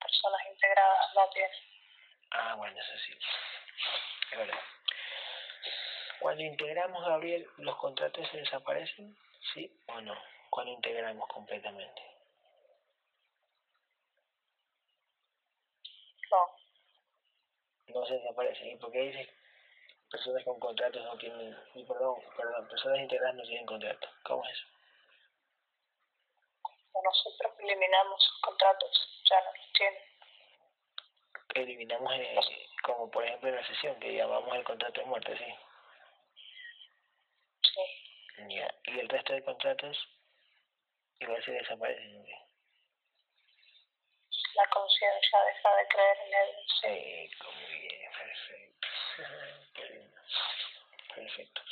[0.01, 1.51] Personas integradas no tienen.
[2.31, 3.19] Ah, bueno, eso sí.
[4.31, 4.61] Es verdad.
[6.21, 9.17] Cuando integramos, Gabriel, ¿los contratos se desaparecen?
[9.53, 10.15] ¿Sí o no?
[10.49, 12.03] Cuando integramos completamente.
[16.31, 16.57] No,
[17.89, 18.69] No se desaparecen.
[18.69, 19.40] ¿Y por qué dice
[20.11, 21.57] personas con contratos no tienen...
[21.75, 24.09] y perdón, perdón, personas integradas no tienen contrato?
[24.25, 24.67] ¿Cómo es eso?
[27.03, 30.03] nosotros eliminamos sus contratos, ya no los tienen.
[31.55, 32.39] Eliminamos, eh,
[32.83, 35.55] como por ejemplo en la sesión, que llamamos el contrato de muerte, ¿sí?
[37.63, 38.75] Sí, Ya.
[38.85, 39.97] Y el resto de contratos
[41.21, 42.25] igual se desaparecen.
[42.25, 42.33] ¿sí?
[44.55, 46.51] La conciencia deja de creer en él.
[46.81, 48.89] Sí, como bien, perfecto.
[51.15, 51.63] Perfecto.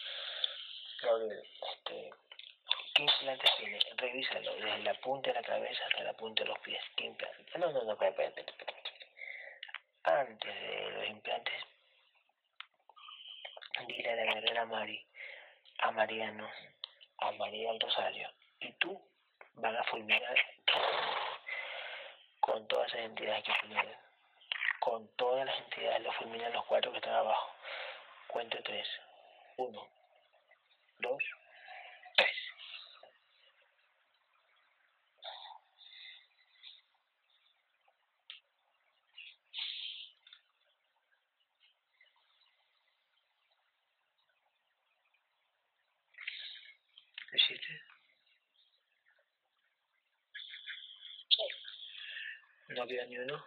[1.02, 2.10] Gabriel, este,
[2.94, 3.78] ¿qué implantes tiene?
[3.96, 6.82] Revísalo, desde la punta de la cabeza hasta la punta de los pies.
[6.96, 7.56] ¿Qué implantes?
[7.56, 8.52] No, no, no, espera, espera.
[10.04, 11.62] Antes de los implantes,
[13.86, 15.06] dile a la guerrera Mari,
[15.78, 16.50] a Mariano,
[17.18, 18.30] a María del Rosario,
[18.60, 19.00] y tú
[19.54, 20.36] van a fulminar
[22.48, 23.86] con todas esas entidades que fulminan
[24.80, 27.52] con todas las entidades, los fulminan los cuatro que están abajo.
[28.28, 28.88] Cuento tres.
[29.58, 29.86] Uno,
[31.00, 31.22] dos,
[32.16, 32.36] tres.
[47.30, 47.82] ¿Lo hiciste?
[51.28, 52.77] sí.
[52.88, 53.44] ¿No queda ni uno?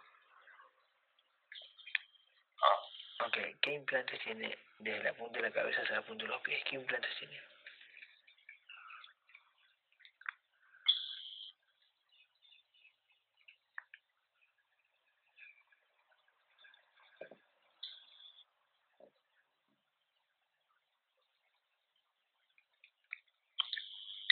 [2.61, 6.29] Ah, Ok, ¿qué implantes tiene desde la punta de la cabeza hasta la punta de
[6.29, 6.63] los pies?
[6.69, 7.41] ¿Qué implantes tiene?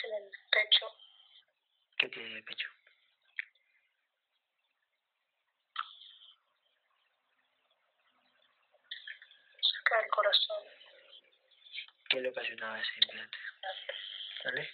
[0.04, 0.86] En el pecho,
[1.98, 2.68] ¿Qué tiene en el pecho?
[9.62, 10.64] cerca del corazón,
[12.70, 13.38] ¿Qué le ocasionaba ese implante?
[14.44, 14.70] ¿Vale?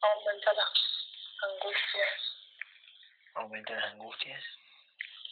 [0.00, 0.70] aumenta las
[1.42, 2.20] angustias,
[3.34, 4.44] Aumenta las angustias.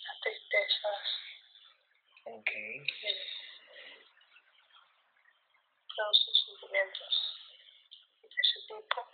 [0.04, 1.00] las tristezas,
[2.24, 2.50] Ok.
[5.94, 7.14] produce sentimientos
[8.22, 9.08] de ese tipo.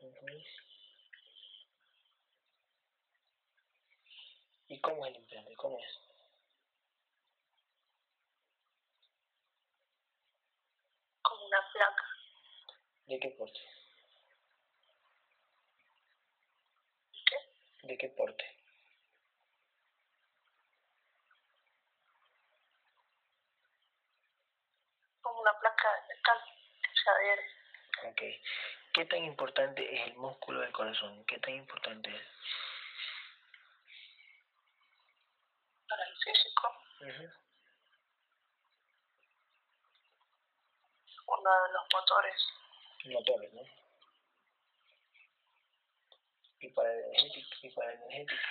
[0.00, 0.44] Ujú.
[4.68, 5.54] ¿Y cómo es el implante?
[5.56, 6.07] ¿Cómo es?
[13.38, 13.60] ¿De qué porte?
[17.28, 17.86] ¿Qué?
[17.86, 18.44] ¿De qué porte?
[25.20, 26.38] Como una placa de metal
[26.82, 27.46] que se adhiere.
[28.10, 28.22] Ok.
[28.92, 31.24] ¿Qué tan importante es el músculo del corazón?
[31.26, 32.22] ¿Qué tan importante es?
[35.88, 36.68] para el físico,
[37.00, 37.32] Ujú.
[41.28, 42.34] uno de los motores.
[43.06, 43.62] Motores, ¿no?
[46.60, 48.42] Y para el energético, y para el energético.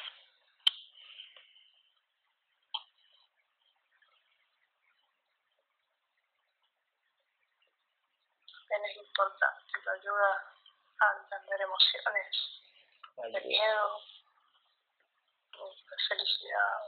[8.70, 10.56] Es importante, lo ayuda
[11.00, 12.28] a entender emociones
[13.24, 13.40] Ayuda.
[13.42, 14.02] miedo,
[15.52, 16.80] de felicidad,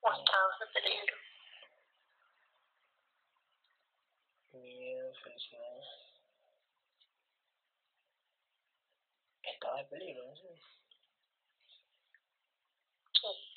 [0.00, 1.25] o estados de peligro.
[4.62, 5.80] Miedo, felicidad.
[9.42, 10.48] Estado de peligro, ¿no sé.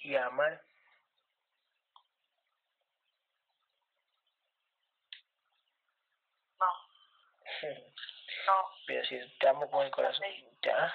[0.03, 0.63] Y amar.
[6.59, 6.65] no,
[8.47, 10.26] no, Pero si te amo con el corazón,
[10.61, 10.93] ya,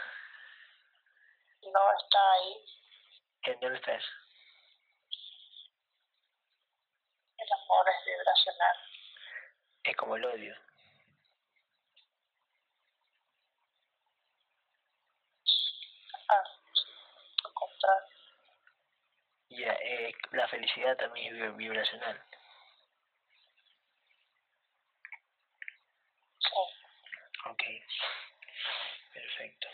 [1.63, 2.65] no está ahí.
[3.45, 4.03] ¿en dónde estás?
[7.37, 8.94] El amor es vibracional.
[9.85, 10.57] Es como el odio.
[16.29, 16.45] Ah,
[17.55, 18.17] contrario.
[19.51, 22.21] Ya, eh, la felicidad también es vib- vibracional.
[26.39, 26.51] Sí,
[27.47, 27.63] Ok.
[29.13, 29.69] Perfecto.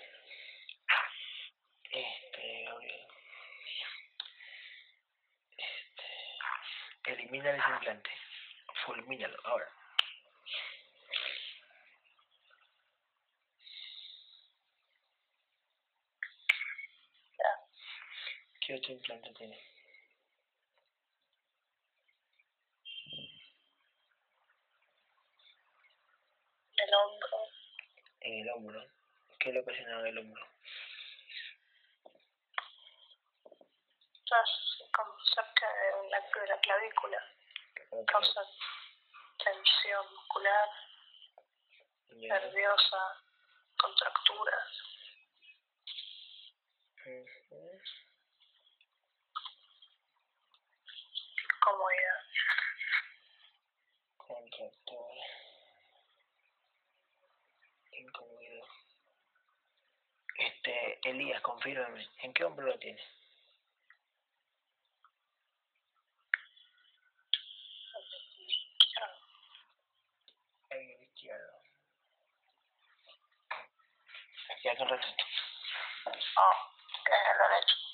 [1.92, 3.06] Este, Gabriel.
[5.56, 7.12] Este.
[7.12, 8.10] Elimina ese implante.
[8.84, 9.68] Fulmínalo, ahora.
[18.70, 19.58] 18 implantes tiene.
[26.76, 27.38] El hombro.
[28.20, 28.86] En el hombro.
[29.40, 30.46] ¿Qué le ocasiona el hombro?
[34.24, 34.50] Estás
[34.94, 37.24] como cerca de la, de la clavícula.
[38.06, 38.40] Causa
[39.42, 40.68] tensión muscular,
[42.10, 42.38] yeah.
[42.38, 43.16] nerviosa,
[43.76, 44.68] contracturas.
[47.06, 47.39] Mm.
[51.60, 52.20] Comodidad.
[54.16, 55.24] Contractura.
[57.92, 58.66] Incomodidad.
[60.38, 62.08] Este, Elías, confírmame.
[62.22, 63.00] ¿En qué hombro lo tiene?
[70.70, 71.60] En el izquierdo.
[74.62, 75.24] Que un ratito.
[76.06, 76.56] Oh,
[77.04, 77.89] que es el derecho.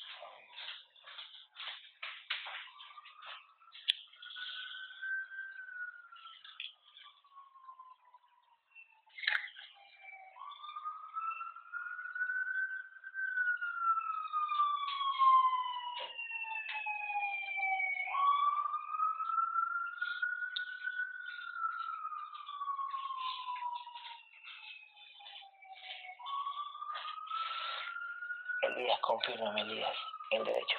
[28.76, 29.96] Elías, confírmame, Elías.
[30.30, 30.78] El derecho.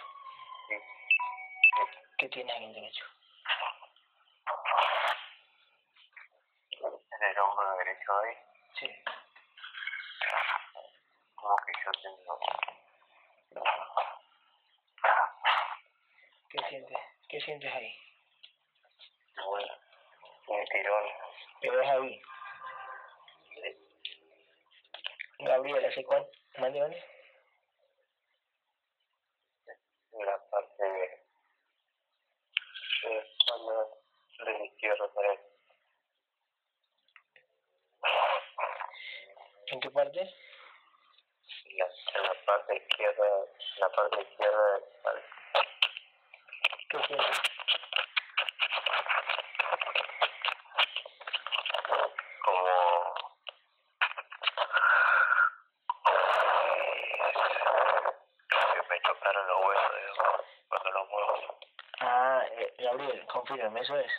[2.17, 3.05] ¿Qué tienes en el derecho?
[6.81, 8.35] En el hombro derecho ahí,
[8.79, 9.03] Sí.
[11.35, 12.39] como que yo tengo
[16.49, 16.97] ¿Qué sientes?
[17.29, 17.95] ¿Qué sientes ahí?
[19.45, 19.61] un,
[20.55, 21.03] un tirón
[21.61, 22.21] Pero es ahí.
[25.39, 26.29] Gabriel, ¿hace cuánto?
[26.57, 27.03] ¿Mande, mande?
[30.19, 31.25] en la parte de,
[33.03, 33.85] de, espalda
[34.39, 35.43] de la izquierda derecha.
[39.67, 40.19] ¿En qué parte?
[40.21, 43.25] En la, en la parte izquierda,
[43.75, 45.23] en la parte izquierda de la espalda.
[46.89, 47.41] ¿Qué sientes?
[52.43, 52.65] como
[58.73, 61.59] que me chocaron los huesos digamos, cuando los muevo.
[61.99, 64.11] Ah, eh, Gabriel, confírmame, eso es.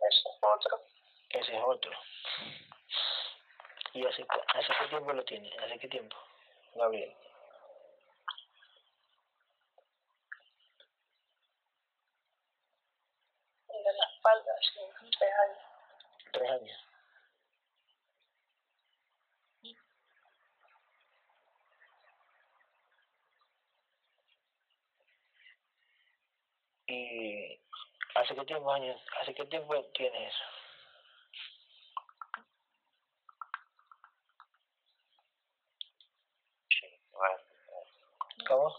[0.00, 0.80] Ese es otro.
[1.30, 1.92] Ese es otro.
[3.94, 5.56] ¿Y hace, hace qué tiempo lo tiene?
[5.58, 6.16] ¿Hace qué tiempo?
[6.74, 7.14] Gabriel.
[15.12, 15.58] tres años.
[16.32, 16.92] Tres años.
[26.86, 27.60] ¿Y
[28.62, 30.44] hace tiempo años, hace qué tiempo tienes eso?
[38.46, 38.76] ¿Cómo?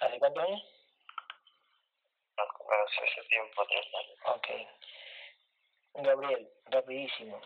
[0.00, 0.62] ¿Hace cuántos años?
[2.36, 4.18] Más o menos ese tiempo, tres años.
[4.36, 4.48] Ok.
[6.04, 7.40] Gabriel, rapidísimo.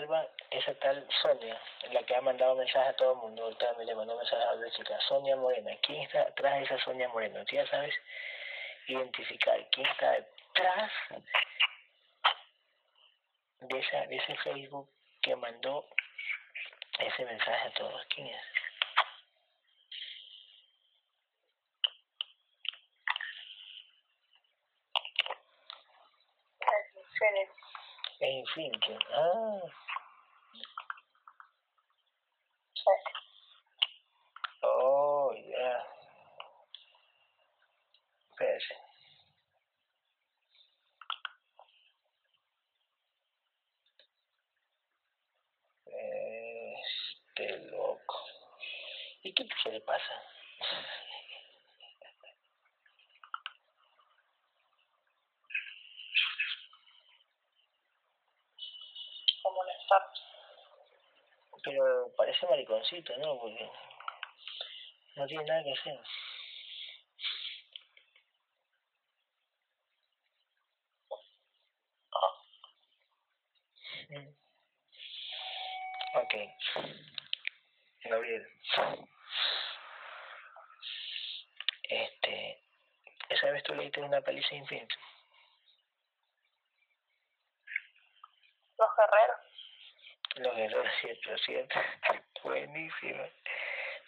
[0.00, 1.60] Esa tal Sonia,
[1.92, 3.44] la que ha mandado mensaje a todo el mundo.
[3.44, 4.98] Ahorita me le mandó mensaje a la chica.
[5.06, 5.76] Sonia Morena.
[5.82, 7.44] ¿Quién está detrás de esa Sonia Morena?
[7.44, 7.94] Tú ya sabes
[8.86, 10.92] identificar quién está detrás
[13.60, 14.88] de, esa, de ese Facebook
[15.20, 15.84] que mandó
[16.98, 18.02] ese mensaje a todos.
[18.06, 18.42] ¿Quién es?
[28.20, 28.98] Es Infinity.
[29.12, 29.60] Ah,
[32.74, 32.90] Sí.
[34.62, 35.84] oh, ya.
[38.30, 38.74] Espérese.
[47.34, 48.16] Este loco.
[49.22, 50.12] ¿Y qué se le pasa?
[59.44, 60.20] A molestarte.
[61.64, 62.46] Pero parece
[63.00, 63.38] mariconcito, ¿no?
[63.38, 63.70] Porque
[65.16, 66.00] no tiene nada que hacer.
[74.10, 74.28] Mm.
[76.14, 76.34] Ok.
[78.04, 78.48] Gabriel.
[81.84, 82.62] Este.
[83.28, 84.96] ¿Esa vez tú leíste una paliza infinita?
[88.78, 89.50] Los guerreros.
[90.36, 91.80] Los errores, cierto, cierto.
[92.80, 93.24] Buenísimo.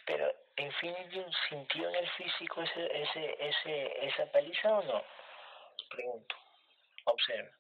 [0.07, 5.05] Pero, ¿Infinity sintió en el físico ese, ese, ese, esa paliza o no?
[5.91, 6.37] Pregunto.
[7.05, 7.51] Observa.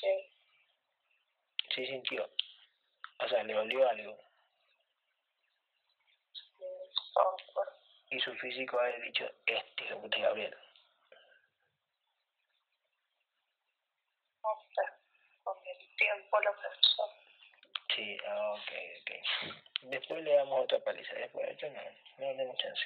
[0.00, 0.30] Sí.
[1.74, 2.28] Sí sintió.
[3.18, 4.18] O sea, le olió algo.
[6.32, 6.64] sí.
[8.10, 9.84] Y su físico ha dicho, este,
[10.20, 10.56] Gabriel.
[14.42, 15.02] No sé.
[15.44, 17.10] Con el tiempo lo pensó.
[17.94, 19.90] Sí, ah, ok, ok.
[19.90, 22.82] Después le damos otra paliza, después no, no tenemos chance.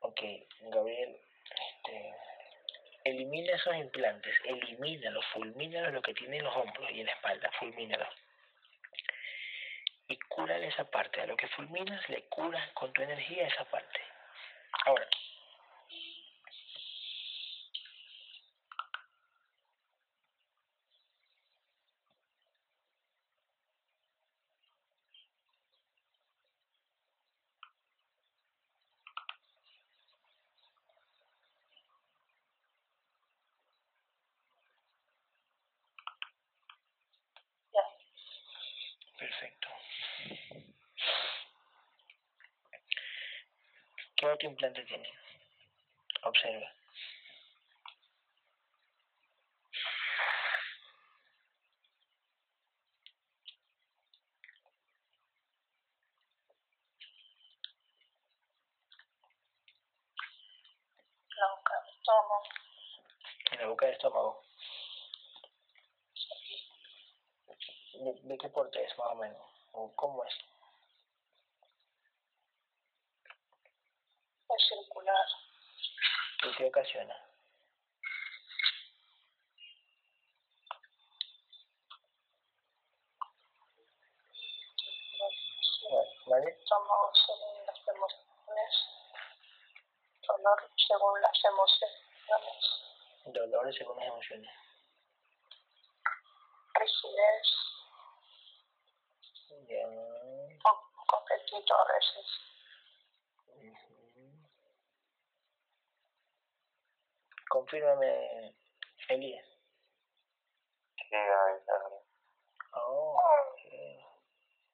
[0.00, 0.20] Ok,
[0.60, 1.16] Gabriel,
[1.50, 2.14] este,
[3.04, 7.50] elimina esos implantes, elimínalos, fulmínalos lo que tiene en los hombros y en la espalda,
[7.58, 8.08] fulmínalos.
[10.08, 14.00] Y cúrale esa parte, a lo que fulminas le curas con tu energía esa parte.
[14.86, 15.06] Ahora,
[37.72, 37.82] Ya.
[39.18, 39.68] perfecto.
[44.16, 45.08] ¿Qué otro implante tiene?
[46.24, 46.72] Observa.
[61.36, 62.42] La boca del estómago.
[63.52, 64.42] En la boca del estómago.
[67.94, 69.40] ¿De, de qué porte es, más o menos?
[69.72, 70.34] ¿O cómo es?
[74.50, 75.26] Es circular.
[76.48, 77.14] ¿Y qué ocasiona?
[86.26, 86.50] ¿Vale?
[86.50, 88.72] estómago según las emociones,
[90.26, 92.04] dolor según las emociones,
[93.24, 94.50] Dolores según las emociones.
[96.74, 97.46] rigidez,
[99.68, 99.86] Ya.
[99.86, 100.58] un
[101.06, 102.26] coquetito a veces,
[107.48, 108.54] Confírmame,
[109.08, 109.46] Elías.
[110.96, 112.02] Sí, Alejandro.
[112.74, 113.16] Oh,
[113.52, 114.04] okay.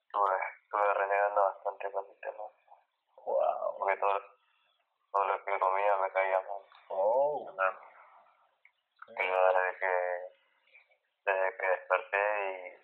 [0.04, 2.44] estuve, estuve, renegando bastante con el tema.
[3.24, 3.78] Wow.
[3.78, 4.20] Porque todo,
[5.12, 6.62] todo lo que comía me caía mal.
[6.88, 7.48] Oh.
[9.06, 9.94] Y yo desde que,
[11.24, 12.78] desde que desperté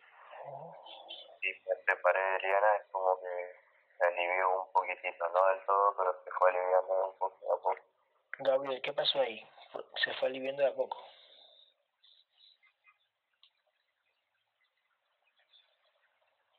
[1.43, 3.57] y, y me preparé de Liana es como que
[3.99, 7.77] se alivió un poquitito, no del todo, pero se fue aliviando un poco a poco.
[8.39, 9.45] Gabriel, ¿qué pasó ahí?
[10.03, 10.99] Se fue aliviando de a poco.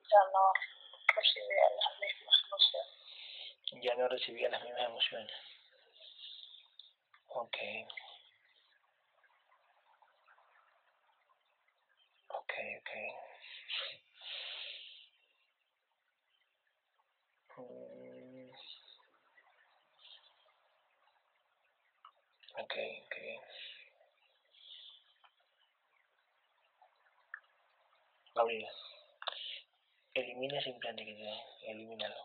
[0.09, 0.53] Ya no
[1.15, 3.83] recibía las mismas emociones.
[3.83, 5.31] Ya no recibía las mismas emociones.
[7.29, 7.57] Ok.
[12.29, 12.91] Ok, ok.
[17.57, 18.51] Mm.
[22.59, 22.73] Ok,
[23.05, 23.15] ok.
[28.41, 28.67] Gabriel,
[30.15, 32.15] elimina ese implante que tiene, elimínalo.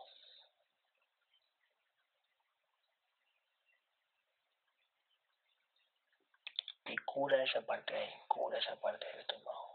[6.87, 9.66] Y cura esa parte ahí, cura esa parte del estómago.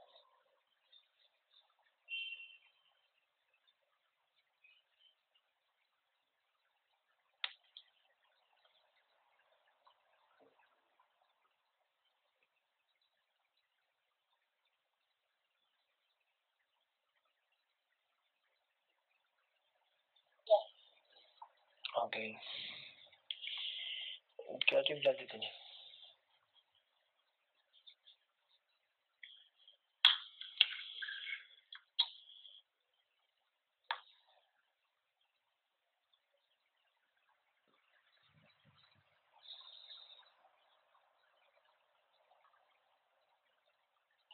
[22.13, 22.19] Ok.
[24.67, 25.51] ¿Qué otro implante tiene?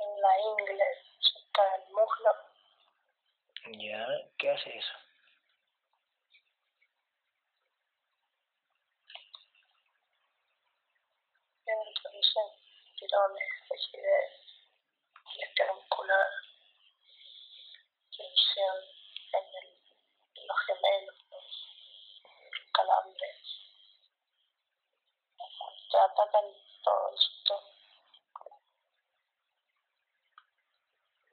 [0.00, 0.84] En la ingle,
[1.20, 2.32] cerca del muslo,
[3.80, 4.05] Ya,
[4.36, 5.09] ¿qué hace eso?
[11.88, 12.48] introducen
[13.18, 14.30] tirones, rigidez,
[15.24, 16.26] molestia muscular,
[18.16, 18.76] tensión
[19.32, 19.68] en, el,
[20.36, 21.16] en los gemelos,
[22.72, 23.36] calambres.
[25.90, 26.44] Te atacan
[26.84, 27.60] todo el sistema.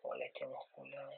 [0.02, 1.10] Molestia muscular.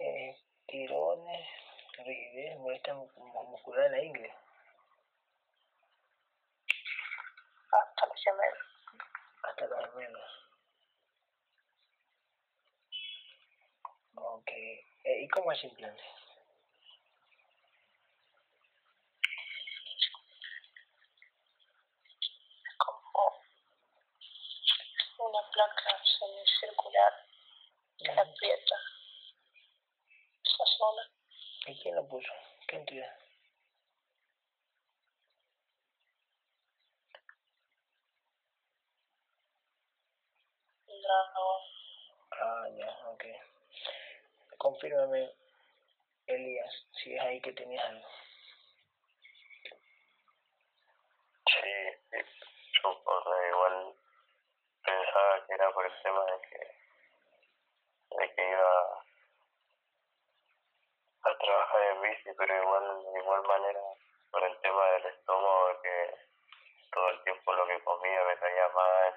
[0.00, 0.36] Eh,
[0.66, 1.48] tirones,
[1.98, 4.34] rigidez, molestia mu- mu- muscular en la ingle.
[8.40, 8.66] Gemelos.
[9.42, 10.30] hasta gemelos.
[14.14, 14.50] Ok.
[15.04, 16.02] Eh, ¿Y cómo es implante?
[25.16, 27.12] Como una placa semicircular
[27.98, 28.76] que aprieta
[30.44, 31.10] esa zona.
[31.66, 32.32] ¿Y quién lo puso?
[32.68, 33.16] ¿Qué entidad?
[40.86, 41.20] La,
[42.42, 43.24] Ah, ya, ok.
[46.26, 48.06] Elías, si es ahí que tenías algo.
[51.46, 52.20] Sí,
[52.82, 53.94] yo o sea, igual
[54.84, 59.04] pensaba que era por el tema de que, de que iba
[61.22, 63.80] a trabajar en bici, pero igual de igual manera
[64.30, 66.14] por el tema del estómago, que
[66.92, 69.14] todo el tiempo lo que comía me caía mal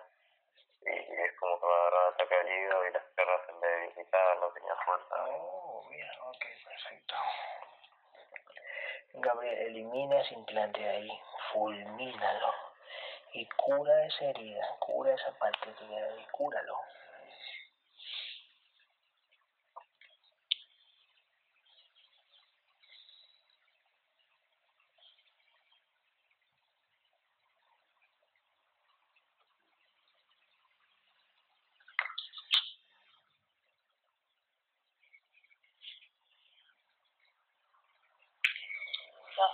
[0.86, 3.68] y, y es como que me agarraba ataque al hígado y las piernas se me
[3.68, 5.16] debilitaban, no tenía fuerza.
[5.30, 7.16] Oh, bien, ok, perfecto.
[9.14, 11.20] Gabriel, elimina ese implante de ahí,
[11.52, 12.54] fulmínalo
[13.34, 16.78] y cura esa herida, cura esa parte que queda ahí, cúralo.
[39.38, 39.50] la,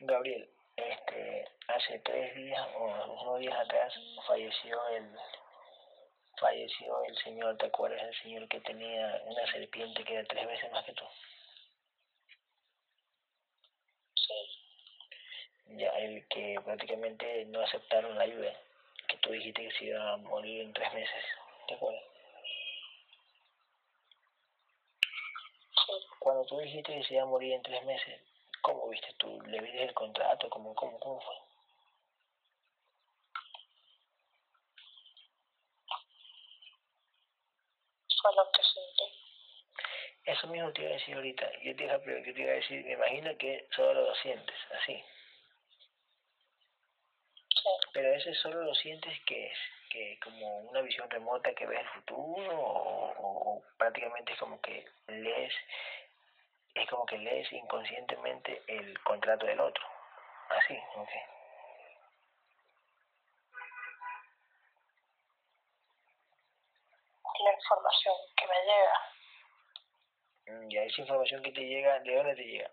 [0.00, 2.84] Gabriel, este, hace tres días o
[3.22, 3.94] unos días atrás
[4.26, 5.10] falleció el
[6.38, 8.02] falleció el señor, ¿te acuerdas?
[8.02, 11.04] El señor que tenía una serpiente que era tres veces más que tú.
[14.14, 14.34] sí,
[15.78, 18.52] Ya, el que prácticamente no aceptaron la ayuda,
[19.08, 21.24] que tú dijiste que se iba a morir en tres meses,
[21.68, 22.04] ¿te acuerdas?
[25.86, 25.92] sí.
[26.18, 28.20] Cuando tú dijiste que se iba a morir en tres meses,
[28.62, 29.40] ¿cómo viste tú?
[29.42, 30.48] ¿Le viste el contrato?
[30.50, 31.36] ¿Cómo, cómo, cómo fue?
[38.24, 39.04] Fue lo que sentí.
[40.24, 41.52] Eso mismo te iba a decir ahorita.
[41.62, 44.56] Yo te iba a, yo te iba a decir, me imagino que solo lo sientes,
[44.80, 45.04] así.
[47.50, 49.58] Sí, Pero ese solo lo sientes, ¿qué es?
[49.90, 54.84] que como una visión remota que ves el futuro o, o, prácticamente es como que
[55.06, 55.52] lees
[56.74, 59.84] es como que lees inconscientemente el contrato del otro
[60.50, 61.10] así ok
[67.44, 68.98] la información que me llega
[70.46, 72.70] mm, ya esa información que te llega de dónde te llega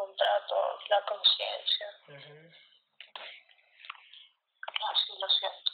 [0.00, 1.86] contrato, la conciencia.
[4.90, 5.72] Así lo siento.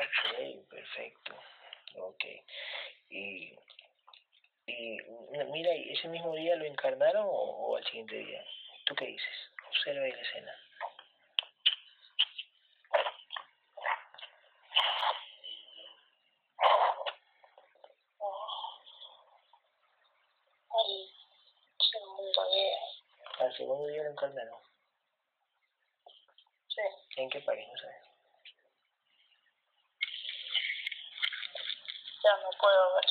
[0.00, 1.34] Ok, perfecto.
[1.96, 2.24] Ok.
[3.10, 3.54] Y,
[4.66, 4.98] y
[5.50, 8.44] mira, ¿ese mismo día lo encarnaron o, al siguiente día?
[8.86, 9.34] ¿Tú qué dices?
[9.68, 10.54] Observa ahí la escena.
[23.44, 24.60] al segundo día lo encarnaron.
[26.68, 26.82] Sí.
[27.16, 27.66] ¿En qué país?
[27.68, 27.86] No sé.
[32.22, 33.04] Ya no puedo ver.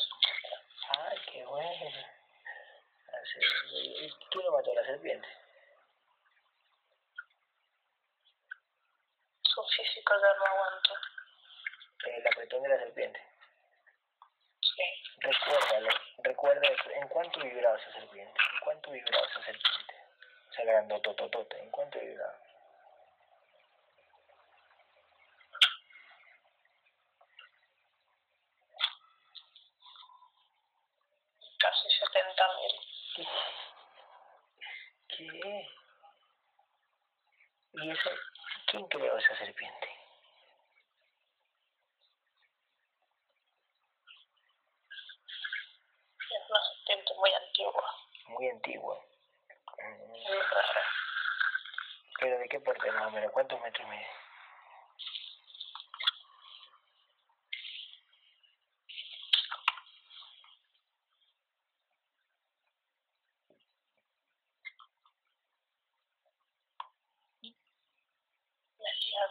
[0.88, 1.70] Ay, qué bueno.
[3.72, 5.28] ¿Y quién lo mató a la serpiente?
[9.42, 11.00] Su físico ya no aguanta.
[12.06, 13.20] El apretón de la serpiente.
[14.60, 14.82] Sí.
[15.20, 16.90] Recuérdalo, recuerda eso.
[16.90, 18.40] ¿En cuánto vibraba esa serpiente?
[18.52, 19.84] ¿En cuánto vibraba esa serpiente?
[20.54, 21.58] se grandotototote.
[21.58, 22.38] ¿En cuánto vibraba?
[31.58, 33.26] Casi 70 mil.
[35.08, 35.68] ¿Qué?
[37.72, 38.10] ¿Y ese,
[38.66, 39.88] quién creó esa serpiente?
[46.20, 47.96] Es una serpiente muy antigua.
[48.28, 49.04] Muy antigua.
[52.20, 53.32] ¿Pero de qué parte más o menos?
[53.32, 54.06] ¿Cuántos metros mide?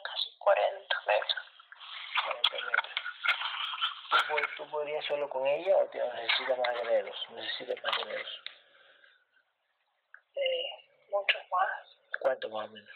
[0.04, 1.45] casi 40 metros.
[2.26, 2.94] 40 metros.
[4.10, 7.15] ¿Tú, ¿Tú podrías solo con ella o necesitas más guerreros?
[7.30, 8.41] ¿Necesitas más guerreros?
[12.19, 12.90] ¿Cuánto más o menos?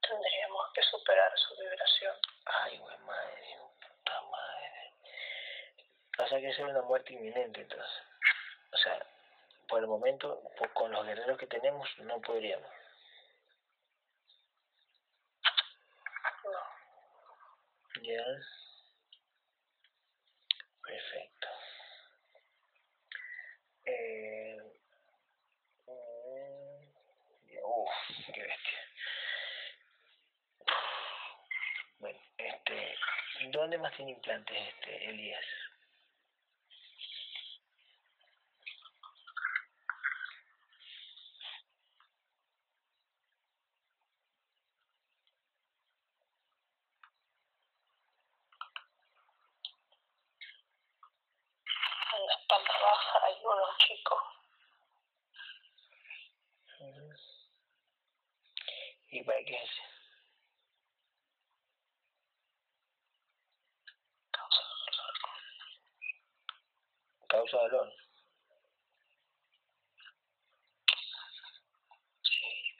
[0.00, 2.16] Tendríamos que superar su vibración.
[2.46, 4.92] Ay, güey, madre, puta madre.
[6.18, 8.02] O sea que es una muerte inminente, entonces.
[8.72, 9.06] O sea,
[9.68, 12.70] por el momento, pues, con los guerreros que tenemos, no podríamos.
[16.44, 16.74] No.
[18.02, 18.24] Ya.
[20.82, 21.48] Perfecto.
[23.86, 24.56] Eh,
[27.64, 27.90] Uf,
[28.34, 28.78] qué bestia.
[31.98, 32.96] Bueno, este,
[33.50, 35.44] ¿dónde más tiene implantes este Elías?
[52.14, 54.34] En la espalda baja hay uno chico.
[59.10, 59.70] ¿Y para qué es?
[64.32, 65.14] Causa dolor.
[67.54, 67.94] Causa dolor.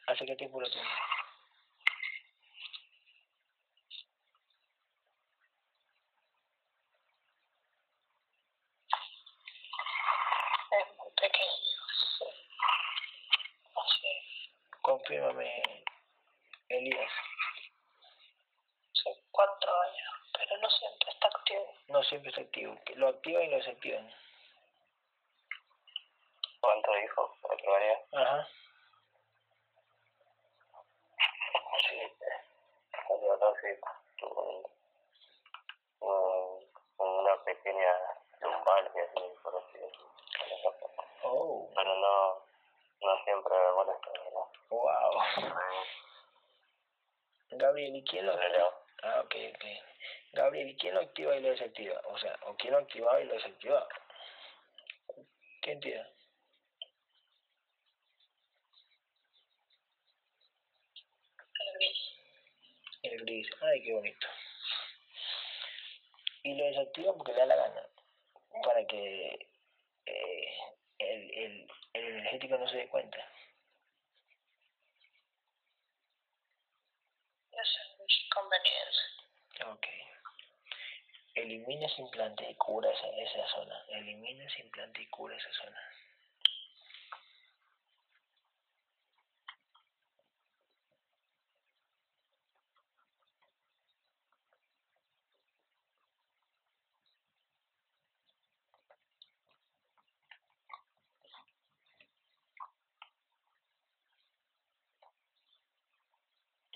[0.08, 0.74] ¿Hace qué tiempo lo es.
[14.82, 15.62] Confírmame
[16.68, 17.10] Elías.
[18.92, 21.74] Sí, cuatro años, pero no siempre está activo.
[21.88, 22.76] No siempre está activo.
[22.96, 24.12] Lo activan y lo desactivan.
[26.60, 27.36] ¿Cuánto dijo?
[27.42, 27.98] ¿Cuatro años?
[28.12, 28.48] Ajá.
[31.88, 31.96] Sí,
[33.10, 33.80] yo no sé,
[36.00, 37.92] un, una pequeña
[38.40, 39.04] lumbalgia,
[39.42, 40.10] por así decirlo.
[41.24, 41.70] Oh.
[41.74, 42.46] Pero no,
[43.02, 44.48] no siempre me molesta, ¿verdad?
[44.70, 45.22] Wow.
[47.50, 48.74] Gabriel, ¿y quién lo activa?
[49.02, 49.64] Ah, ok, ok.
[50.32, 52.00] Gabriel, ¿y quién lo activa y lo desactiva?
[52.06, 53.86] O sea, ¿o quién lo activa y lo desactiva?
[55.60, 56.08] ¿Qué entidad?
[61.60, 61.98] El gris.
[63.02, 63.48] El gris.
[63.62, 64.26] Ay, qué bonito.
[66.42, 67.82] Y lo desactiva porque le da la gana.
[68.62, 69.48] para que
[70.06, 70.48] eh,
[70.98, 73.18] el, el, el energético no se dé cuenta.
[77.52, 79.72] Esa es mi conveniencia.
[79.72, 79.86] Ok.
[81.34, 83.84] Elimina ese implante y cura esa, esa zona.
[83.88, 85.80] Elimina ese implante y cura esa zona.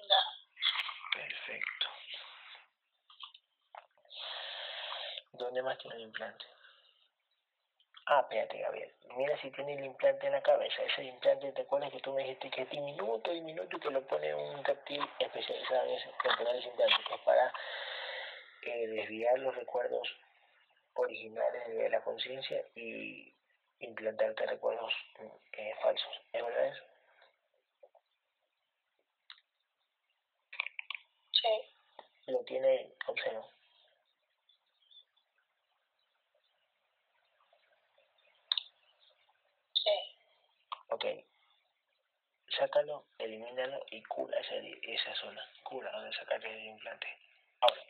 [0.08, 0.22] Ya.
[1.12, 1.86] Perfecto.
[5.48, 6.44] ¿Dónde más tiene el implante?
[8.04, 8.92] Ah, espérate, Gabriel.
[9.16, 10.82] Mira si tiene el implante en la cabeza.
[10.82, 14.06] Ese implante, ¿te acuerdas que tú me dijiste que es diminuto, diminuto y que lo
[14.06, 17.02] pone un reptil especializado en ese, en poner ese implante?
[17.08, 17.52] Que es para
[18.60, 20.06] eh, desviar los recuerdos
[20.92, 23.34] originales de la conciencia y
[23.78, 24.92] implantarte recuerdos
[25.52, 26.20] eh, falsos.
[26.34, 26.84] ¿Es verdad eso?
[31.32, 32.32] Sí.
[32.32, 33.46] Lo tiene, observa.
[39.88, 39.90] Sí.
[40.90, 41.04] Ok.
[42.58, 45.42] Sácalo, elimínalo y cura esa, esa zona.
[45.62, 47.06] Cura donde sacaste el implante.
[47.60, 47.82] Ahora.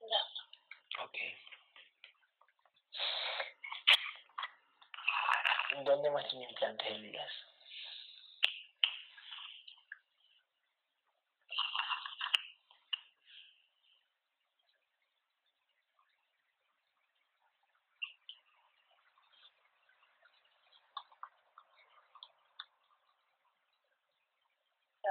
[0.00, 1.04] Ya.
[1.04, 1.16] Ok.
[6.12, 6.90] ¿Dónde más tiene implantes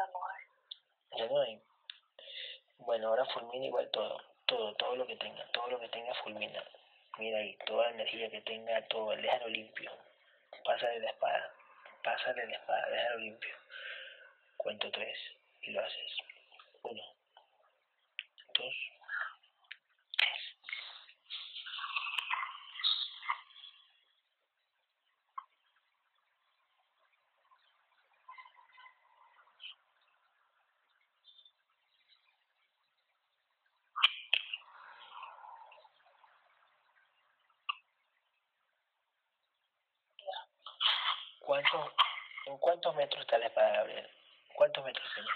[0.08, 1.18] no hay.
[1.18, 1.62] Ya no hay.
[2.78, 6.64] Bueno, ahora fulmina igual todo, todo, todo lo que tenga, todo lo que tenga fulmina.
[7.18, 9.92] Mira ahí, toda la energía que tenga, todo, déjalo limpio.
[10.64, 11.54] Pásale la espada,
[12.04, 13.56] pásale la espada, déjalo limpio.
[14.58, 15.18] Cuento tres
[15.62, 16.18] y lo haces.
[16.84, 17.02] Uno,
[18.54, 18.76] dos,
[20.18, 20.42] tres.
[41.42, 41.92] ¿Cuántos,
[42.46, 44.10] ¿En cuántos metros está la espada, Gabriel?
[44.56, 45.30] ¿Cuántos metros tiene?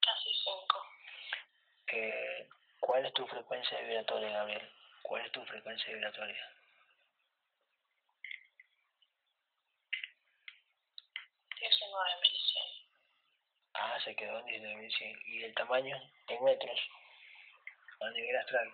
[0.00, 0.86] Casi cinco.
[1.92, 2.48] Eh,
[2.80, 3.26] ¿Cuál es tu
[3.68, 4.70] frecuencia vibratoria, Gabriel?
[5.02, 6.50] ¿Cuál es tu frecuencia vibratoria?
[13.74, 15.22] Ah, se quedó en 19.100.
[15.26, 15.96] ¿Y el tamaño
[16.28, 16.80] en metros?
[18.00, 18.72] A nivel astral.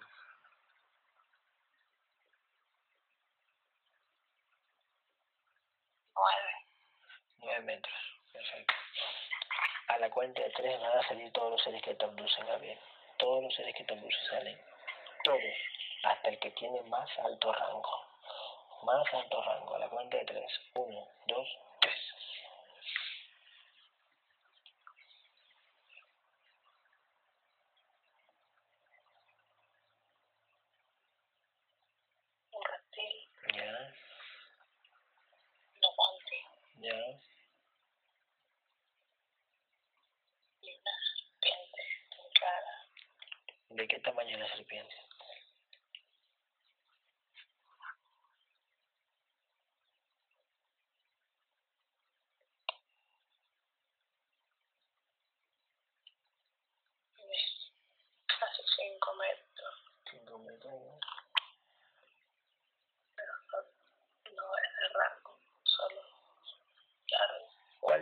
[6.14, 6.52] Nueve.
[7.38, 7.94] 9 metros.
[8.32, 8.74] Perfecto.
[9.88, 12.78] A la cuenta de 3 van a salir todos los seres que te abducen, Gabriel.
[13.18, 14.73] Todos los seres que te abducen salen.
[15.24, 15.40] Todos.
[16.02, 18.06] Hasta el que tiene más alto rango.
[18.84, 19.78] Más alto rango.
[19.78, 20.44] La cuenta de 3.
[20.74, 21.48] 1, 2,
[21.80, 22.14] 3.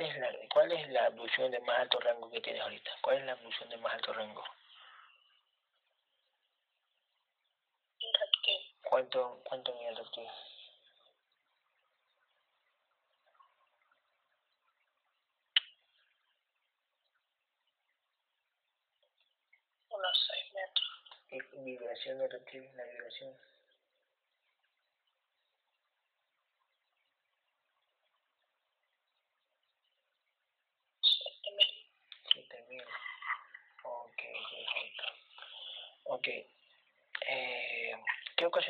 [0.03, 1.05] ¿Cuál es, la, ¿Cuál es la
[1.53, 2.91] de más alto rango que tienes ahorita?
[3.03, 4.43] ¿Cuál es la abducción de más alto rango?
[8.83, 10.29] ¿Cuánto, cuánto mide el?
[19.89, 21.65] Unos 6 metros.
[21.65, 22.77] Vibración del reptil?
[22.77, 23.52] ¿La vibración?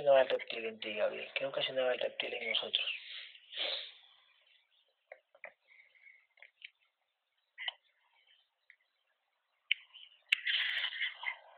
[0.02, 1.30] ¿Qué ocasionaba el reptil en ti, Gabriel?
[1.32, 2.86] ¿Qué ocasionaba el reptil en nosotros?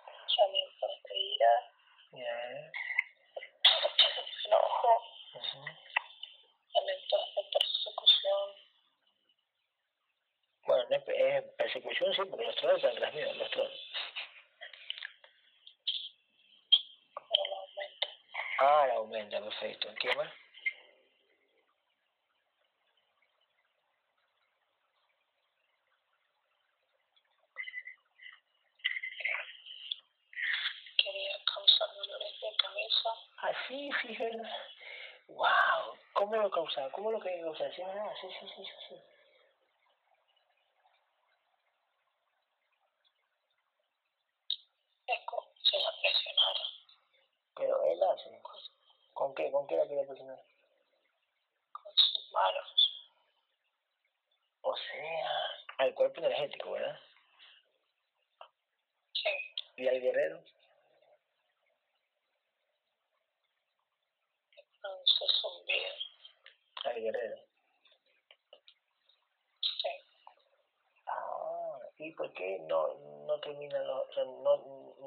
[0.04, 1.54] Pensamientos de ira,
[2.12, 2.70] Ya.
[4.44, 5.02] enojo,
[5.34, 5.58] ujú.
[6.74, 8.50] momentos de persecución,
[10.66, 13.80] Bueno, no es, es persecución, sí, porque los trolls están tras mío, los trolls.
[17.14, 18.08] pero lo aumenta.
[18.60, 19.94] Ah, la aumenta, perfecto.
[20.00, 20.30] ¿Qué más?
[30.96, 33.10] Quería causar dolores de cabeza,
[33.42, 34.50] Ah, sí, sí, es verdad.
[35.28, 36.83] Wow, ¿cómo lo causaba?
[36.94, 37.74] ¿Cómo lo quería causar?
[37.74, 38.94] Sí, es verdad, sí, sí, sí, sí, sí.
[45.06, 46.60] es como si la presionara
[47.56, 48.40] Pero él hace.
[49.12, 49.50] ¿Con qué?
[49.50, 50.38] ¿Con qué la quería presionar?
[51.72, 52.70] con sus manos.
[54.62, 55.30] O sea,
[55.78, 56.98] al cuerpo energético, ¿verdad?
[59.12, 59.30] Sí,
[59.76, 60.42] Y al guerrero.
[64.82, 65.94] con su zumbido.
[66.84, 67.36] Al guerrero.
[69.60, 69.88] Sí,
[71.06, 72.94] Ah, ¿y por qué no,
[73.26, 74.56] no termina lo- o sea, no,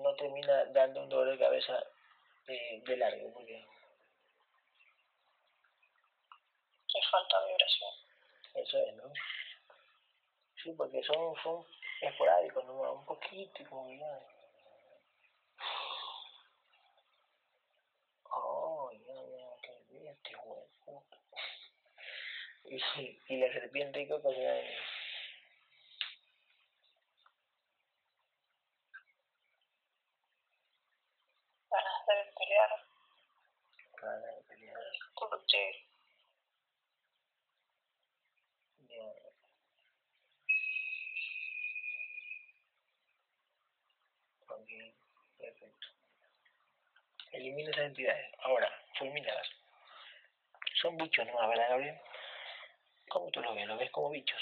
[0.04, 1.84] no termina dando un dolor de cabeza
[2.48, 3.34] eh, de largo?
[3.34, 3.66] Porque
[6.94, 7.94] le falta vibración.
[8.68, 9.04] Eso es, ¿no?
[10.62, 11.66] Sí, porque son, son
[12.02, 12.94] esporádicos, ¿no?
[12.94, 14.20] Un poquito y como ya.
[18.32, 20.68] Oh, ya, ya, qué bien, este huevo.
[22.66, 22.78] Y,
[23.30, 24.64] y la serpiente coco se dan
[31.72, 32.70] Ganas de pelear,
[34.02, 34.78] ganas de pelear.
[34.92, 35.76] discutir,
[38.90, 39.38] Ya.
[44.50, 44.70] Ok,
[45.38, 45.88] perfecto.
[47.38, 48.34] Elimina esas entidades.
[48.40, 49.48] Ahora, fulmínalas.
[50.82, 52.02] Son bichos nomás, ¿verdad, Gabriel?
[53.10, 53.68] ¿Cómo tú lo ves?
[53.68, 54.42] ¿Lo ves como bichos?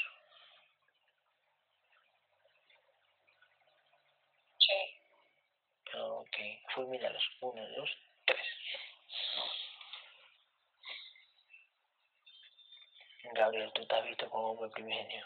[4.57, 5.01] sí,
[5.93, 6.37] Ok,
[6.73, 7.23] fulmínalos.
[7.41, 7.89] Uno, dos,
[8.25, 8.47] tres.
[13.33, 15.25] Gabriel, tú te has visto como hombre primigenio.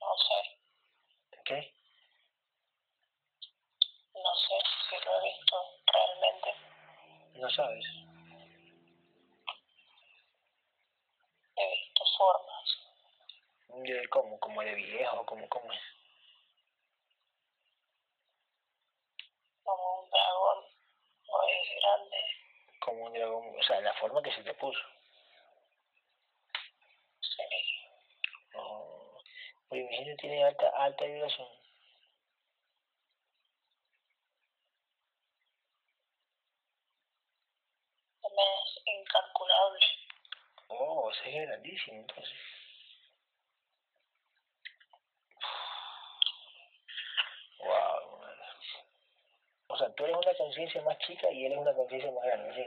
[0.00, 0.40] no sé,
[1.44, 1.74] ¿Qué?
[4.14, 4.54] no sé
[4.88, 5.56] si lo he visto
[5.86, 6.54] realmente.
[7.38, 7.84] No sabes.
[11.56, 12.68] He visto formas,
[13.86, 14.40] ¿De cómo?
[14.40, 15.24] ¿Como de viejo?
[15.24, 15.80] ¿Cómo, cómo es?
[19.62, 20.64] como un dragón,
[21.28, 22.16] o es grande,
[22.80, 23.54] Como un dragón.
[23.56, 24.80] O sea, la forma que se te puso.
[27.20, 27.42] sí,
[28.54, 29.20] Oh.
[29.68, 31.48] Primigenio tiene alta, alta vibración.
[38.22, 39.86] también es incalculable.
[40.68, 42.38] Oh, o sea, es grandísimo, entonces.
[47.60, 48.38] Wow, madre.
[49.68, 52.52] O sea, tú eres una conciencia más chica y él es una conciencia más grande,
[52.52, 52.64] sí.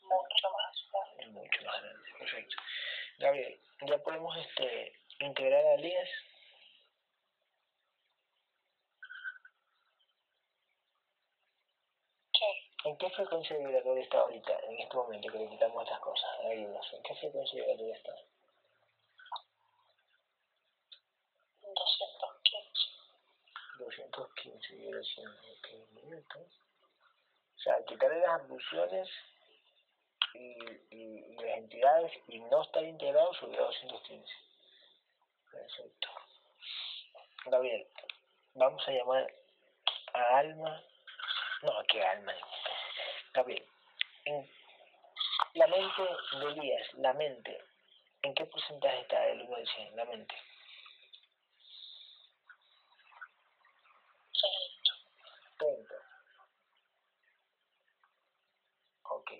[0.00, 1.40] mucho más grande.
[1.40, 2.56] Mucho más grande, perfecto.
[3.18, 6.08] Gabriel, ya podemos este, integrar a Elías.
[12.32, 16.30] Sí, ¿En qué frecuencia vibratoria está ahorita, en este momento que le quitamos estas cosas?
[16.40, 16.92] Ayúdanos.
[16.94, 18.12] ¿En qué frecuencia vibratoria está?
[23.78, 24.61] 215.
[24.72, 25.40] 215 vibraciones.
[25.58, 26.38] Ok, minuto.
[26.40, 29.08] O sea, quitarle las abducciones
[30.34, 30.38] y,
[30.90, 34.34] y, y las entidades y no estar integrado a 215.
[35.50, 36.08] Perfecto.
[37.46, 37.86] Gabriel,
[38.54, 39.34] vamos a llamar
[40.14, 40.82] a Alma.
[41.62, 42.32] No, ¿qué Alma?
[43.34, 43.66] Gabriel,
[44.24, 44.50] en
[45.54, 46.02] la mente
[46.38, 47.64] de Elías, la mente,
[48.22, 49.96] ¿en qué porcentaje está del 1 al 100?
[49.96, 50.34] La mente.
[54.32, 54.48] Sí,
[55.58, 55.94] 30.
[59.04, 59.30] Ok.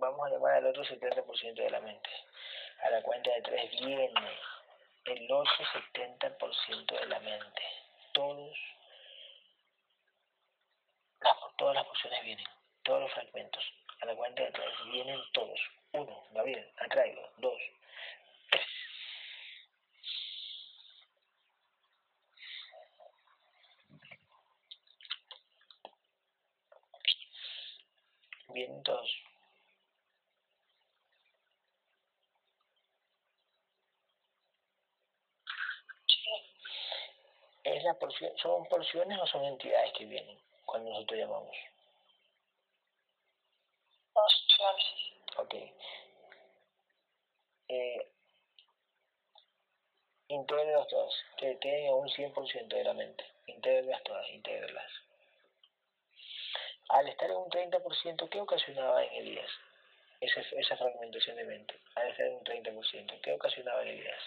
[0.00, 2.08] Vamos a llamar al otro 70% de la mente.
[2.82, 4.12] A la cuenta de tres viene
[5.06, 5.64] el otro
[5.98, 7.62] 70% de la mente.
[8.12, 8.56] Todos,
[11.20, 12.46] las, todas las porciones vienen,
[12.84, 13.64] todos los fragmentos.
[14.00, 15.60] A la cuenta de tres vienen todos.
[15.92, 17.30] Uno, Gabriel, atraigo.
[17.38, 17.60] Dos,
[18.50, 18.66] tres.
[28.48, 29.27] Vienen todos.
[37.76, 41.56] Es la porción, son porciones o son entidades que vienen cuando nosotros llamamos.
[44.12, 44.84] Porciones.
[45.36, 45.54] Ok.
[47.68, 48.08] Eh,
[50.88, 53.24] todas, que tienen un 100% de la mente.
[53.46, 54.90] Intégrelas todas, intégrelas.
[56.88, 59.50] Al estar en un 30%, ¿qué ocasionaba en Elías?
[60.20, 61.74] Esa, esa fragmentación de mente.
[61.94, 64.22] Al estar en un 30%, ¿qué ocasionaba en Elías?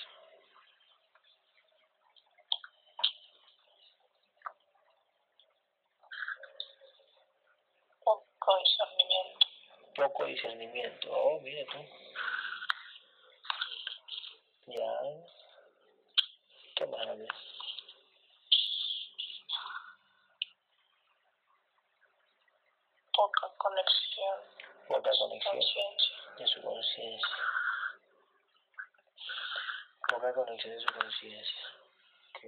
[8.51, 9.47] Poco discernimiento.
[9.95, 11.09] poco discernimiento.
[11.09, 11.79] Oh, mira tú.
[14.67, 14.91] Ya.
[16.75, 17.33] ¿Qué habla?
[23.13, 24.39] Poca conexión.
[24.87, 25.95] Poca conexión
[26.37, 27.27] de su conciencia.
[30.09, 31.61] Poca conexión de su conciencia.
[32.35, 32.41] Ok.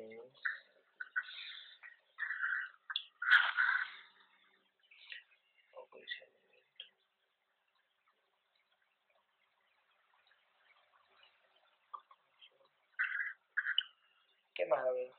[5.73, 6.43] Poco discernimiento.
[14.74, 15.14] ¿Qué más habla?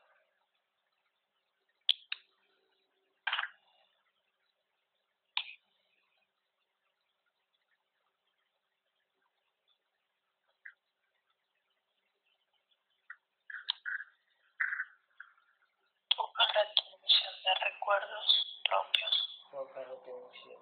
[16.17, 19.15] Poca retención de recuerdos propios.
[19.51, 20.59] Poca retención.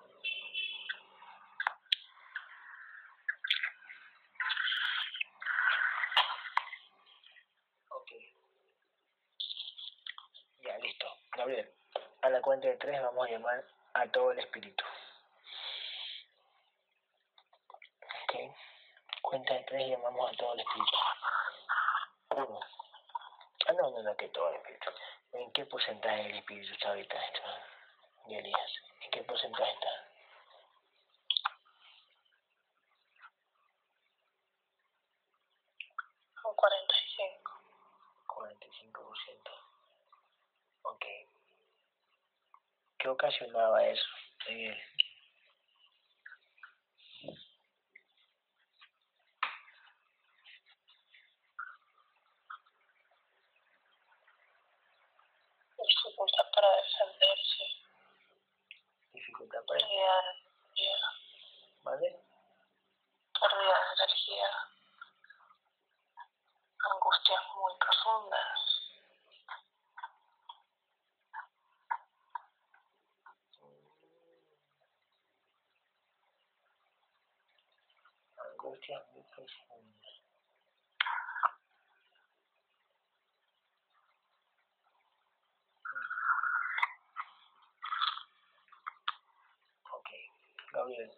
[7.89, 8.11] Ok.
[10.63, 11.07] Ya, listo.
[11.37, 11.73] Gabriel,
[12.21, 14.83] a la cuenta de tres vamos a llamar a todo el espíritu.
[18.23, 18.35] Ok.
[19.21, 20.97] Cuenta de tres llamamos a todo el espíritu.
[22.35, 22.59] Uno.
[23.65, 24.91] Ah, no, no, no, que todo el espíritu.
[25.31, 27.41] ¿En qué porcentaje del espíritu está ahorita esto?
[28.27, 28.71] Y Elías,
[29.01, 29.89] ¿en qué porcentaje está?
[36.43, 37.51] Un 45.
[38.27, 39.51] 45%.
[40.83, 41.05] Ok.
[43.03, 44.07] ¿Qué ocasionaba eso
[44.47, 44.77] en él?
[55.77, 57.63] Dificultad para defenderse.
[59.11, 59.79] Dificultad para...
[59.79, 60.97] Pérdida de energía.
[61.83, 62.19] ¿Vale?
[63.37, 64.49] Pérdida de energía.
[66.79, 68.73] Angustias muy profundas.
[78.63, 80.09] Angustia muy profunda.
[89.91, 90.09] Ok.
[90.71, 91.11] Gabriel,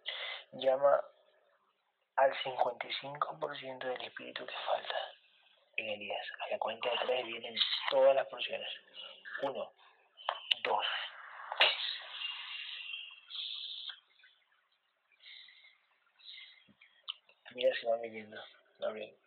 [0.76, 1.02] llama
[2.18, 4.96] al 55% del espíritu que falta
[5.78, 6.28] en Elías.
[6.40, 7.56] A la cuenta de tres vienen
[7.90, 8.70] todas las porciones.
[9.42, 9.72] Uno,
[10.64, 10.86] dos,
[11.60, 11.72] tres.
[17.52, 18.42] Mira si van viniendo,
[18.80, 19.18] Gabriel.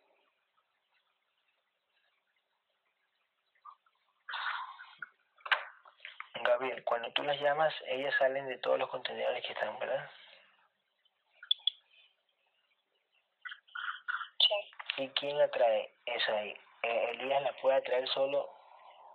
[6.41, 10.09] Gabriel, cuando tú las llamas, ellas salen de todos los contenedores que están, ¿verdad?
[14.99, 16.53] ¿Y quién la trae esa ahí?
[16.83, 18.49] Eh, ¿Elías la puede atraer solo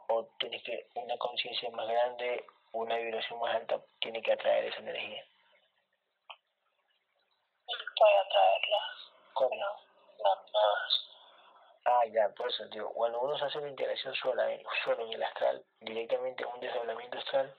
[0.09, 4.78] o tienes que una conciencia más grande, una vibración más alta, tiene que atraer esa
[4.78, 5.23] energía?
[7.66, 9.12] Puede atraerlas.
[9.35, 9.55] ¿Cómo?
[9.55, 9.77] No,
[10.24, 11.11] no todas.
[11.85, 15.12] Ah, ya, por eso, digo, cuando uno se hace una integración sola, eh, solo en
[15.12, 17.55] el astral, directamente en un desdoblamiento astral,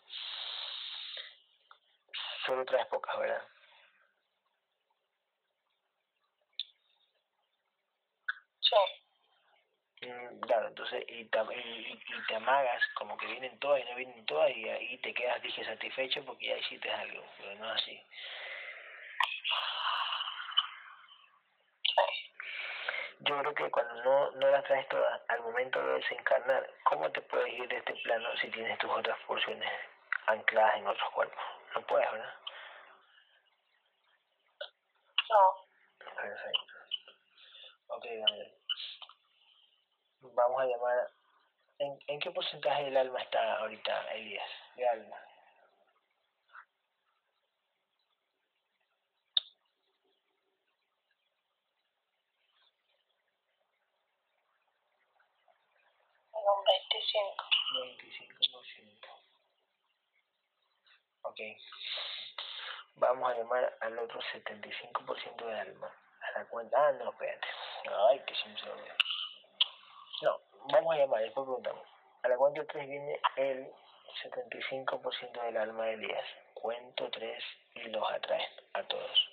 [2.48, 3.44] solo traes pocas, ¿verdad?
[8.70, 8.76] Sí.
[10.08, 13.96] Mm, Claro, entonces, y, te- y, y- te amagas, como que vienen todas y no
[13.96, 18.00] vienen todas, y ahí te quedas, dije, satisfecho porque ya hiciste algo, pero no así.
[23.20, 27.22] yo creo que cuando no, no las traes todas al momento de desencarnar, ¿cómo te
[27.22, 29.70] puedes ir de este plano si tienes tus otras porciones
[30.28, 31.44] ancladas en otros cuerpos?
[31.74, 32.34] No puedes, ¿verdad?
[35.30, 35.66] No.
[36.16, 36.74] Perfecto.
[37.88, 38.55] Ok, Gabriel.
[40.34, 41.10] Vamos a llamar.
[41.80, 44.50] ¿En, ¿En qué porcentaje del alma está ahorita, Elías?
[44.76, 45.18] De alma.
[56.34, 57.46] Un 25.
[57.74, 59.08] 25%.
[61.24, 61.40] Ok.
[62.96, 65.92] Vamos a llamar al otro 75% de alma.
[66.22, 66.88] A la cuenta.
[66.88, 67.48] Ah, no, espérate.
[68.10, 68.96] Ay, que se me olvidó.
[70.22, 70.40] No,
[70.72, 71.88] vamos a llamar, después preguntamos.
[72.24, 73.72] A la cuenta 3 viene el
[74.24, 76.26] 75% del alma de Elías.
[76.54, 77.44] Cuento 3
[77.76, 79.30] y los atraen a todos.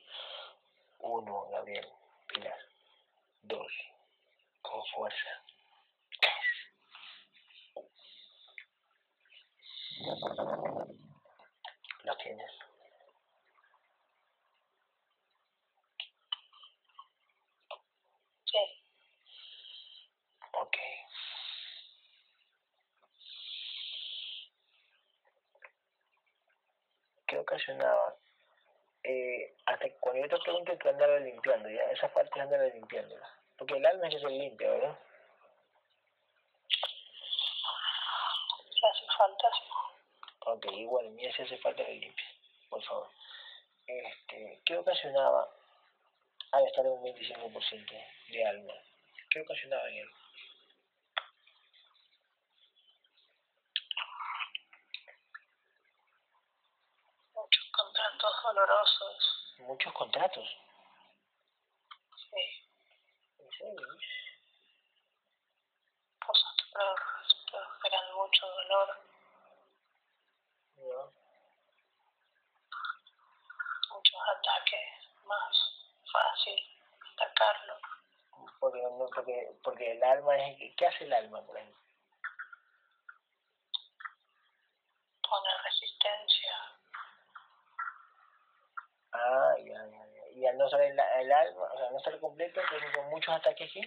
[0.98, 1.88] 1, Gabriel,
[2.28, 2.58] Pilar.
[3.42, 3.66] 2,
[4.62, 5.42] con fuerza.
[6.20, 6.32] 3.
[12.04, 12.50] Lo tienes.
[18.44, 18.58] Sí.
[20.52, 20.76] Ok.
[27.26, 28.16] ¿Qué ocasionaba?
[29.04, 33.28] Eh, hasta cuando yo te pregunto, tú andabas limpiando, ya, esas partes andabas limpiándolas.
[33.58, 34.98] Porque el alma es que se limpia, ¿verdad?
[38.70, 39.72] Si hace falta, sí.
[40.46, 42.24] Ok, igual, mira si hace falta que limpie,
[42.68, 43.08] por favor.
[43.86, 45.48] Este, ¿Qué ocasionaba
[46.52, 47.92] al estar en un 25%
[48.28, 48.74] de alma?
[49.30, 50.08] ¿Qué ocasionaba en él?
[57.34, 59.54] Muchos contratos dolorosos.
[59.58, 60.48] Muchos contratos.
[62.16, 62.66] Sí.
[63.38, 63.88] ¿En serio?
[66.26, 66.62] Cosas que
[68.16, 68.98] mucho dolor.
[70.76, 71.12] No.
[73.90, 75.24] Muchos ataques.
[75.24, 75.56] Más
[76.12, 76.58] fácil
[77.14, 77.78] atacarlo.
[78.58, 80.74] Porque, no, porque, porque el alma es...
[80.76, 81.80] ¿Qué hace el alma, por ejemplo?
[85.22, 86.71] Pone resistencia.
[89.12, 90.28] Ah, ya, ya, ya.
[90.34, 93.34] Y al no ser el, el alma, o sea, no ser completo, pero con muchos
[93.34, 93.80] ataques aquí.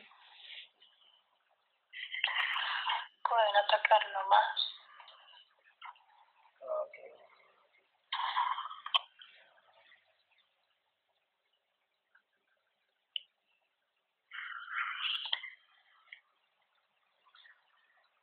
[3.27, 4.76] Pueden atacarlo más.
[6.61, 6.97] Ok.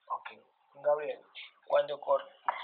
[0.06, 0.30] Ok.
[0.84, 1.20] Gabriel,
[1.66, 2.00] cuando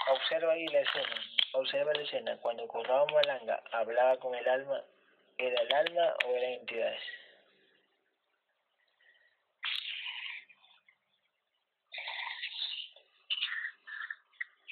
[0.07, 1.15] observa ahí la escena,
[1.53, 4.83] observa la escena, cuando Corrado Malanga hablaba con el alma,
[5.37, 7.01] ¿era el alma o eran entidades?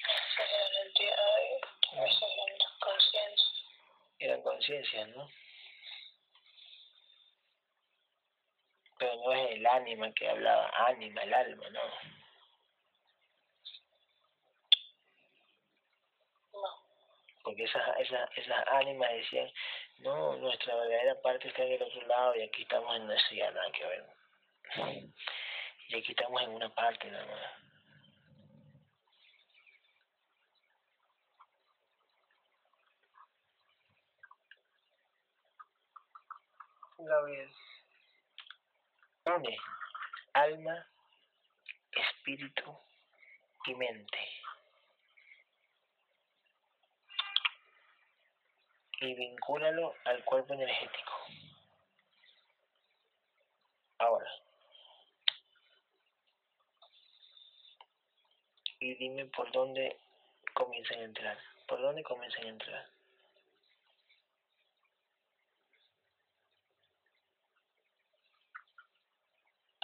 [0.04, 1.16] A veces en la entidad
[1.92, 3.48] y a veces en la conciencia.
[4.20, 5.30] Eran conciencias, ¿no?
[8.98, 11.70] Pero no es el ánima que hablaba, ánima, el alma.
[11.70, 12.17] No.
[17.48, 19.50] Porque esas, esas, esas ánimas decían,
[20.00, 23.50] no, nuestra verdadera parte está en el otro lado y aquí estamos en una silla,
[23.52, 24.04] nada que ver.
[25.88, 27.52] Y aquí estamos en una parte nada más.
[36.98, 37.50] Gabriel.
[39.24, 39.56] Une
[40.34, 40.86] alma,
[41.92, 42.78] espíritu
[43.64, 44.37] y mente.
[49.00, 51.12] Y vincúlalo al cuerpo energético.
[53.98, 54.30] Ahora.
[58.80, 59.96] Y dime por dónde
[60.54, 61.38] comienzan a entrar.
[61.66, 62.88] ¿Por dónde comienzan a entrar?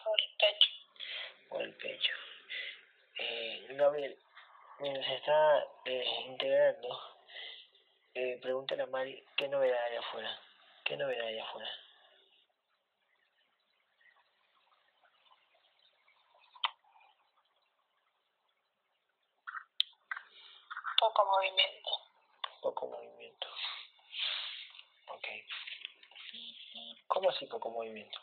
[0.03, 0.70] Por el pecho.
[1.49, 2.12] Por el pecho.
[3.19, 4.16] Eh, Gabriel,
[4.81, 7.14] mientras se está eh, integrando,
[8.15, 10.39] eh, pregúntale a Mari qué novedad hay afuera.
[10.85, 11.70] ¿Qué novedad hay afuera?
[20.99, 21.91] Poco movimiento.
[22.62, 23.47] Poco movimiento.
[25.09, 25.28] Ok.
[27.09, 28.19] ¿Cómo así poco movimiento?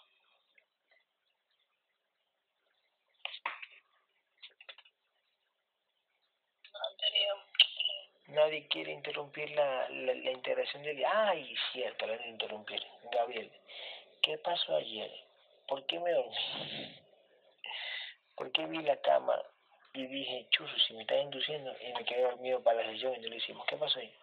[6.74, 7.36] No han tenido
[8.32, 11.04] Nadie quiere interrumpir la, la, la integración del...
[11.06, 12.08] ¡Ay, cierto!
[12.08, 12.82] La de interrumpir.
[13.12, 13.52] Gabriel,
[14.22, 15.12] ¿qué pasó ayer?
[15.68, 16.36] ¿por qué me dormí?
[18.36, 19.42] ¿Por qué vi la cama
[19.94, 23.20] y dije, chuzo, si me estás induciendo y me quedé dormido para la sesión y
[23.20, 23.66] no lo hicimos?
[23.68, 24.14] ¿Qué pasó ahí?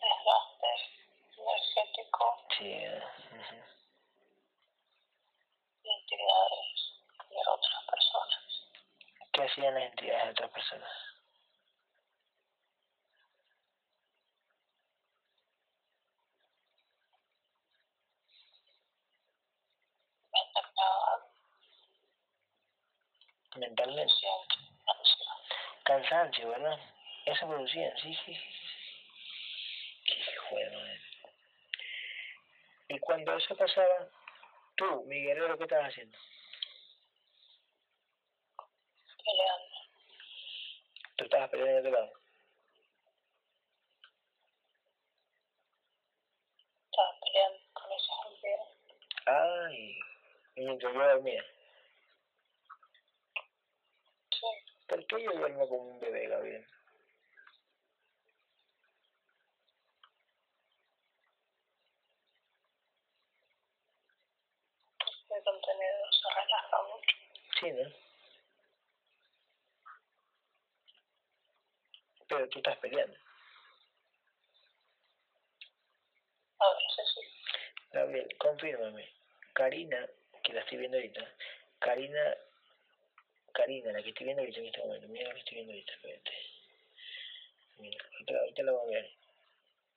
[0.00, 0.66] desgaste
[1.38, 2.24] energético
[2.58, 3.02] Sí, eh,
[3.32, 3.56] ujú.
[5.82, 6.92] y entidades
[7.30, 8.46] de otras personas.
[9.32, 10.90] ¿qué hacían las entidades de otras personas?
[20.32, 21.20] Me atacaban,
[23.66, 24.30] Ansia.
[25.84, 26.78] Cansancio, ¿verdad?
[27.26, 28.38] Eso producían, sí, sí.
[30.04, 31.00] Qué madre.
[32.88, 34.08] Y cuando eso pasaba,
[34.76, 36.16] tú, mi guerrero, ¿qué estabas haciendo?
[39.26, 39.76] peleando,
[41.16, 42.12] Tú estabas peleando de otro lado.
[46.90, 48.76] estaba peleando con esas entidades.
[49.26, 49.98] Ay,
[50.56, 51.44] mientras yo dormía.
[54.30, 54.46] Sí,
[54.86, 56.66] ¿Por qué yo duermo como un bebé, Gabriel?
[65.36, 67.16] el contenido se relaja mucho.
[67.60, 68.06] Sí, ¿no?
[72.28, 73.16] Pero tú estás peleando.
[76.58, 77.20] A veces sí,
[77.92, 79.12] Gabriel, confírmame.
[79.52, 80.08] Karina,
[80.42, 81.34] que la estoy viendo ahorita.
[81.78, 82.36] Karina,
[83.56, 85.08] Karina, la que estoy viendo ahorita en este momento.
[85.08, 86.30] Mira la que estoy viendo ahorita, espérate.
[87.78, 88.04] Mira,
[88.40, 89.10] ahorita la voy a ver.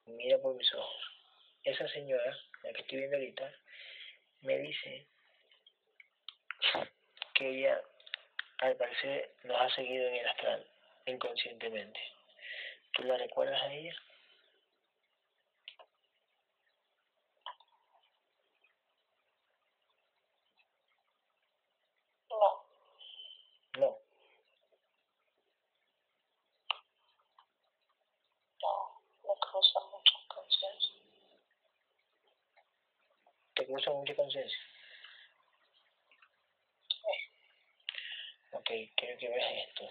[0.06, 1.12] Mira por mis ojos.
[1.66, 3.54] Esa señora, la que estoy viendo ahorita,
[4.42, 5.06] me dice
[7.34, 7.82] que ella,
[8.60, 10.66] al parecer, nos ha seguido en el astral,
[11.06, 12.00] inconscientemente.
[12.94, 13.94] ¿Tú la recuerdas a ella?
[23.78, 23.98] no,
[28.62, 28.80] No.
[29.24, 30.96] no, me causa mucha conciencia.
[33.56, 34.60] ¿Te cruza mucha conciencia?
[38.52, 39.90] Ok, quiero que veas esto.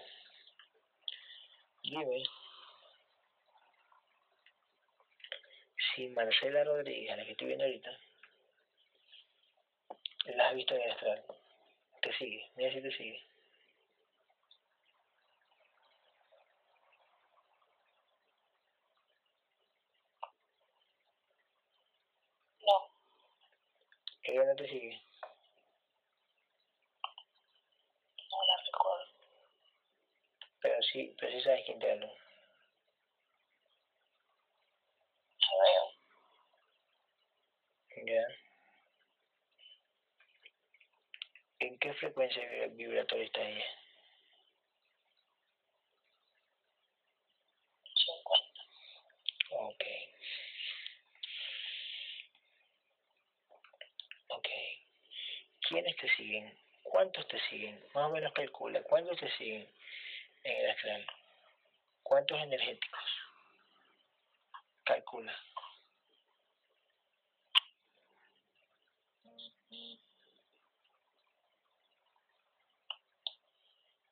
[1.83, 2.23] Dime
[5.95, 7.97] si Marcela Rodríguez, a la que estoy viendo ahorita,
[10.35, 11.23] la has visto en el astral.
[12.01, 13.29] Te sigue, mira si te sigue.
[22.61, 22.89] No,
[24.29, 25.01] Ella no te sigue.
[28.31, 29.05] no la recuerdo.
[30.61, 32.11] Pero sí, pero sí sabes quién te veo,
[38.05, 38.23] ¿Ya?
[41.59, 43.65] ¿En qué frecuencia vibra- vibratoria está ella?
[48.05, 48.61] 50.
[49.51, 49.83] Ok.
[54.29, 54.47] Ok.
[55.69, 56.51] ¿Quiénes te siguen?
[56.81, 57.79] ¿Cuántos te siguen?
[57.93, 58.81] Más o menos calcula.
[58.81, 59.71] ¿Cuántos te siguen
[60.43, 61.05] en el astral?
[62.01, 63.03] ¿Cuántos energéticos?
[64.83, 65.31] Calcula.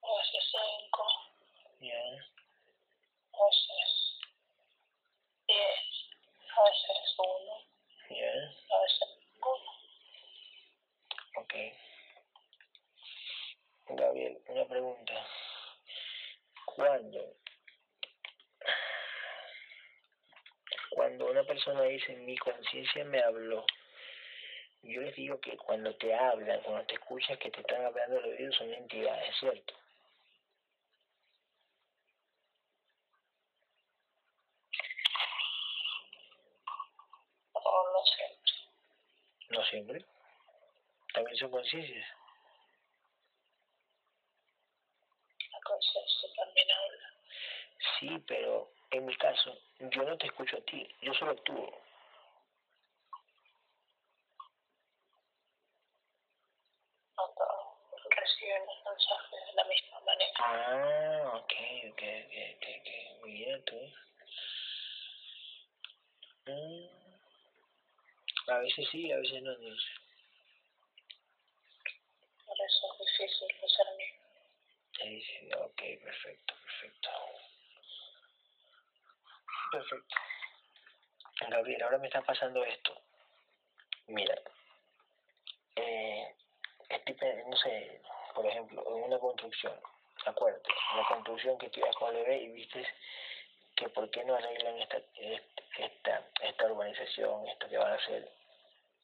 [0.03, 1.07] A veces 5,
[1.79, 1.97] ¿Ya?
[3.33, 3.91] a veces
[5.47, 5.59] 10,
[6.55, 7.65] a veces 1,
[8.11, 8.75] ¿Ya?
[8.75, 9.16] a veces 1.
[9.16, 9.16] Ok.
[13.89, 15.13] Gabriel, una pregunta.
[16.65, 17.37] ¿Cuándo?
[20.91, 23.65] Cuando una persona dice mi conciencia me habló,
[24.83, 28.25] yo les digo que cuando te hablan, cuando te escuchas que te están hablando al
[28.25, 29.73] oído son entidades, ¿cierto?
[37.53, 38.37] No sé,
[39.49, 40.16] No siempre.
[41.17, 42.07] También son conciencias.
[45.51, 47.09] la conciencia también habla.
[47.99, 51.81] Sí, pero en mi caso, yo no te escucho a ti, yo solo actúo.
[57.17, 60.31] No todos reciben los mensajes de la misma manera.
[60.37, 61.53] Ah, ok,
[61.93, 63.25] ok, ok, ok, ok.
[63.25, 63.75] Mira tú.
[66.45, 66.97] Mm.
[68.49, 70.07] A veces sí, a veces no, no sé.
[72.47, 74.15] Por eso es difícil discernir.
[74.97, 77.09] Te dice, ok, perfecto, perfecto.
[79.71, 80.15] Perfecto.
[81.49, 82.99] Gabriel, ahora me está pasando esto.
[84.07, 84.35] Mira,
[85.75, 86.35] eh,
[87.47, 88.01] no sé,
[88.33, 89.73] por ejemplo, en una construcción,
[90.25, 92.85] acuérdate, la construcción que tiras con bebé y viste
[93.75, 94.97] que por qué no arreglan esta,
[95.77, 98.31] esta, esta urbanización, esto que van a hacer.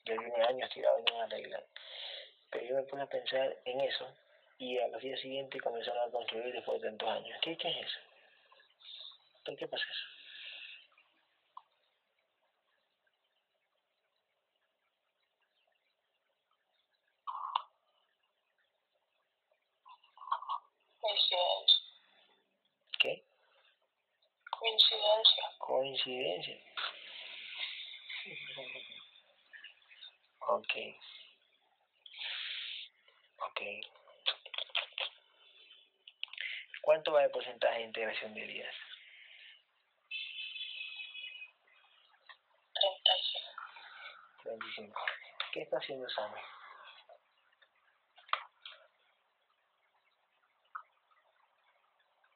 [0.05, 1.63] Yo viene años tirado y no arreglan.
[2.49, 4.07] Pero yo me puse a pensar en eso
[4.63, 7.37] y a los días siguientes comenzaron a construir después de tantos años.
[7.41, 7.99] ¿Qué, qué es eso?
[9.43, 10.13] ¿Por qué pasa eso?
[22.99, 23.23] ¿Qué?
[24.49, 25.43] Coincidencia.
[25.59, 26.57] Coincidencia.
[30.47, 30.73] Ok.
[33.39, 33.61] Ok.
[36.83, 38.75] ¿Cuánto va de porcentaje de integración de Elías?
[42.75, 43.51] 35.
[44.43, 45.01] 35.
[45.53, 46.41] ¿Qué está haciendo Sammy?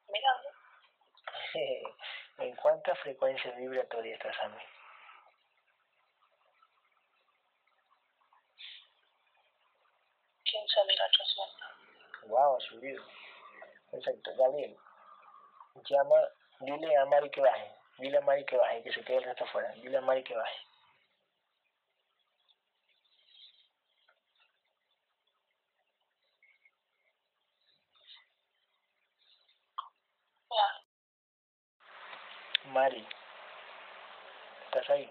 [0.08, 0.48] Mirando.
[2.38, 4.62] ¿En cuánta frecuencia vibratoria está Sammy?
[12.28, 13.17] Wow, ha subido.
[13.90, 14.76] Perfecto, Gabriel.
[15.88, 16.16] Llama,
[16.60, 17.72] dile a Mari que baje.
[17.98, 19.72] Dile a Mari que baje, que se quede el resto afuera.
[19.74, 20.58] Dile a Mari que baje.
[32.72, 33.06] Mari,
[34.66, 35.10] ¿estás ahí?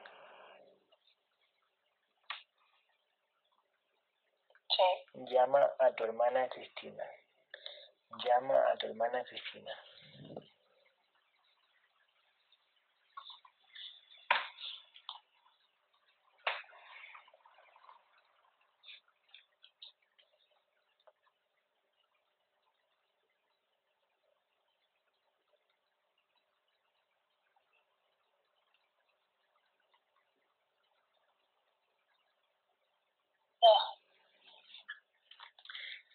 [4.70, 4.84] Sí.
[5.34, 7.04] Llama a tu hermana Cristina.
[8.16, 9.72] Llama a tu hermana Cristina.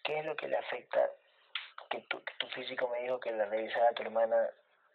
[0.03, 1.09] ¿Qué es lo que le afecta
[1.93, 4.49] que tu, tu físico me dijo que la revisara a tu hermana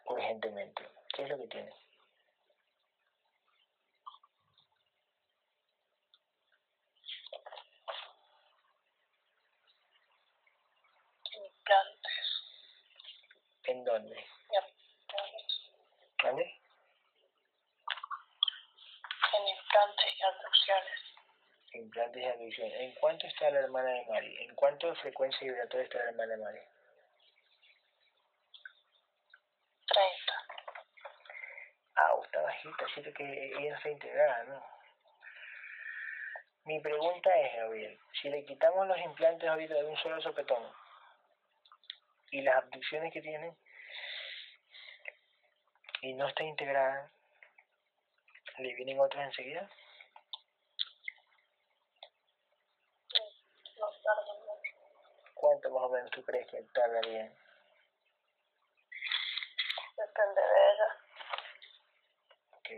[0.05, 0.85] urgentemente?
[1.15, 1.71] ¿Qué es lo que tiene?
[11.31, 12.25] Implantes.
[13.63, 14.15] ¿En dónde?
[19.31, 20.99] En implantes y abducciones.
[21.71, 22.71] Implantes y admisión.
[22.73, 24.37] ¿En cuánto está la hermana de Mari?
[24.43, 26.59] ¿En cuánto de frecuencia vibratoria está la hermana de Mari?
[29.89, 30.33] 30.
[31.95, 33.23] Ah, está bajita, siento que
[33.57, 34.63] ella está integrada, ¿no?
[36.65, 40.63] Mi pregunta es, Gabriel, si le quitamos los implantes ahorita de un solo sopetón
[42.31, 43.57] y las abducciones que tiene
[46.01, 47.11] y no está integrada,
[48.59, 49.67] ¿le vienen otras enseguida?
[53.77, 54.75] No tarda mucho.
[55.33, 57.33] ¿Cuánto más o menos tú crees que tardaría?
[59.99, 60.89] Depende de ella.
[62.51, 62.69] Ok.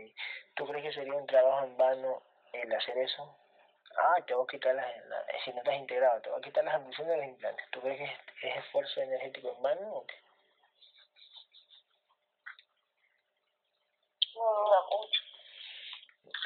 [0.54, 2.22] ¿Tú crees que sería un trabajo en vano
[2.52, 3.36] el hacer eso?
[3.98, 6.64] Ah, te voy a quitar las, la- si no estás integrado, te voy a quitar
[6.64, 7.70] las abducciones de los implantes.
[7.70, 8.12] ¿Tú crees que es,
[8.52, 10.16] es esfuerzo energético en vano o qué?
[14.34, 15.20] No mucho.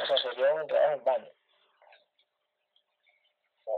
[0.03, 1.27] O sea, sería un trabajo en vano.
[3.65, 3.73] Sí.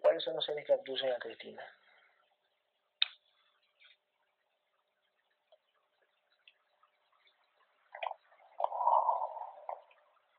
[0.00, 1.62] ¿Cuáles son los seres que abducen a Cristina?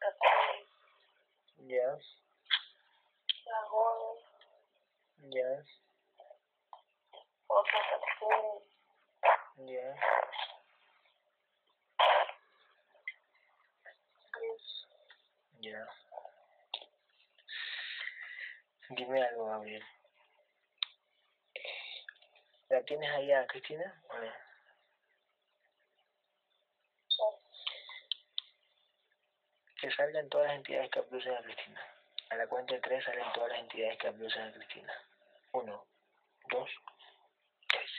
[0.02, 0.66] Reptil,
[1.68, 1.98] Ya,
[3.44, 4.20] dragón,
[5.18, 5.64] ya,
[7.48, 9.96] otro reptil, ya.
[14.32, 14.88] gris.
[15.62, 15.88] Ya.
[18.90, 19.84] Dime algo, Gabriel.
[22.70, 24.02] ¿La tienes ahí a Cristina?
[24.10, 24.34] A ver.
[27.08, 27.24] Sí.
[29.86, 31.80] Que salgan todas las entidades que abducen a Cristina.
[32.32, 34.94] A la cuenta de tres salen todas las entidades que abducen a Cristina.
[35.52, 35.86] Uno,
[36.50, 36.70] dos,
[37.68, 37.92] tres.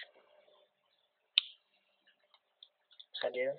[3.20, 3.56] ¿Salieron?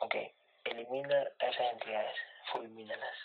[0.00, 0.14] Ok.
[0.64, 2.16] Elimina esas entidades.
[2.50, 3.18] Fulmínalas.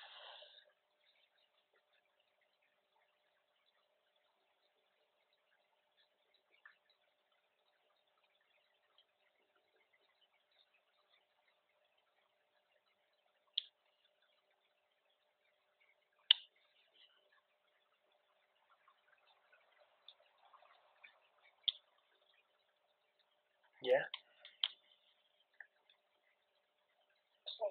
[23.82, 24.10] ¿Ya?
[27.46, 27.64] Sí.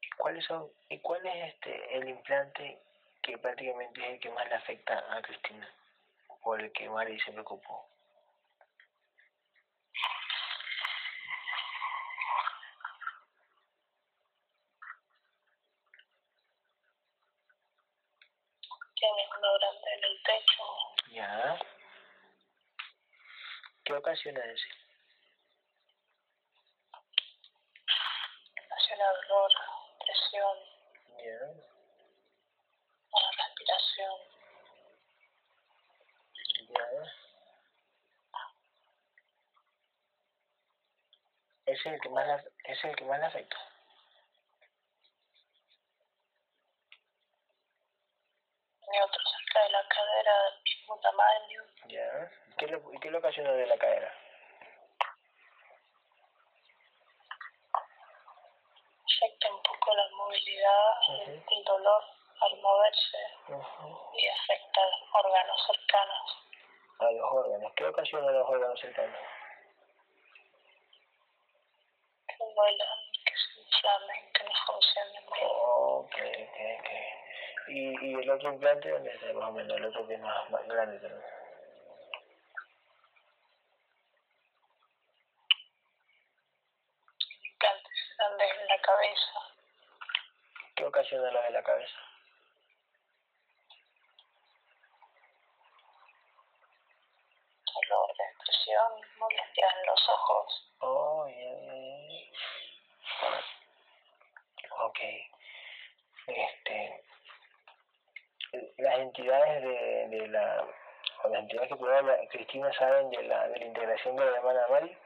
[0.00, 2.82] ¿Y cuáles son, y cuál es este el implante
[3.22, 5.68] que prácticamente es el que más le afecta a Cristina?
[6.42, 7.88] O el que Mari se preocupó.
[18.96, 20.64] Tiene uno grande en el pecho.
[21.12, 21.58] ¿Ya?
[23.84, 24.68] ¿Qué ocasiona ese?
[28.66, 29.52] Ocasiona dolor,
[30.34, 30.58] presión,
[31.18, 31.38] ¿Ya?
[33.12, 34.14] mala respiración.
[36.70, 36.86] ¿Ya?
[41.66, 43.56] Ese es el que más la, ese es el que más le afecta.
[48.80, 51.62] Tiene otro cerca de la cadera del mismo tamaño.
[51.88, 52.30] ¿Ya?
[52.58, 54.12] ¿Qué lo, ¿Y qué lo ocasiona de la cadera?
[59.04, 59.48] Afecta
[59.84, 61.44] poco la movilidad, Ujú.
[61.50, 62.04] el dolor
[62.40, 64.10] al moverse Ujú.
[64.14, 66.46] y afecta a los órganos cercanos.
[67.00, 67.72] A los órganos.
[67.76, 69.18] ¿Qué ocasiona los órganos cercanos?
[72.28, 75.48] Que vuelan, que se inflamen, que no funcionen bien.
[75.50, 76.90] Ok, ok, ok.
[77.68, 79.76] ¿Y, ¿Y el otro implante dónde está más o menos?
[79.76, 81.34] El otro que es más, más grande también.
[88.16, 89.33] En la cabeza.
[90.94, 91.98] ¿Qué ocasiona lo de la cabeza?
[97.74, 100.72] dolor, depresión, molestias en los ojos.
[100.78, 101.50] Oh, ya.
[104.84, 104.98] Ok.
[106.28, 107.04] Este.
[108.78, 110.64] Las entidades de, de la.
[111.24, 114.36] o las entidades que tuvo la Cristina saben de la, de la integración de la
[114.36, 114.96] hermana Mari.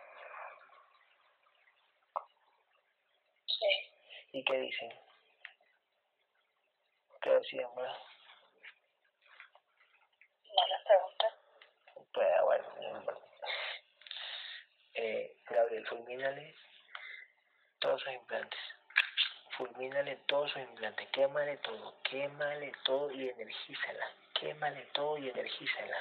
[3.47, 3.93] Sí,
[4.33, 5.08] ¿Y qué dicen?
[7.23, 7.97] ¿Qué decían, verdad?
[10.55, 11.27] no les pregunté.
[12.13, 13.27] Pues, bueno, no importa.
[14.95, 16.55] Eh, Gabriel, fulmínale
[17.81, 18.61] todos sus implantes.
[19.57, 21.09] Fulmínale todos sus implantes.
[21.11, 22.01] Quémale todo.
[22.03, 24.13] Quémale todo y energízala.
[24.35, 25.97] Quémale todo y energízala.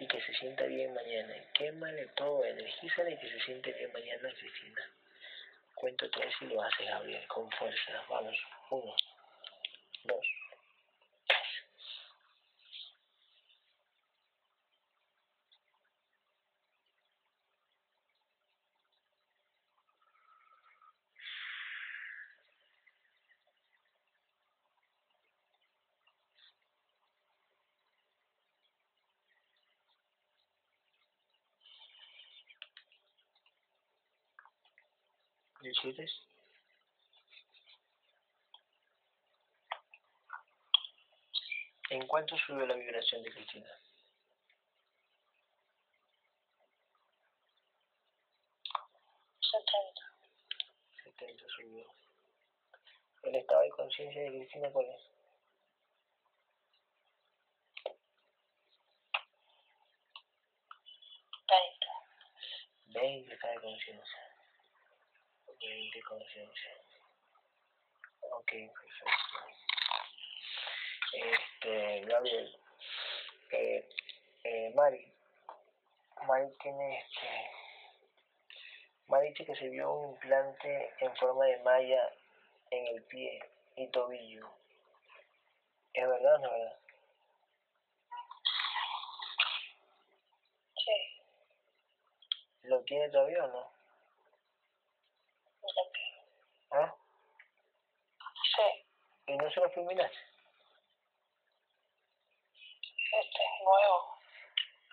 [0.00, 1.34] Y que se sienta bien mañana.
[1.54, 4.82] Quémale todo, energízala y que se siente bien mañana, Cristina.
[5.74, 8.04] Cuento tres y lo haces, Gabriel, con fuerza.
[8.08, 8.36] Vamos.
[8.70, 8.94] Uno,
[10.04, 10.26] dos,
[35.62, 35.71] tres.
[35.82, 36.12] ¿Decides?
[41.90, 43.68] ¿En cuánto subió la vibración de Cristina?
[49.40, 50.00] 70.
[51.02, 51.92] 70 subió.
[53.24, 55.02] ¿El estado de conciencia de Cristina cuál es?
[61.46, 61.86] Treinta.
[62.86, 64.31] 20 está de conciencia.
[65.62, 66.70] 20 conciencia.
[68.20, 69.42] Ok, perfecto.
[71.12, 72.58] Este, Gabriel.
[73.50, 73.88] Eh,
[74.44, 75.12] eh, Mari.
[76.26, 77.50] Mari tiene este.
[79.08, 82.12] Mari dice que se vio un implante en forma de malla
[82.70, 83.40] en el pie
[83.76, 84.48] y tobillo.
[85.92, 86.78] ¿Es verdad o no es verdad?
[90.76, 91.22] Sí,
[92.62, 93.81] ¿Lo tiene todavía o no?
[96.72, 96.94] ¿Ah?
[98.56, 100.18] sí, ¿Y no se lo fulminaste?
[103.12, 104.18] este es nuevo.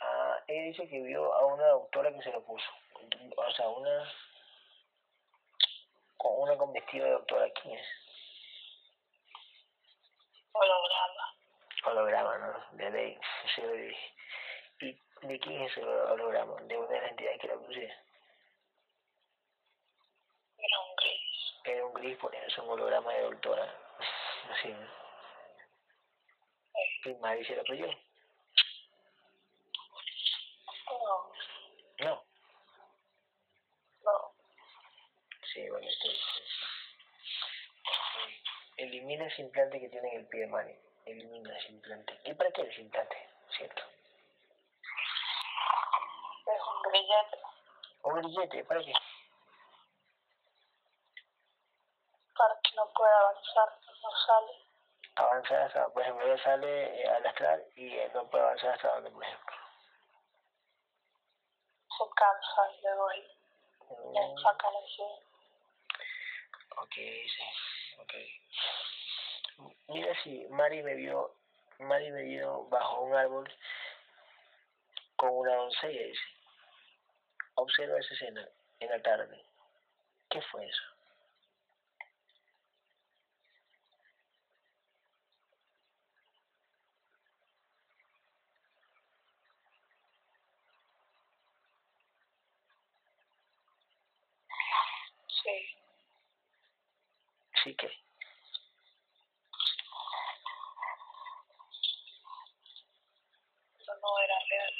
[0.02, 2.70] Ah, ella dice que vio a una doctora que se lo puso.
[3.38, 4.14] O sea, una
[6.18, 7.50] con una con vestido de doctora.
[7.62, 7.88] ¿Quién es?
[10.52, 11.36] Holograma.
[11.86, 12.78] Holograma, ¿no?
[12.78, 13.20] De ley.
[13.56, 14.14] Sí, lo dije.
[14.82, 16.62] ¿Y de quién es el holograma?
[16.64, 17.94] De una entidades que la puse.
[20.62, 21.22] Era un gris.
[21.66, 23.76] Era un gris, por eso es un holograma de doctora.
[24.52, 24.76] Así.
[27.06, 27.88] ¿Y Mari se lo creyó?
[30.88, 31.32] No,
[32.00, 32.24] No.
[34.04, 34.34] no.
[35.54, 36.20] Sí, bueno, entonces.
[38.78, 40.74] Elimina ese implante que tiene en el pie Mari.
[41.06, 42.20] Elimina ese implante.
[42.26, 43.18] ¿Y para qué ese implante?
[43.58, 43.82] ¿Cierto?
[46.46, 47.38] Es un grillete.
[48.04, 48.94] Un grillete, ¿para qué?
[52.38, 53.70] Para que no pueda avanzar,
[54.02, 54.54] no sale.
[55.16, 58.94] Avanzar hasta, por ejemplo, ella sale eh, al astral y eh, no puede avanzar hasta
[58.96, 59.56] donde, por ejemplo.
[61.98, 63.20] Se cansa y le doy,
[64.14, 65.08] le Mm, saca energía.
[66.78, 67.44] ok, sí,
[68.00, 68.14] ok.
[69.90, 71.36] Mira si Mari me vio,
[71.80, 73.52] Mari me vio bajo un árbol
[75.18, 76.24] con una doncella, dice.
[77.56, 78.48] Observa esa escena
[78.80, 79.44] en la tarde.
[80.30, 80.84] ¿Qué fue eso?
[95.44, 95.78] Sí,
[97.64, 97.90] Sí que.
[103.90, 104.74] pero no era real.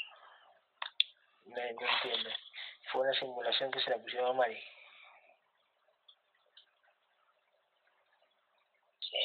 [1.44, 2.30] No, no entiendo.
[2.92, 4.62] Fue una simulación que se la pusieron a Mari.
[9.00, 9.18] Sí,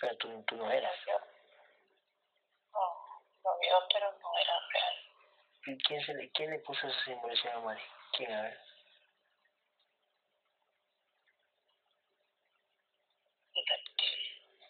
[0.00, 0.94] Pero tú, tú no eras.
[2.72, 2.80] No,
[3.44, 4.96] lo vio, pero no era real.
[5.66, 7.82] ¿Y quién, se le, quién le puso esa simulación a Mari?
[8.12, 8.32] ¿Quién?
[8.32, 8.58] A ver.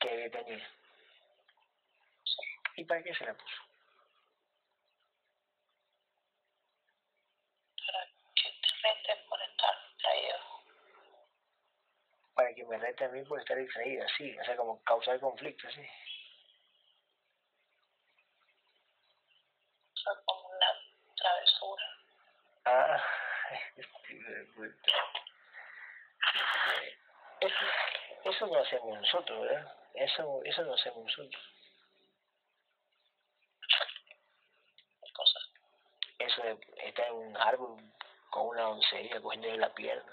[0.09, 0.67] ¿Qué tenía?
[2.77, 3.63] ¿Y para qué se la puso?
[7.77, 10.39] Para que te reten por estar traído.
[12.35, 14.35] Para que me rete a mí por estar distraída, sí.
[14.39, 15.87] O sea, como causar conflicto, sí.
[20.05, 20.67] Fue como una
[21.17, 21.85] travesura.
[22.65, 23.05] Ah,
[28.25, 29.73] eso, no hacemos nosotros, ¿verdad?
[29.95, 31.43] Eso, eso no hacemos nosotros.
[35.01, 35.39] ¿Qué cosa?
[36.19, 37.81] Eso de estar en un árbol
[38.31, 40.13] con una doncella cogiéndole la pierna.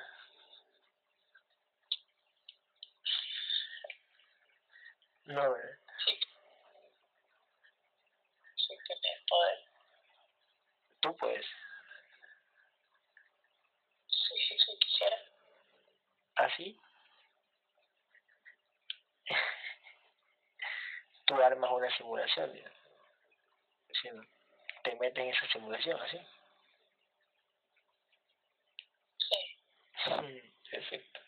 [5.25, 5.79] No, ¿verdad?
[6.05, 6.19] Sí.
[8.57, 9.59] Sí que tienes poder.
[11.01, 11.45] Tú puedes.
[14.07, 15.17] Sí, sí, sí, quisiera.
[16.35, 16.79] ¿Así?
[21.25, 22.51] Tú armas una simulación,
[24.83, 26.19] te metes en esa simulación, ¿así?
[29.17, 29.35] Sí,
[30.71, 31.19] Perfecto.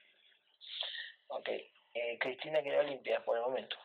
[1.27, 1.49] Ok.
[1.49, 3.75] Eh, Cristina quedó limpia por el momento.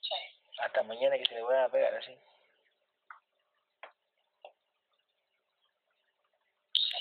[0.00, 0.14] sí.
[0.60, 2.16] Hasta mañana que se le vuelvan a pegar, así.
[6.72, 6.96] Sí,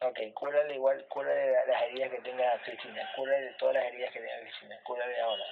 [0.00, 3.10] Ok, cúrale igual, cúrale la- las heridas que tenga Cristina.
[3.16, 4.80] Cúrale todas las heridas que tenga Cristina.
[4.84, 5.44] Cúrale ahora.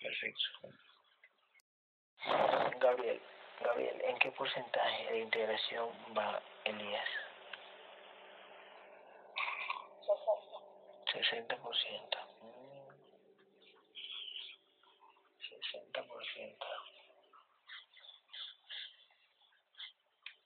[0.00, 0.42] Perfecto.
[2.78, 3.20] Gabriel,
[3.60, 7.08] Gabriel, ¿en qué porcentaje de integración va Elías?
[11.14, 11.56] 60.
[11.56, 12.18] 60%.
[12.40, 12.88] Mm.
[15.92, 16.66] 60%.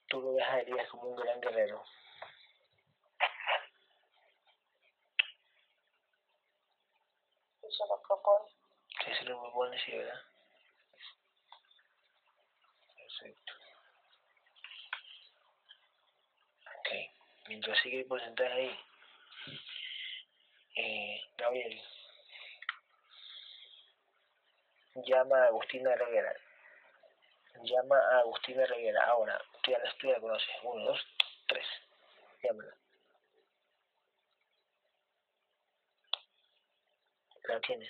[0.07, 1.83] Tú lo ves a Elías como un gran guerrero.
[7.79, 8.45] Se lo propone.
[9.05, 10.21] Que se lo propone, sí, ¿verdad?
[12.97, 13.53] Perfecto.
[16.79, 16.89] Ok.
[17.47, 18.79] Mientras sigue el porcentaje ahí,
[20.75, 21.81] eh, Gabriel,
[24.95, 26.33] llama a Agustina Reguera.
[27.63, 29.05] Llama a Agustina Reguera.
[29.05, 30.49] Ahora, tú ya la, tú ya la conoces.
[30.63, 31.07] Uno, dos,
[31.47, 31.65] tres.
[32.43, 32.78] Llámala.
[37.49, 37.89] La tienes.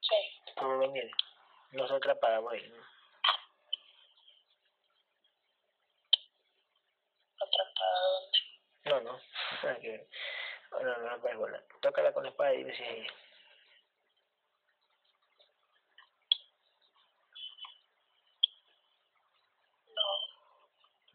[0.00, 0.14] Sí,
[0.56, 1.10] lo mire.
[1.72, 2.62] No se atrapa por ahí.
[8.84, 8.90] ¿no?
[8.90, 9.20] No, no.
[9.62, 10.08] Ver.
[10.70, 11.62] No, no, no, no, bola.
[11.82, 13.12] Tócala con la espada y dime si es ella.
[13.12, 13.27] No,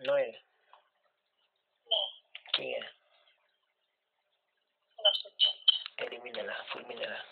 [0.05, 0.35] No es.
[1.85, 1.97] no,
[2.53, 2.89] ¿Quién es?
[4.97, 5.73] una serpiente.
[5.97, 7.25] Elimínala, fulmínala.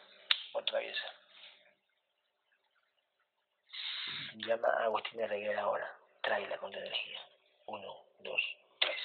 [0.53, 0.97] Otra vez.
[4.35, 5.97] Llama a Agustina Reguera ahora.
[6.21, 7.19] Tráela con tu energía.
[7.65, 8.41] Uno, dos,
[8.79, 9.01] tres.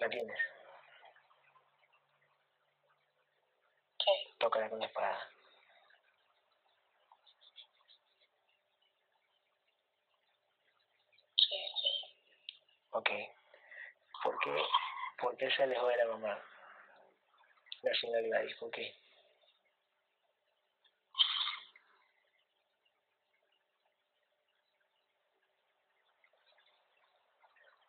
[0.00, 0.38] ¿La tienes?
[3.98, 5.30] Sí, Tócala con la espada.
[11.36, 11.88] sí, sí.
[12.96, 13.10] Ok.
[14.22, 14.62] ¿Por qué,
[15.18, 16.38] ¿Por qué se alejó de la mamá?
[17.82, 18.90] La señora Gladys, ¿por qué?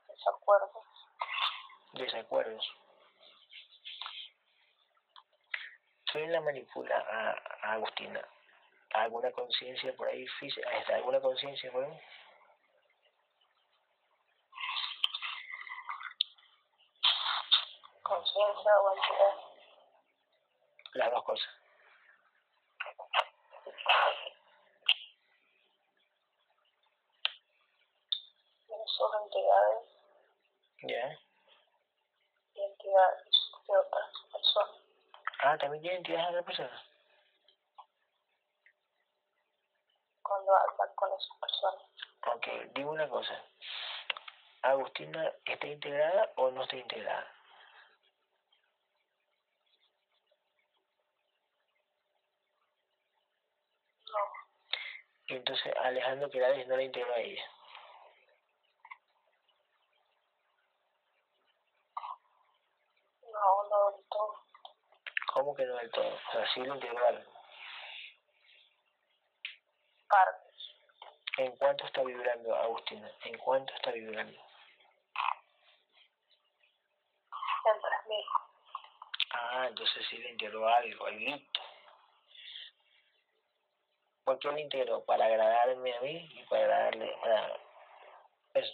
[0.09, 0.83] Desacuerdo.
[1.93, 2.65] Desacuerdos.
[6.11, 7.31] ¿Quién la manipula a,
[7.69, 8.21] a Agustina?
[8.95, 10.69] ¿Alguna conciencia por ahí física?
[10.95, 11.97] ¿Alguna conciencia por ahí?
[18.07, 19.35] Conciencia o entidad.
[20.93, 21.49] Las dos cosas.
[28.85, 29.89] Sus entidades
[30.83, 31.19] ¿Ya?
[32.55, 33.23] y entidades
[33.67, 34.81] de otras personas.
[35.43, 36.83] Ah, también tiene entidades de otra persona.
[40.23, 41.83] Cuando hablan con esas personas.
[42.35, 43.43] Ok, dime una cosa.
[44.63, 47.31] ¿Agustina está integrada o no está integrada?
[54.09, 54.19] No,
[55.27, 57.43] Y entonces Alejandro Quirales no la integró a ella.
[63.37, 64.33] no, no del todo.
[65.33, 66.07] ¿Cómo que no del todo?
[66.07, 67.31] O sea, sí lo integró algo.
[70.07, 70.75] Partes.
[71.37, 73.11] ¿En cuánto está vibrando Agustina?
[73.25, 74.33] ¿En cuánto está vibrando?
[77.65, 78.25] En 3000.
[79.31, 81.41] Ah, entonces sí le integró algo, algo.
[84.27, 85.05] ¿Por qué integró?
[85.05, 87.57] Para agradarme a mí y para agradarle, para...
[88.55, 88.73] Eso.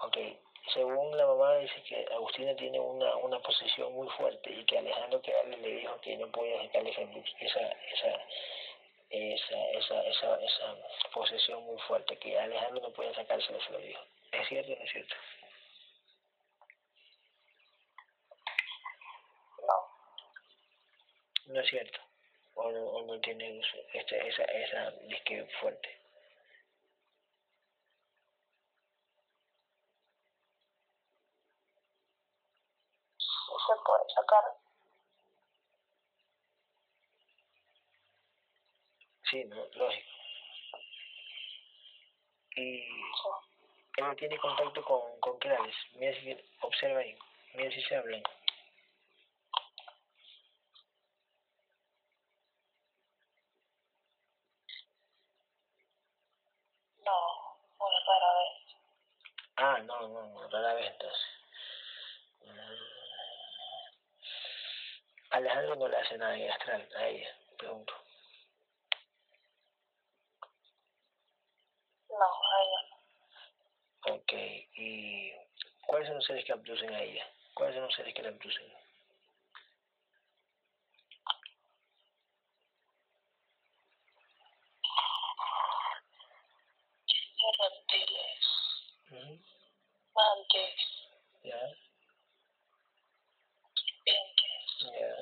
[0.00, 0.18] Ok,
[0.74, 5.22] según la mamá dice que Agustina tiene una, una posesión muy fuerte y que Alejandro
[5.22, 8.26] Querales le dijo que no podía sacarle esa, esa,
[9.08, 10.76] esa, esa, esa, esa,
[11.14, 14.02] posesión muy fuerte, que Alejandro no podía sacárselo, se lo dijo.
[14.32, 15.14] ¿Es cierto es cierto?
[21.52, 22.00] No, es cierto.
[22.54, 25.88] O no, o no tiene esa, esa, esa disque fuerte.
[33.66, 34.44] se puede sacar.
[39.30, 40.10] Sí, no, lógico.
[42.56, 42.84] Y
[43.96, 45.74] ella tiene contacto con, con Claves.
[45.94, 47.16] Mira si observa ahí.
[47.54, 48.22] Mira si se hablan.
[57.04, 58.76] No, muy rara vez.
[59.56, 61.20] Ah, no, no, no, rara vez entonces.
[65.30, 67.94] Alejandro no le hace nada en astral a ella, pregunto.
[72.10, 74.14] No, a ella no.
[74.14, 74.32] Ok,
[74.76, 75.32] ¿y
[75.86, 77.26] cuáles son los seres que abducen a ella?
[77.54, 78.72] ¿Cuáles son los seres que la abducen?
[87.06, 88.42] Tiene reptiles,
[89.10, 89.32] Ujú,
[90.14, 90.80] mantis,
[91.42, 91.58] Ya,
[93.74, 95.12] serpientes, ya.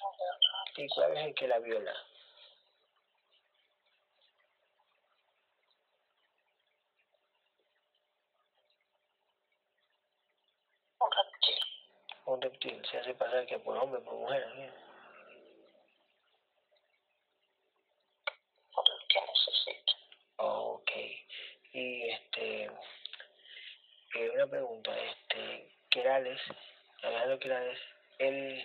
[0.00, 0.64] no veo nada.
[0.76, 1.94] ¿Y cuál es el que la viola?
[11.00, 11.60] Un reptil.
[12.26, 14.46] Un reptil, se hace pasar que por hombre, por mujer.
[14.46, 14.84] ¿no?
[18.74, 19.92] por el que necesito.
[20.36, 20.90] Ok.
[21.72, 22.64] Y este,
[24.14, 26.40] eh, una pregunta, este, Querales,
[27.02, 27.78] Alejandro Querales,
[28.18, 28.64] él,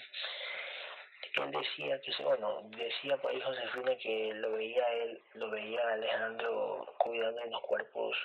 [1.50, 6.96] él decía que, bueno, decía por ahí Josefina que lo veía él, lo veía Alejandro
[7.00, 8.16] cuidando unos cuerpos,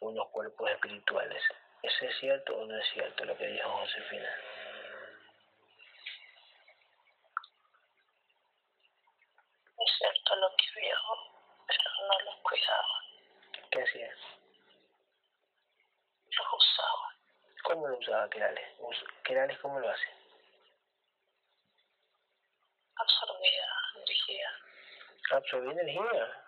[0.00, 1.42] unos cuerpos espirituales.
[1.82, 4.28] ¿Eso es cierto o no es cierto lo que dijo Josefina?
[9.78, 10.96] Es cierto lo que vio.
[11.66, 13.00] pero no los cuidaba,
[13.70, 14.14] ¿Qué hacía?
[16.36, 17.14] los usaba.
[17.64, 18.66] ¿Cómo lo usaba Querales?
[18.78, 20.06] Us- ¿Querales cómo lo hace?
[22.96, 23.66] absorbida
[23.96, 24.50] energía.
[25.34, 26.42] Absorbiendo energía.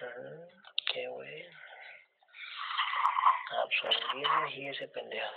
[0.00, 1.58] Mm, qué bueno.
[3.62, 5.34] Absorbiendo energía ese pendejo.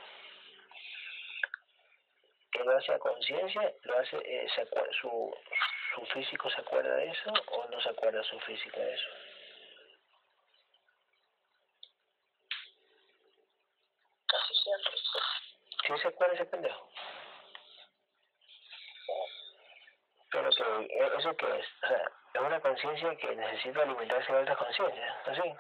[2.54, 3.74] ¿Él lo hace a conciencia?
[3.84, 4.66] ¿Lo hace, eh, se
[5.02, 5.38] su,
[5.96, 9.10] su físico se acuerda de eso o no se acuerda su físico de eso?
[14.28, 14.92] casi siempre.
[15.88, 16.90] ¿Sí se acuerda ese pendejo?
[20.32, 21.66] Pero que, eh, ¿eso qué es?
[21.84, 25.56] O sea, es una conciencia que necesita alimentarse de otras conciencias, ¿así?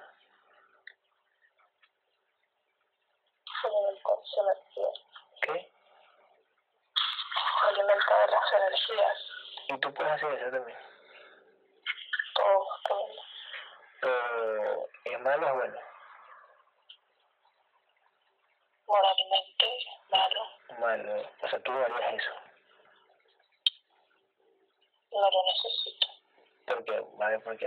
[3.63, 4.87] Alimentarse de energía.
[5.41, 5.71] ¿Qué?
[7.63, 9.31] Alimenta de las energías.
[9.69, 10.77] Y tú puedes hacer eso también.
[12.33, 13.07] Todo, todo.
[14.01, 15.79] Pero, ¿es malo o bueno?
[18.87, 19.65] Moralmente
[20.09, 20.41] malo.
[20.79, 21.29] Malo.
[21.41, 22.46] O sea, tú no harías eso.
[25.17, 26.07] No lo necesito.
[26.67, 27.65] Porque, vale, porque.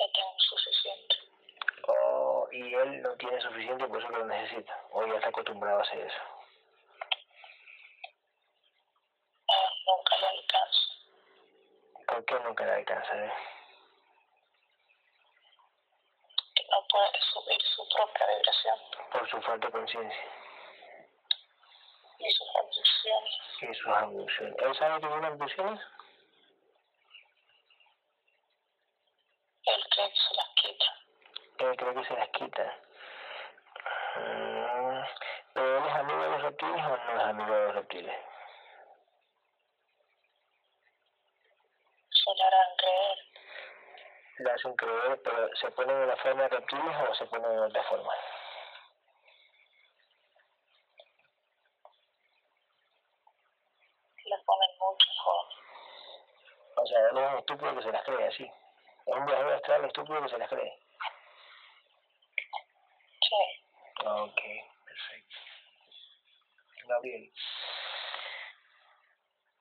[0.00, 1.14] Ya tengo suficiente.
[1.88, 4.82] Oh, y él no tiene suficiente, por eso lo necesita.
[4.92, 6.22] O ya está acostumbrado a hacer eso.
[9.50, 10.80] Ah, nunca le alcanza.
[12.06, 13.26] ¿Por qué nunca le alcanza?
[13.26, 13.32] eh?
[16.54, 18.78] Que no puede subir su propia vibración
[19.10, 20.41] Por su falta de conciencia
[22.24, 23.32] y sus abducciones.
[23.60, 24.54] y sus.
[24.58, 25.80] ¿Él sabe que tiene abducciones?
[29.64, 30.84] Él cree que se las quita.
[31.58, 32.78] Él cree que se las quita.
[35.54, 38.16] ¿Pero él es amigo de los reptiles o no es amigo de los reptiles?
[42.10, 43.18] Se le harán creer.
[44.38, 47.58] Le hacen creer, pero ¿se ponen en la forma de reptiles o se ponen en
[47.58, 48.12] otra forma?
[54.24, 55.58] Le ponen muchas formas.
[56.76, 58.44] O sea, es un estúpido que se las cree así.
[58.44, 60.78] Es un viajero astral estúpido que se las cree.
[63.20, 63.62] Sí,
[64.04, 64.40] Ok,
[64.84, 65.36] perfecto.
[66.86, 67.32] Gabriel,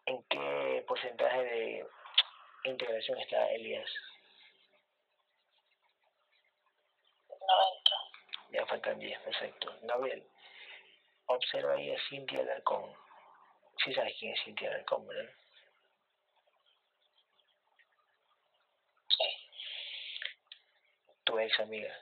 [0.08, 1.88] ¿en qué porcentaje de
[2.66, 3.90] integración está Elías?
[7.30, 7.92] 90.
[8.52, 9.74] Ya faltan 10, perfecto.
[9.84, 10.28] Gabriel,
[11.28, 12.94] observa ahí a Cintia Alarcón.
[13.84, 15.32] Sí sabes quién es Cintia Alarcón, ¿verdad?
[19.08, 19.24] Sí,
[21.32, 21.94] Tu ex amiga.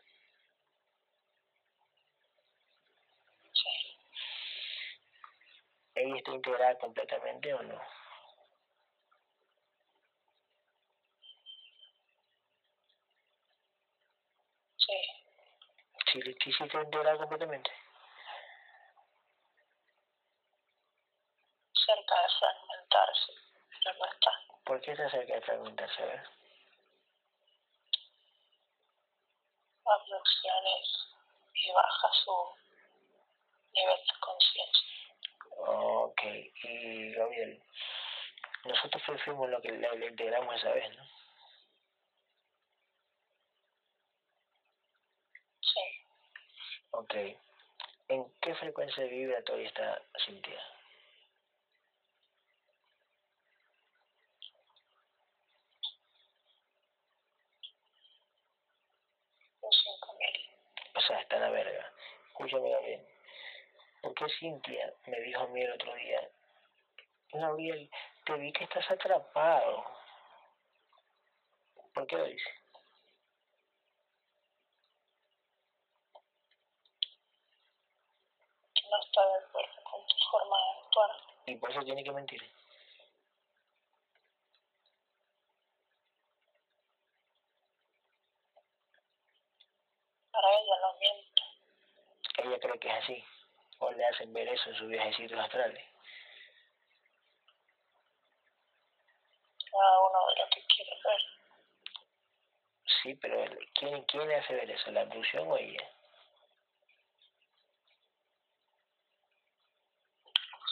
[3.54, 3.70] sí.
[5.94, 7.80] ¿Ella está integrada completamente o no?
[14.78, 14.94] Sí,
[16.12, 17.70] Sí, sí, sí está integrada completamente.
[21.86, 23.34] cerca de fragmentarse,
[23.84, 24.32] pero no está.
[24.66, 26.02] ¿Por qué está cerca de fragmentarse?
[26.02, 26.39] A ver.
[29.90, 31.08] Abducciones
[31.54, 32.36] y baja su
[33.74, 34.88] nivel de conciencia.
[35.58, 36.22] Ok,
[36.64, 37.62] y Gabriel,
[38.66, 41.04] nosotros fuimos lo que le, le integramos esa vez, ¿no?
[45.62, 45.80] Sí,
[46.92, 47.14] Ok.
[48.10, 50.60] ¿En qué frecuencia vibratoria está Cintia?
[59.62, 60.50] un 5000.
[60.96, 61.94] O sea, está en la verga.
[62.30, 63.06] Escúchame, Gabriel.
[64.02, 66.30] ¿Por qué Cintia me dijo a mí el otro día,
[67.34, 67.90] Gabriel,
[68.26, 69.86] te vi que estás atrapado?
[71.94, 72.50] ¿Por qué lo dice?
[78.90, 81.12] no está de acuerdo con tu forma de actuar.
[81.46, 82.59] Y por eso tiene que mentir.
[90.40, 91.42] Para ella no miente.
[92.38, 93.26] Ella cree que es así.
[93.80, 95.86] O le hacen ver eso en sus viajecitos astrales.
[99.70, 101.22] Cada uno de lo que quiere ver.
[103.04, 104.92] Sí, pero ¿quién, quién le hace ver eso?
[104.92, 105.92] ¿La abducción o ella?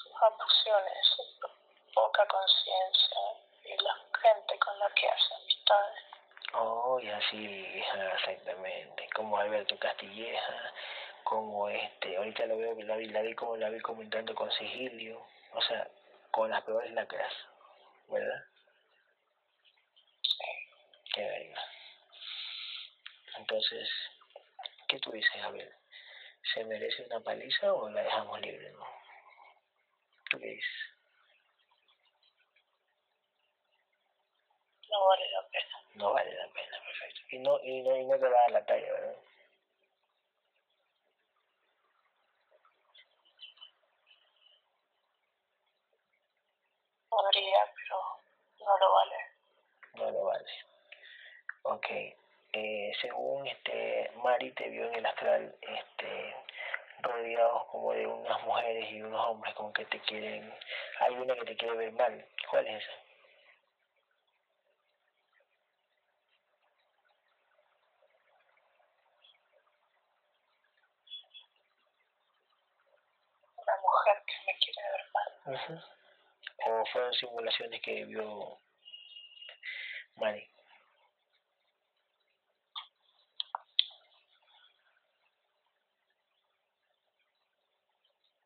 [0.01, 3.19] Sus abducciones, su poca conciencia
[3.65, 6.06] y la gente con la que hace amistades.
[6.53, 7.45] Oh, y así,
[8.15, 9.07] exactamente.
[9.15, 10.73] Como Alberto Castilleja,
[11.23, 15.25] como este, ahorita lo veo, la vi, la vi como la vi comentando con Sigilio,
[15.53, 15.87] o sea,
[16.31, 17.33] con las peores lacras.
[18.09, 18.43] ¿verdad?
[21.13, 21.61] Qué verga.
[23.37, 23.89] Entonces,
[24.89, 25.71] ¿qué tú dices, Abel?
[26.53, 28.85] ¿Se merece una paliza o la dejamos libre, no?
[30.29, 30.75] ¿Tú qué dices?
[34.89, 35.76] No vale la pena.
[35.97, 37.21] No vale la pena, perfecto.
[37.31, 39.15] Y no, y no, y no te va a dar la talla, ¿verdad?
[47.09, 47.97] Podría, pero
[48.59, 49.15] no lo vale.
[49.95, 50.45] No lo vale.
[51.63, 51.87] Ok.
[52.53, 56.35] Eh, según este Mari te vio en el astral este
[57.01, 60.51] rodeados como de unas mujeres y unos hombres como que te quieren
[60.99, 62.91] hay una que te quiere ver mal ¿cuál es esa?
[73.57, 74.81] Una mujer que me quiere
[75.47, 75.79] Ujú.
[76.67, 78.59] o fueron simulaciones que vio
[80.17, 80.45] Mari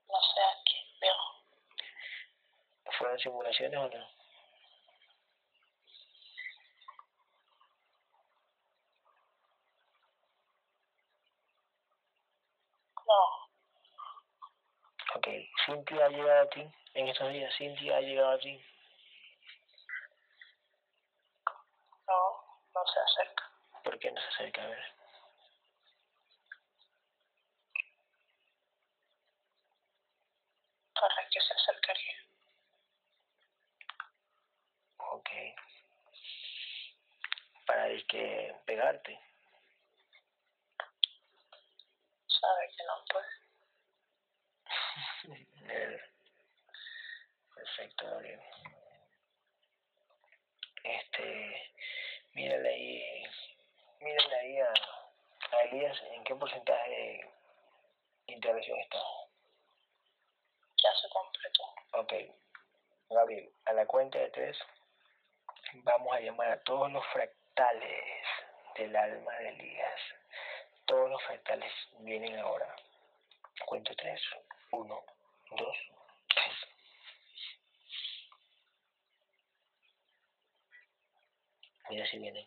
[0.10, 1.22] No sé a quién veo.
[3.00, 4.08] ¿fueron simulaciones o no?
[13.08, 13.22] No,
[15.16, 15.28] ok
[15.66, 18.60] Cintia ha llegado a ti en estos días Cintia ha llegado a ti
[22.08, 22.44] no,
[22.76, 23.50] no se acerca.
[23.84, 24.84] ¿por qué no se acerca a ver?
[30.94, 32.18] ¿Para qué se acercaría?
[34.98, 35.30] ok
[37.66, 39.20] para el que pegarte
[42.28, 43.28] Sabe que no puede.
[47.72, 48.40] Perfecto, Gabriel.
[50.84, 51.72] Este,
[52.34, 53.24] mírale ahí,
[54.02, 54.74] mírale ahí a,
[55.52, 57.32] a Elías en qué porcentaje de
[58.34, 58.98] interacción está.
[60.84, 61.64] Ya se completó.
[61.94, 62.14] Ok,
[63.10, 64.58] Gabriel, a la cuenta de tres
[65.74, 68.26] vamos a llamar a todos los fractales
[68.76, 70.02] del alma de Elías.
[70.88, 72.76] Todos los fractales vienen ahora.
[73.66, 74.22] Cuento tres.
[74.72, 75.06] Uno,
[75.52, 75.78] dos,
[76.28, 76.71] tres.
[81.92, 82.46] Mira si vienen.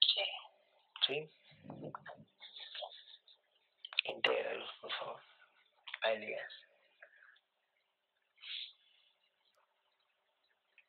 [0.00, 0.22] Sí,
[1.06, 1.30] ¿Sí?
[4.06, 5.20] Intégralos, por favor.
[6.02, 6.52] A Elías.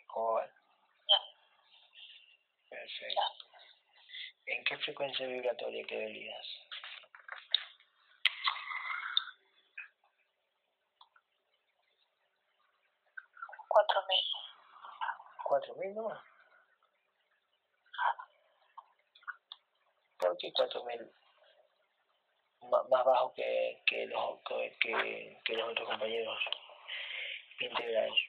[0.07, 0.49] ¿Cómo van?
[2.67, 3.21] Perfecto.
[4.47, 6.47] ¿En qué frecuencia vibratoria queda Elías?
[13.69, 14.25] cuatro mil.
[15.45, 16.19] ¿Cuatro mil nomás?
[20.19, 21.09] ¿Por qué cuatro mil?
[22.69, 26.37] Más bajo que, que, los, que, que, que los otros compañeros
[27.59, 28.19] integrales.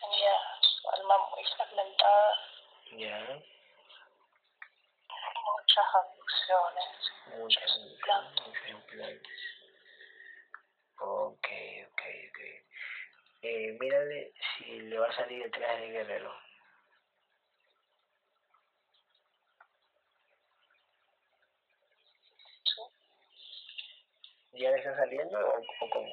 [0.00, 2.38] Tenía su alma muy fragmentada,
[2.92, 3.42] Ya,
[5.44, 8.46] muchas abducciones, muchas, implantes.
[8.46, 9.40] muchos implantes.
[10.98, 11.48] Ok,
[11.88, 12.40] ok, ok.
[13.42, 16.32] Eh, mírale si le va a salir el traje de guerrero.
[22.64, 22.82] Sí.
[24.60, 26.12] ¿Ya le está saliendo o, o cómo?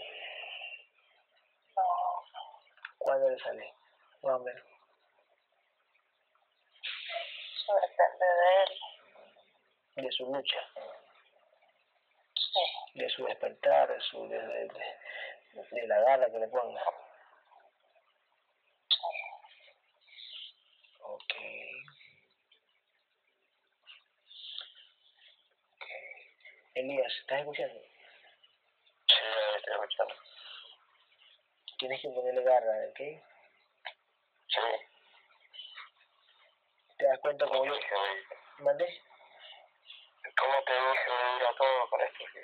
[2.97, 3.73] ¿Cuándo le sale?
[4.23, 4.63] Más o menos.
[7.55, 10.05] eso depende de él.
[10.05, 10.59] De su lucha,
[12.35, 16.81] Sí, de su despertar, de, su, de, de, de- de la garra que le ponga.
[26.75, 27.79] Elías, ¿estás escuchando?
[31.77, 32.97] Tienes que ponerle garra, ¿ok?
[34.47, 34.61] Sí,
[36.97, 37.73] ¿Te das cuenta cómo yo
[38.59, 39.01] mandé?
[40.37, 41.09] ¿cómo te dije?
[41.09, 42.23] Me mira todo con esto.
[42.33, 42.39] sí.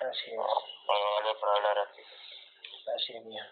[0.00, 2.02] Así es, No, no vale para hablar así.
[2.96, 3.44] así es mío.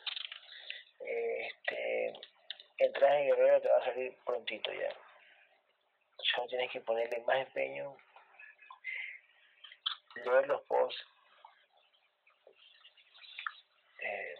[1.01, 2.13] Este,
[2.79, 4.91] el traje guerrero te va a salir prontito ya.
[4.91, 7.97] Sí, no tienes que ponerle más empeño.
[10.17, 11.05] Leer los posts.
[14.07, 14.35] Eh,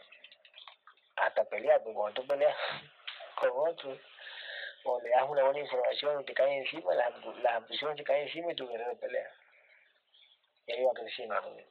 [1.17, 2.57] hasta pelear, porque cuando tú peleas
[3.35, 3.99] con otros,
[4.85, 7.13] o le das una buena información te cae encima, las,
[7.43, 9.31] las ambiciones te caen encima y tu guerrero pelea.
[10.67, 11.69] Y ahí va creciendo también.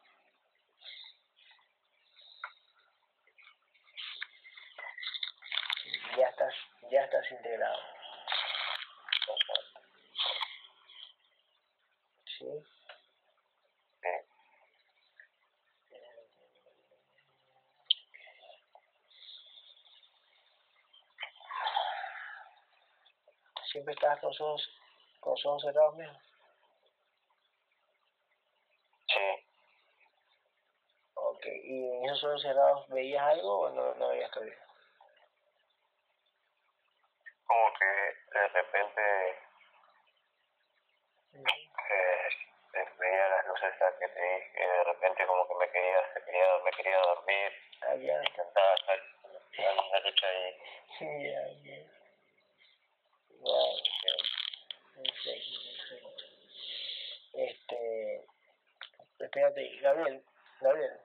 [6.18, 6.54] Ya estás,
[6.90, 7.80] ya estás integrado.
[12.38, 12.75] ¿Sí?
[23.86, 24.70] Siempre estás con los ojos,
[25.20, 26.20] con los ojos cerrados, mijo.
[29.08, 29.46] Sí,
[31.14, 34.58] Ok, ¿y en esos ojos cerrados veías algo o no, no veías todavía?
[37.46, 37.86] como que
[38.40, 39.02] de repente
[41.34, 42.30] eh,
[42.74, 46.72] eh, veía las luces que te dije, de repente como que me quería, quería, me
[46.72, 47.52] quería dormir,
[47.84, 48.24] Ah, ya.
[48.24, 49.00] intentaba estar
[49.60, 50.58] en la lucha ahí.
[51.02, 51.96] Ya, ya.
[53.30, 53.35] Wow, ok.
[53.35, 53.35] Perfecto, perfecto.
[57.34, 58.26] Este,
[59.20, 60.24] espérate, Gabriel,
[60.62, 61.00] Gabriel.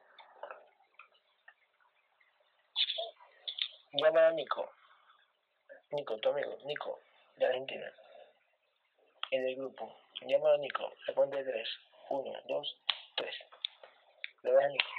[3.92, 4.72] Llama a Nico.
[5.90, 7.00] Nico, tu amigo, Nico,
[7.36, 7.92] de Argentina.
[9.32, 10.00] En el grupo.
[10.22, 11.68] Llama a Nico, a cuenta de tres.
[12.08, 12.76] Uno, dos,
[13.16, 13.34] tres.
[14.42, 14.90] ¿Lo ves a Nico?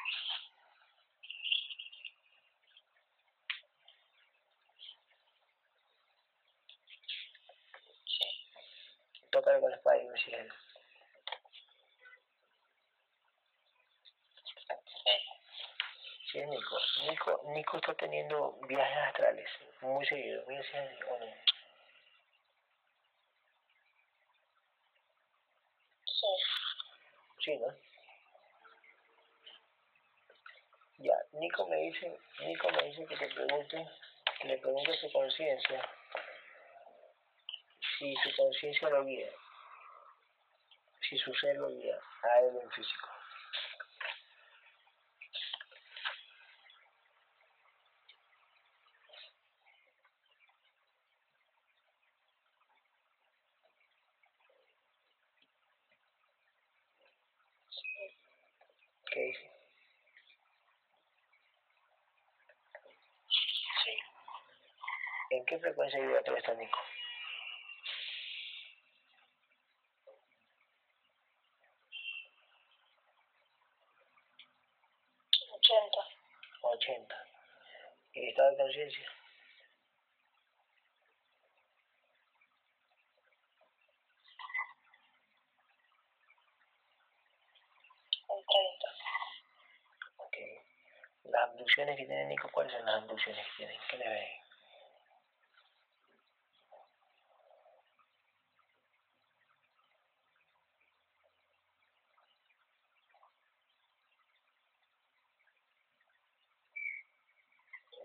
[9.42, 10.06] Tócale con la espada y
[10.36, 10.54] él.
[16.32, 16.78] Sí, Nico.
[17.10, 17.42] Nico.
[17.48, 19.50] Nico está teniendo viajes astrales
[19.82, 20.44] muy seguido.
[20.48, 21.26] Mira si es o no.
[26.06, 26.28] Sí.
[27.44, 27.76] Sí, ¿no?
[31.00, 33.90] Ya, Nico me dice, Nico me dice que te pregunte,
[34.40, 35.90] que le pregunte a su conciencia
[38.02, 39.30] si su conciencia lo guía,
[41.08, 43.08] si su ser lo guía a él en físico.
[59.12, 59.52] ¿Qué dice?
[63.84, 63.98] Sí.
[65.30, 66.80] ¿En qué frecuencia vibratoria está Nico?
[75.72, 76.06] Ochenta.
[76.62, 77.16] 80.
[78.14, 79.12] ¿Y estado de conciencia?
[88.30, 88.90] En treinta.
[90.18, 90.38] Ok.
[91.26, 93.78] Las abducciones que tiene Nico, ¿cuáles son las abducciones que tienen?
[93.90, 94.28] ¿Qué le ven?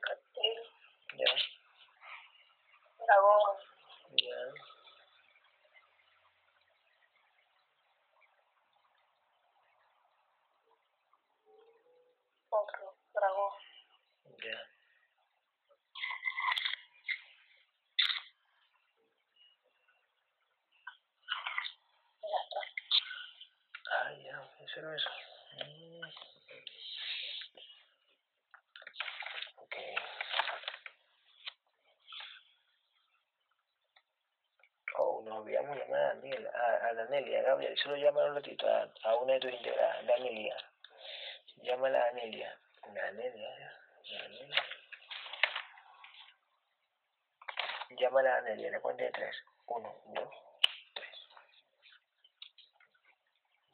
[0.09, 0.59] Reptil.
[1.19, 1.33] ¿Ya?
[3.05, 3.57] Dragón.
[4.17, 4.77] ¿Ya?
[12.51, 12.97] Otro.
[13.13, 13.53] Dragón.
[14.43, 14.51] ¿Ya?
[22.23, 22.61] Ya está.
[23.91, 24.13] Ah,
[24.83, 25.11] ya, eso.
[29.57, 29.77] Ok.
[34.99, 38.91] Oh, nos olvidamos llamar a Daniel, a, a Danelia, Gabriel, solo llámala un ratito a,
[39.05, 40.57] a una de tus integradas, Danelia.
[41.63, 42.59] Llámala a Danelia.
[42.95, 43.73] Danelia,
[44.11, 44.63] Danelia.
[47.99, 49.37] Llámala a Danelia, la cuenta de tres.
[49.67, 50.31] Uno, dos,
[50.95, 51.29] tres.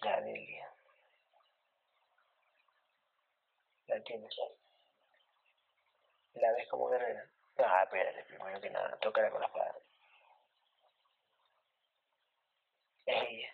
[0.03, 0.73] Danelia.
[3.92, 3.92] ¿La
[6.35, 7.25] ¿La ves como guerrera?
[7.59, 9.77] Ah, espérate, primero que nada, tócala con la espada.
[13.07, 13.49] Es ella.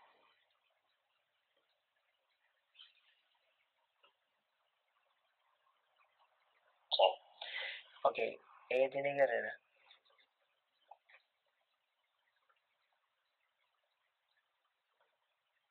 [8.02, 8.18] Ok,
[8.70, 9.60] ella tiene guerrera.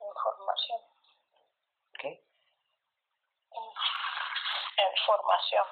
[0.02, 0.87] Información.
[4.78, 5.66] En formación.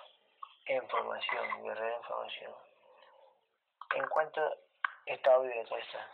[0.65, 2.55] En formación, información.
[3.95, 4.41] ¿En cuánto
[5.05, 6.07] está audio de cuesta?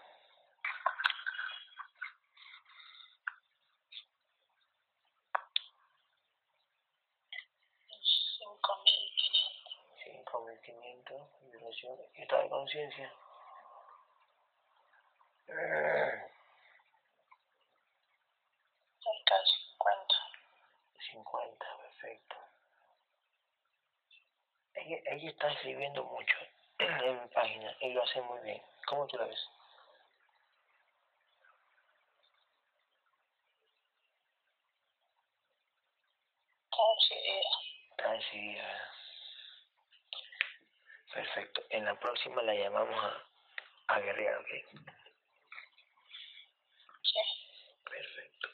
[8.04, 9.02] Cinco mil
[9.96, 10.42] quinientos.
[10.46, 11.22] Mil quinientos.
[11.52, 11.98] Violación.
[12.16, 13.14] ¿Estado de conciencia?
[24.92, 26.36] Ella, ella está escribiendo mucho
[26.80, 28.62] en mi página y lo hace muy bien.
[28.86, 29.40] ¿Cómo tú la ves?
[36.70, 37.50] Está decidida.
[37.92, 38.92] Está decidida.
[41.14, 41.62] Perfecto.
[41.70, 44.50] En la próxima la llamamos a, a guerrear, ¿ok?
[47.04, 47.20] Sí.
[47.86, 48.50] Perfecto.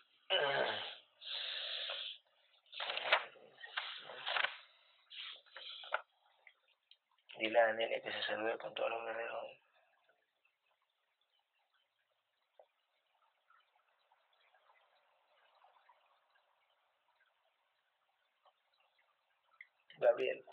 [7.57, 9.57] Dile a Daniela que se salude con todos los guerreros.
[19.97, 20.45] Gabriel,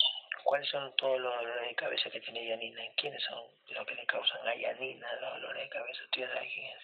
[0.45, 2.83] ¿cuáles son todos los dolores de cabeza que tiene Yanina?
[2.97, 6.01] ¿Quiénes son los que le causan a Yanina los dolores de cabeza?
[6.11, 6.83] ¿Tú ya sabes quién es?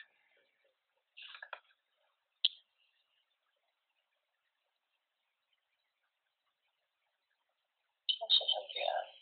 [8.21, 9.21] No se ha olvidado.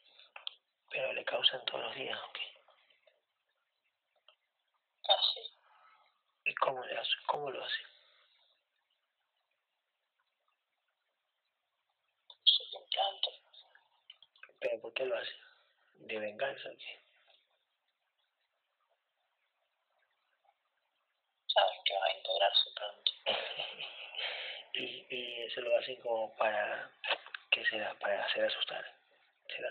[0.90, 1.24] Pero le
[5.02, 5.40] Casi.
[6.44, 7.10] ¿Y cómo le hace?
[7.26, 7.82] ¿Cómo lo hace?
[14.60, 15.32] ¿Pero por qué lo hace?
[15.94, 17.00] ¿De venganza o qué?
[21.46, 23.12] Saben que va a integrarse pronto.
[24.74, 26.90] y, y eso lo hacen como para,
[27.50, 27.94] ¿qué será?
[27.98, 28.84] Para hacer asustar.
[29.48, 29.70] ¿Será?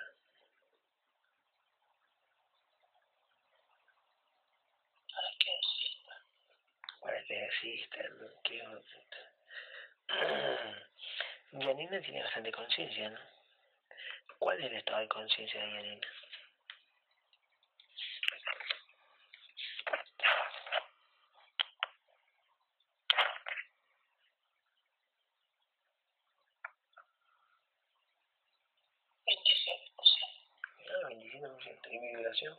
[5.13, 6.25] Para que exista.
[7.01, 9.17] Para que de puta.
[11.51, 13.19] Yanina tiene bastante conciencia, ¿no?
[14.39, 16.07] ¿Cuál es el estado de conciencia de Yanina?
[30.89, 31.91] Ah, 27%.
[31.91, 32.57] ¿Y vibración?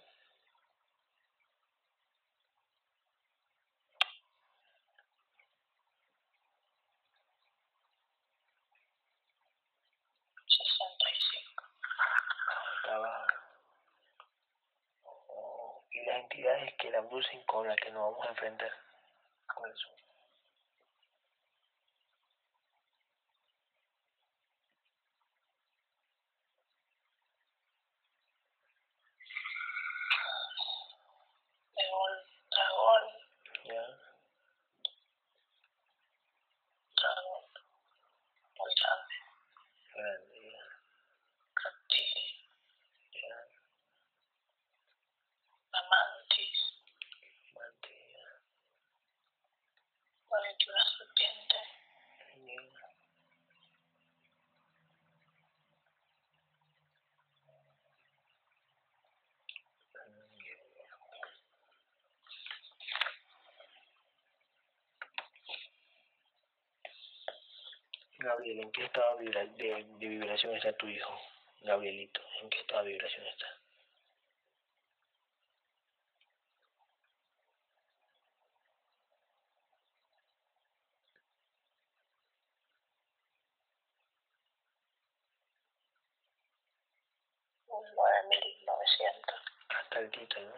[10.47, 11.65] Sesenta y cinco.
[12.83, 13.27] Estaba...
[15.05, 18.73] Oh, y las entidades que la abducen con las que nos vamos a enfrentar.
[19.55, 19.93] ¿Cuáles son?
[31.77, 32.15] León,
[32.51, 33.05] dragón,
[33.65, 33.83] ¿Ya?
[36.97, 37.45] dragón.
[38.59, 39.15] Muy grande.
[39.95, 40.65] Grande, ya.
[41.63, 42.19] Reptil.
[43.15, 43.37] Ya.
[45.79, 46.59] Amantis.
[47.55, 48.27] Mante, ya.
[50.29, 51.59] Nuevamente una serpiente.
[52.47, 52.89] Ya.
[68.29, 71.19] Gabriel, ¿en qué estado de, vibración está tu hijo?
[71.63, 73.47] Gabrielito, ¿en qué estado de vibración está?
[90.13, 90.55] Título, ¿no?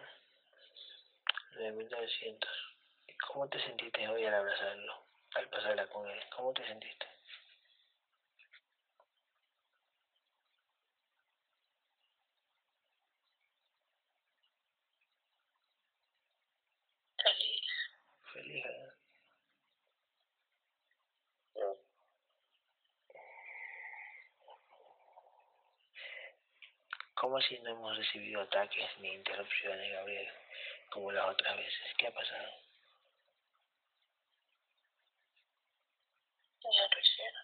[1.55, 2.49] 9900.
[3.07, 4.93] ¿Y cómo te sentiste hoy al abrazarlo?
[5.35, 6.19] Al pasarla con él.
[6.35, 7.07] ¿Cómo te sentiste?
[17.23, 17.61] Feliz.
[18.33, 18.93] Feliz, ¿verdad?
[27.15, 30.33] ¿Cómo así no hemos recibido ataques ni interrupciones, Gabriel?
[30.89, 31.93] Como las otras veces.
[31.97, 32.49] ¿Qué ha pasado?
[36.63, 37.43] Ya lo hicieron.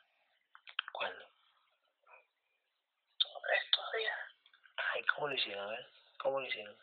[0.93, 1.25] ¿Cuándo?
[3.19, 4.19] Todos estos días.
[4.77, 5.67] Ay, ¿cómo lo hicieron?
[5.67, 6.77] A ver, ¿cómo lo hicieron?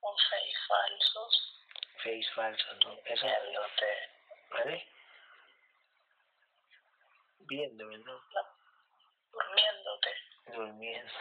[0.00, 1.62] Un seis falsos.
[1.98, 2.98] Face falso, ¿no?
[3.04, 3.26] Eso.
[4.50, 4.95] ¿vale?
[7.46, 8.18] viendo, ¿verdad?
[9.32, 10.14] Durmiéndote.
[10.46, 11.12] Durmiendo.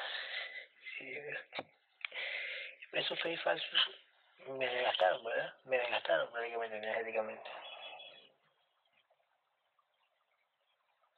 [0.99, 4.05] Y esos face falsos
[4.47, 5.53] me desgastaron, ¿verdad?
[5.65, 7.49] Me desgastaron prácticamente energéticamente.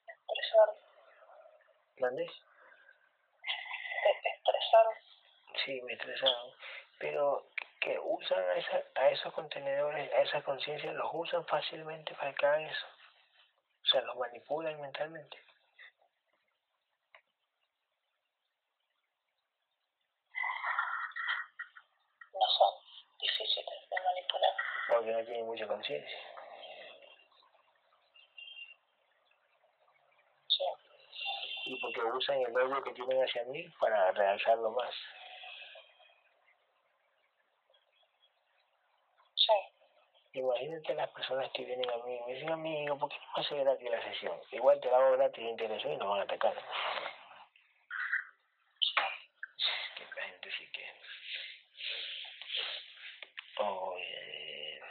[0.08, 0.76] Estresaron.
[2.00, 2.26] ¿Mandé?
[4.24, 4.94] Te estresaron.
[5.66, 6.54] Sí, me estresaron.
[7.00, 12.34] Pero que usan a, esa, a esos contenedores, a esas conciencias, los usan fácilmente para
[12.34, 12.88] que hagan eso.
[13.88, 15.38] O sea, los manipulan mentalmente.
[22.34, 22.74] No son
[23.18, 24.54] difíciles de manipular.
[24.90, 26.18] Porque no tienen mucha conciencia.
[30.50, 30.64] Sí.
[31.68, 34.94] Y porque usan el odio que tienen hacia mí para realzarlo más.
[39.36, 39.54] Sí.
[40.38, 43.58] Imagínate las personas que vienen a mí y me dicen, amigo, ¿por qué no hace
[43.58, 44.40] gratis la sesión?
[44.52, 46.54] Igual te la hago gratis de interés y nos van a atacar.
[49.96, 50.86] Que la gente sí que...
[53.64, 54.82] Oye,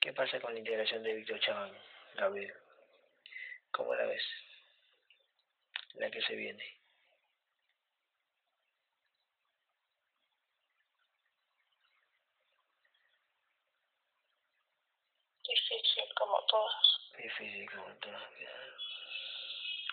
[0.00, 1.72] ¿Qué pasa con la integración de Víctor Chaván,
[2.16, 2.54] Gabriel?
[3.70, 4.22] ¿Cómo la ves?
[5.94, 6.62] La que se viene.
[15.46, 16.44] Difícil como
[17.38, 17.98] Difícil claro.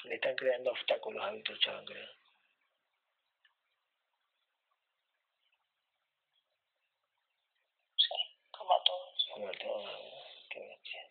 [0.03, 2.09] Le están creando obstáculos a Víctor Chaván, creo.
[7.95, 8.15] Sí,
[8.51, 9.25] como todas.
[9.33, 9.89] Como todo,
[10.49, 11.09] qué bestia.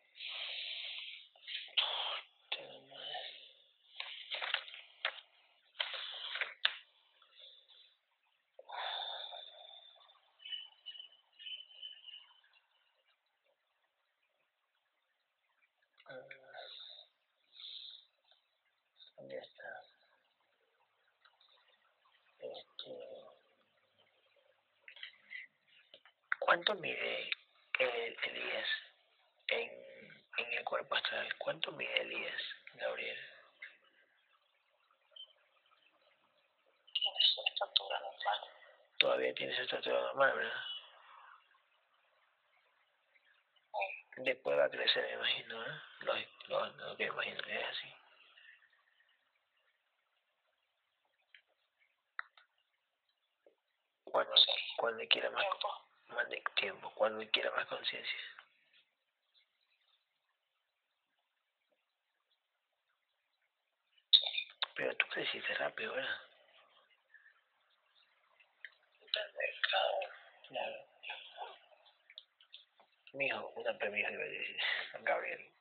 [2.51, 3.27] Puta madre.
[16.09, 16.27] Ah.
[19.17, 19.83] ¿Dónde está?
[22.39, 22.91] Este...
[26.39, 27.31] ¿Cuánto mide
[27.79, 28.69] el Elías
[29.49, 29.71] en,
[30.39, 31.33] en el cuerpo astral?
[31.39, 32.43] ¿Cuánto mide Elías,
[32.75, 33.19] Gabriel?
[36.93, 38.41] Tiene su estatura normal.
[38.99, 40.63] Todavía tiene su estatura normal, ¿verdad?
[43.73, 44.23] Sí.
[44.23, 45.81] Después va a crecer, me imagino, ¿eh?
[46.01, 46.15] Lo,
[46.49, 47.95] lo, lo que imagino que es así.
[54.05, 54.51] Cuando, Sí.
[54.77, 55.85] cuando quiera más, Tiempo.
[56.09, 57.23] más de tiempo, cuando
[57.91, 58.19] quiera más conciencia.
[64.77, 66.17] Pero tú creciste rápido, ¿verdad?
[70.49, 70.77] Claro.
[73.13, 74.57] Mijo, una premisa iba a decir,
[75.03, 75.53] Gabriel.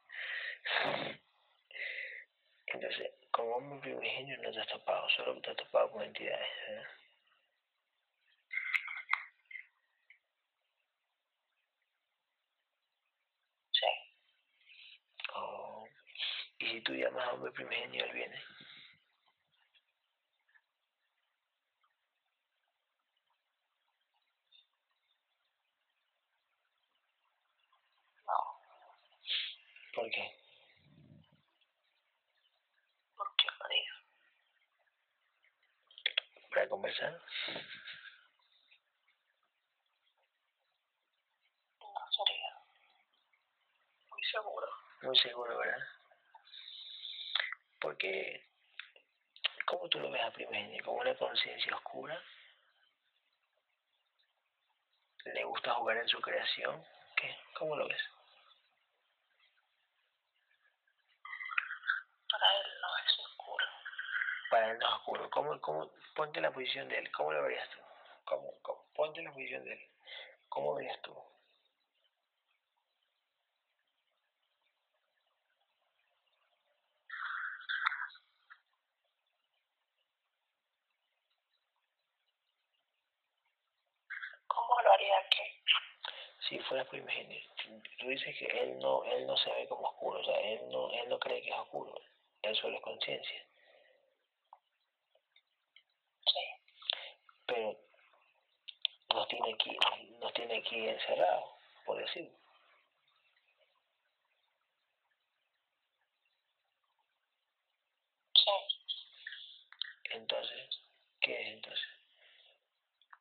[2.67, 6.47] Entonces, como hombre primigenio no te has topado, solo te has topado con entidades.
[6.69, 6.83] ¿eh?
[13.71, 13.85] Sí.
[15.33, 15.87] Oh.
[16.59, 18.35] Y si tú llamas a hombre primigenio, él viene.
[28.27, 28.59] No.
[29.93, 30.31] ¿Por qué?
[33.15, 33.93] ¿Por qué María?
[37.01, 37.17] No
[42.11, 42.53] sería.
[44.09, 44.67] Muy seguro.
[45.03, 45.87] Muy seguro, ¿verdad?
[47.79, 48.49] Porque,
[49.65, 50.83] ¿cómo tú lo ves a primigenio?
[50.83, 52.21] ¿Como una conciencia oscura?
[55.23, 56.83] ¿Le gusta jugar en su creación?
[57.15, 57.33] ¿Qué?
[57.57, 58.01] ¿Cómo lo ves?
[62.29, 63.65] Para él no es oscuro.
[64.49, 65.29] Para él no oscuro.
[65.29, 67.11] ¿Cómo, cómo, ponte en la posición de él.
[67.11, 67.77] ¿Cómo lo verías tú?
[68.25, 68.85] ¿Cómo, cómo?
[68.93, 69.89] Ponte en la posición de él.
[70.49, 71.13] ¿Cómo verías tú?
[84.47, 85.63] ¿Cómo lo haría que?
[86.49, 87.39] Si fueras primigenio,
[87.99, 90.89] tú dices que él no, él no se ve como oscuro, o sea, él no,
[90.91, 91.93] él no cree que es oscuro,
[92.41, 93.45] él solo es conciencia.
[96.25, 96.39] Sí.
[97.49, 97.75] Pero
[99.13, 99.77] nos tiene aquí,
[100.19, 101.49] nos tiene aquí encerrados,
[101.85, 102.31] por decirlo.
[108.33, 108.51] Sí.
[110.11, 110.69] Entonces,
[111.21, 111.87] ¿qué es entonces?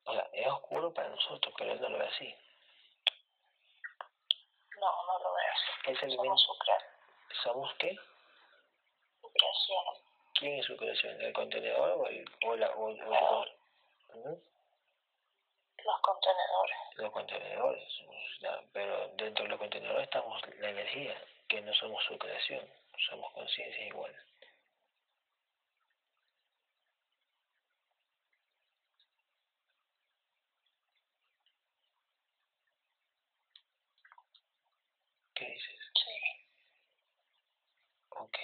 [0.05, 2.35] O sea, es oscuro para nosotros, pero él no lo ve así.
[4.81, 5.97] No, no lo veo así.
[5.99, 7.97] Se alimenta, Somos su, ¿somos qué?
[9.21, 9.85] su creación.
[10.35, 11.21] ¿Quién es su creación?
[11.21, 12.91] ¿El contenedor o el, o la, o, o
[13.45, 13.58] el-
[14.25, 16.77] los contenedores.
[16.97, 17.83] Los contenedores,
[18.73, 21.15] pero dentro de los contenedores estamos la energía,
[21.49, 22.69] que no somos su creación,
[23.09, 24.15] somos conciencia igual.
[35.35, 35.79] ¿Qué dices?
[35.95, 36.11] Sí.
[38.11, 38.39] Ok.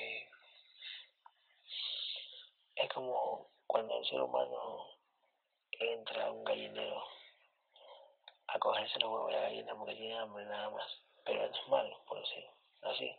[2.76, 4.93] Es como cuando el ser humano
[5.80, 7.02] entra a un gallinero
[8.48, 10.86] a cogerse los huevos de la gallina porque tiene hambre nada más.
[11.24, 12.50] Pero es malo, por decirlo
[12.82, 13.10] así.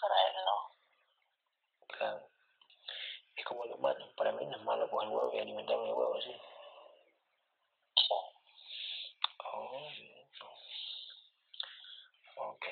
[0.00, 0.56] Para él no.
[1.88, 2.28] Claro.
[3.36, 4.06] Es como el humano.
[4.16, 6.32] Para mí no es malo coger huevo y alimentarme de huevo, sí.
[7.96, 8.14] Sí.
[9.44, 9.90] Oh,
[12.36, 12.66] ok.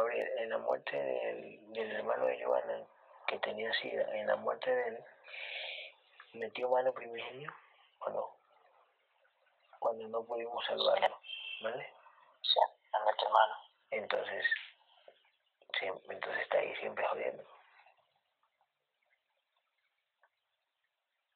[0.00, 2.86] Gabriel, en la muerte del, del hermano de Giovanna,
[3.26, 5.04] que tenía sida, en la muerte de él,
[6.32, 7.52] ¿metió mano primigenio
[8.00, 8.36] o no?
[9.78, 11.20] Cuando no pudimos salvarlo,
[11.62, 11.92] ¿vale?
[12.42, 12.60] Sí,
[12.92, 13.54] me mete mano.
[13.90, 14.46] Entonces,
[15.78, 17.42] siempre, entonces está ahí siempre jodiendo.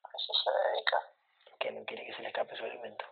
[0.03, 1.11] A eso se dedica.
[1.59, 3.05] Que no quiere que se le escape su alimento.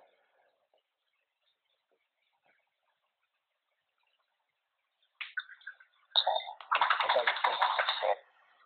[6.16, 7.03] Sí.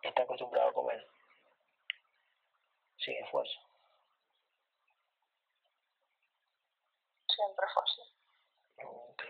[0.02, 1.06] Está, acostumbrado a comer
[2.98, 3.60] sin esfuerzo.
[7.28, 8.02] Siempre fue así.
[8.84, 9.22] Ok.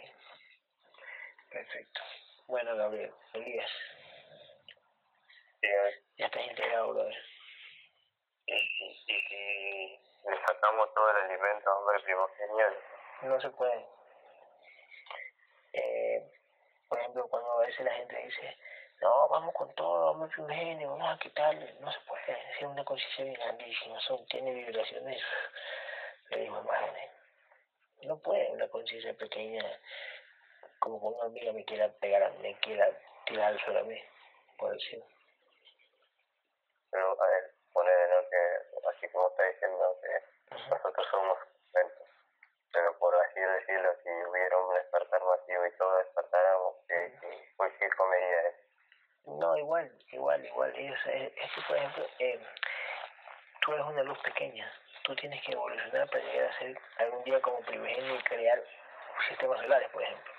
[1.50, 2.00] Perfecto.
[2.46, 3.70] Bueno, Gabriel, Elías,
[6.16, 7.16] ya estás integrado, brother.
[8.46, 12.76] y, y, y si le sacamos todo el alimento hombre primogenial,
[13.22, 13.86] No se puede.
[15.72, 16.30] Eh,
[16.88, 18.56] por ejemplo, cuando a veces la gente dice,
[19.00, 23.24] no, vamos con todo, vamos primigenio, vamos a quitarle, no se puede, es una conciencia
[23.24, 25.22] bien grandísima, son, tiene vibraciones,
[26.30, 27.10] le digo, madre,
[28.02, 29.64] no puede una conciencia pequeña,
[30.80, 32.90] como con una amiga me quiera pegar, me quiera
[33.26, 34.02] tirar al suelo a mí,
[34.58, 35.02] por decir.
[36.90, 38.28] pero a ver, poner ¿no?
[38.28, 41.38] que, así como está diciendo, que nosotros somos
[41.72, 42.08] lentos,
[42.72, 47.72] pero por así decirlo, si hubiera un despertar masivo y todos despertáramos, que, que, pues
[47.78, 48.57] sí comería eso.
[49.38, 50.72] No, igual, igual, igual.
[50.76, 52.40] Es, es, es que, por ejemplo, eh,
[53.60, 54.68] tú eres una luz pequeña.
[55.04, 58.60] Tú tienes que evolucionar para llegar a ser algún día como primigenio y crear
[59.28, 60.32] sistemas solares, por ejemplo.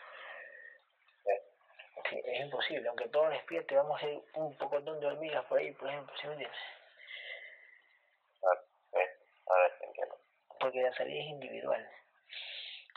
[2.10, 2.90] Sí, es imposible.
[2.90, 6.28] Aunque todos despierte, vamos a ser un poco de hormigas por ahí, por ejemplo, ¿sí
[6.28, 6.60] me entiendes?
[8.44, 8.60] Ah.
[10.60, 11.90] Porque la salida es individual.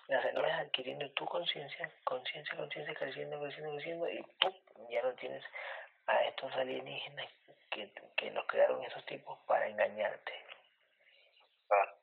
[0.09, 4.53] La salida es adquiriendo tu conciencia, conciencia, conciencia, creciendo, creciendo, creciendo, y ¡pum!
[4.91, 5.45] ya no tienes
[6.07, 7.29] a estos alienígenas
[7.71, 10.33] que, que nos crearon esos tipos para engañarte.
[11.71, 11.95] Ah,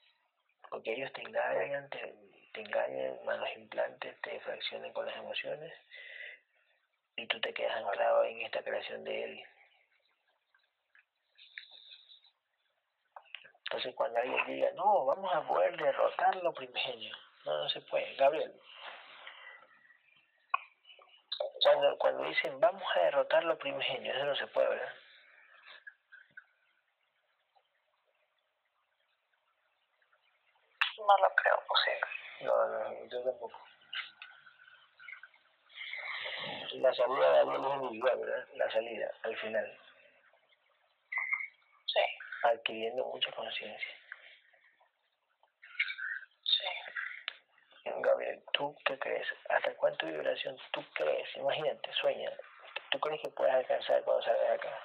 [0.70, 2.14] Porque ellos te engañan, te,
[2.54, 5.74] te engañan, más los implantes, te fraccionan con las emociones,
[7.16, 9.44] y tú te quedas anclado en esta creación de él.
[13.66, 18.16] Entonces cuando alguien diga, no, vamos a poder derrotar lo primigenio, no, no se puede.
[18.16, 18.52] Gabriel,
[21.62, 24.94] cuando, cuando dicen, vamos a derrotar lo primigenio, eso no se puede, ¿verdad?
[30.98, 32.08] No lo creo posible.
[32.42, 33.60] No, no, yo tampoco.
[36.74, 38.48] La salida de Gabriel es individual, ¿verdad?
[38.56, 39.78] La salida, al final,
[41.86, 42.00] Sí,
[42.44, 43.90] adquiriendo mucha conciencia.
[46.44, 46.66] sí.
[48.20, 49.26] Gabriel, ¿tú qué crees?
[49.48, 51.36] ¿Hasta cuánto vibración tú crees?
[51.38, 52.30] Imagínate, sueña.
[52.92, 54.80] ¿Tú crees que puedes alcanzar cuando salgas de acá?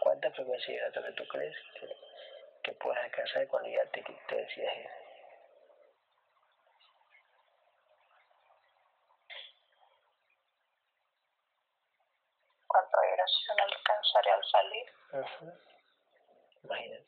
[0.00, 1.88] ¿Cuánta frecuencia vibratoria tú crees que,
[2.64, 4.90] que puedes alcanzar cuando ya te, te decidas ir?
[12.66, 14.92] ¿Cuánta vibración alcanzaré al salir?
[16.62, 17.06] Imagínate.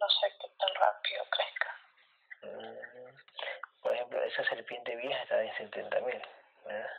[0.00, 1.79] No sé qué tan rápido crezca.
[3.82, 6.22] Por ejemplo, esa serpiente vieja está en 70.000,
[6.64, 6.90] ¿verdad?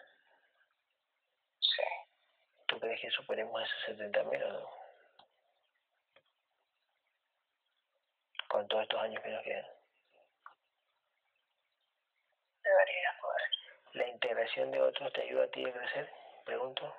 [1.59, 1.83] Sí.
[2.67, 4.69] ¿Tú crees que superemos esos 70.000 o no?
[8.47, 9.65] Con todos estos años que nos quedan.
[12.63, 13.41] Debería poder.
[13.93, 16.09] ¿La integración de otros te ayuda a ti a crecer?
[16.45, 16.95] Pregunto.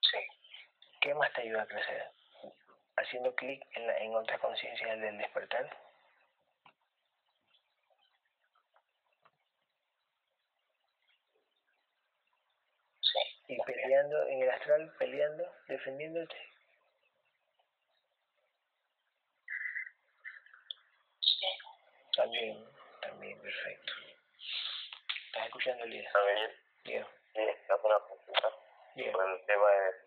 [0.00, 0.18] Sí.
[1.06, 2.10] ¿Qué más te ayuda a crecer?
[2.96, 5.70] ¿Haciendo clic en, la- en otras conciencias del despertar?
[13.00, 13.18] Sí.
[13.46, 16.36] ¿Y peleando en el astral, peleando, defendiéndote?
[21.20, 21.46] Sí.
[22.16, 22.64] También,
[23.00, 23.92] también, perfecto.
[25.26, 26.12] ¿Estás escuchando, Elías?
[26.12, 26.50] Gabriel,
[26.84, 27.06] Bien.
[27.32, 28.48] Sí, es una consulta.
[28.96, 29.12] Bien.
[29.12, 30.05] Por el tema de,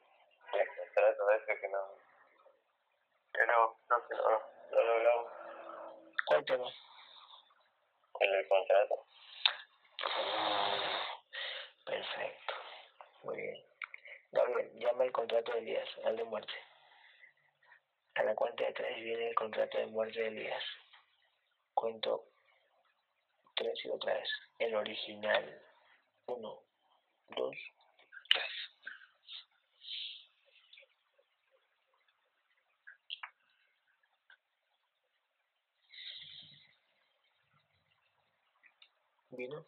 [0.58, 1.80] del contrato ese que no...
[3.34, 5.32] Que no, no, que no, no lo hablamos.
[6.26, 6.72] ¿Cuál tema?
[8.20, 9.06] El contrato.
[11.86, 12.54] Perfecto.
[13.24, 13.66] Muy bien.
[14.32, 16.54] Gabriel, llama el contrato de Elías, al de muerte.
[18.16, 20.64] A la cuenta de tres viene el contrato de muerte de Elías.
[21.74, 22.26] Cuento
[23.56, 24.30] tres y otra vez.
[24.60, 25.62] El original.
[26.28, 26.62] Uno,
[27.30, 27.56] dos,
[28.30, 28.54] tres.
[39.32, 39.66] ¿Vino?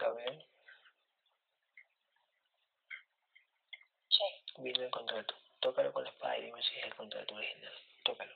[0.00, 0.44] Gabriel,
[4.08, 4.24] Sí.
[4.58, 5.34] vino el contrato.
[5.60, 7.72] Tócalo con la espada y dime si es el contrato original.
[8.04, 8.32] Tócalo.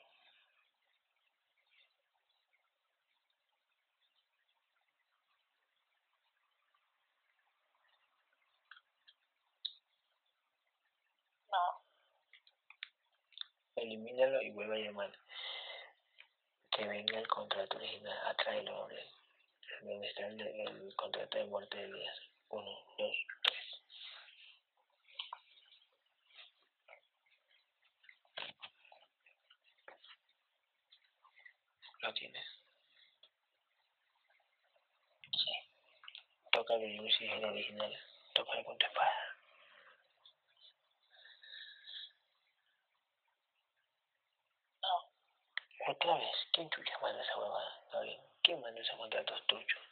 [11.50, 11.80] No.
[13.84, 15.12] Elimínalo y vuelve a llamar.
[16.70, 18.18] Que venga el contrato original.
[18.28, 18.88] Atráelo.
[19.82, 22.18] Donde está el, el contrato de muerte de Elías.
[22.48, 23.82] Uno, dos, tres.
[32.00, 32.46] Lo tienes.
[35.30, 35.52] Sí.
[37.06, 37.98] Es el original.
[38.32, 38.86] Tócalo con tu.
[45.86, 48.20] Otra vez, ¿quién chucha manda esa huevada, Gabriel?
[48.42, 49.82] ¿Quién manda esos contratos tuyos?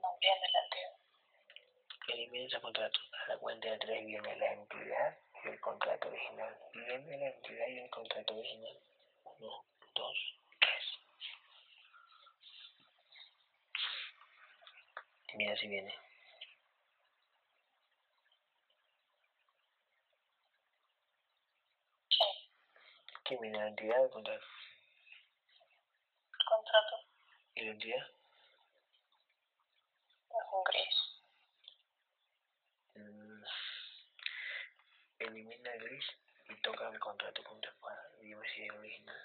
[0.00, 0.98] No la antiguo.
[2.08, 2.98] Elimina ese contrato.
[3.24, 6.58] A la cuenta de tres viene la entidad y el contrato original.
[6.74, 8.78] Viene la entidad y el contrato original.
[9.24, 10.18] Uno, dos,
[10.58, 10.84] tres.
[15.32, 15.94] Y mira si viene.
[22.08, 22.24] Sí.
[23.24, 23.58] ¿Quién viene?
[23.58, 24.44] ¿La entidad o el contrato?
[26.38, 26.96] El contrato
[27.54, 28.06] ¿Y la entidad?
[30.30, 30.96] es un gris.
[32.94, 33.44] Mm.
[35.18, 36.04] Elimina el gris
[36.48, 38.10] y toca el contrato con tu espada.
[38.20, 39.16] Y dime si es el original.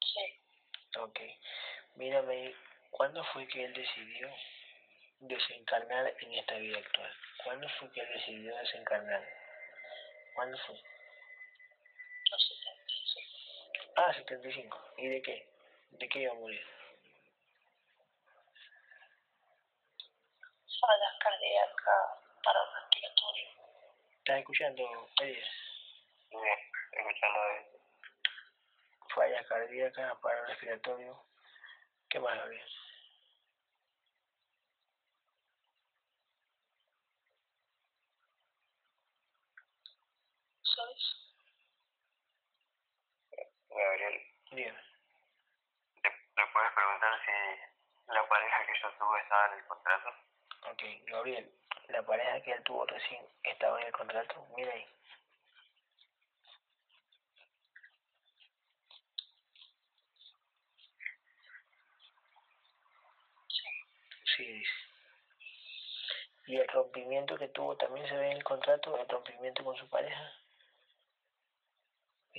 [0.00, 0.40] Sí.
[0.98, 1.20] Ok.
[1.96, 2.54] Mírame,
[2.90, 4.28] ¿cuándo fue que él decidió
[5.20, 7.12] desencarnar en esta vida actual?
[7.44, 9.26] ¿Cuándo fue que decidió desencarnar?
[10.34, 10.76] ¿Cuándo fue?
[12.30, 13.92] Los 75.
[13.96, 14.94] Ah, 75.
[14.98, 15.48] ¿Y de qué?
[15.90, 16.66] ¿De qué iba a morir?
[20.80, 22.08] Fallas cardíacas,
[22.44, 23.48] paro respiratorio.
[24.18, 25.44] ¿Estás escuchando, Elías?
[26.30, 26.36] Sí,
[26.92, 27.78] escuchando.
[29.14, 31.24] Falla cardíaca, paro respiratorio.
[32.08, 32.64] ¿Qué más había?
[40.78, 41.04] ¿Sabes?
[43.68, 44.78] Gabriel, Dígame.
[46.02, 50.08] ¿te, ¿le puedes preguntar si la pareja que yo tuve estaba en el contrato?
[50.70, 51.50] Ok, Gabriel,
[51.88, 54.46] la pareja que él tuvo recién estaba en el contrato.
[54.56, 54.86] Mira ahí.
[64.36, 64.72] Sí, dice.
[66.46, 68.96] ¿Y el rompimiento que tuvo también se ve en el contrato?
[68.96, 70.37] ¿El rompimiento con su pareja?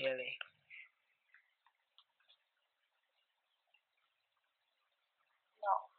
[0.06, 0.38] Ahí.
[5.62, 5.90] No.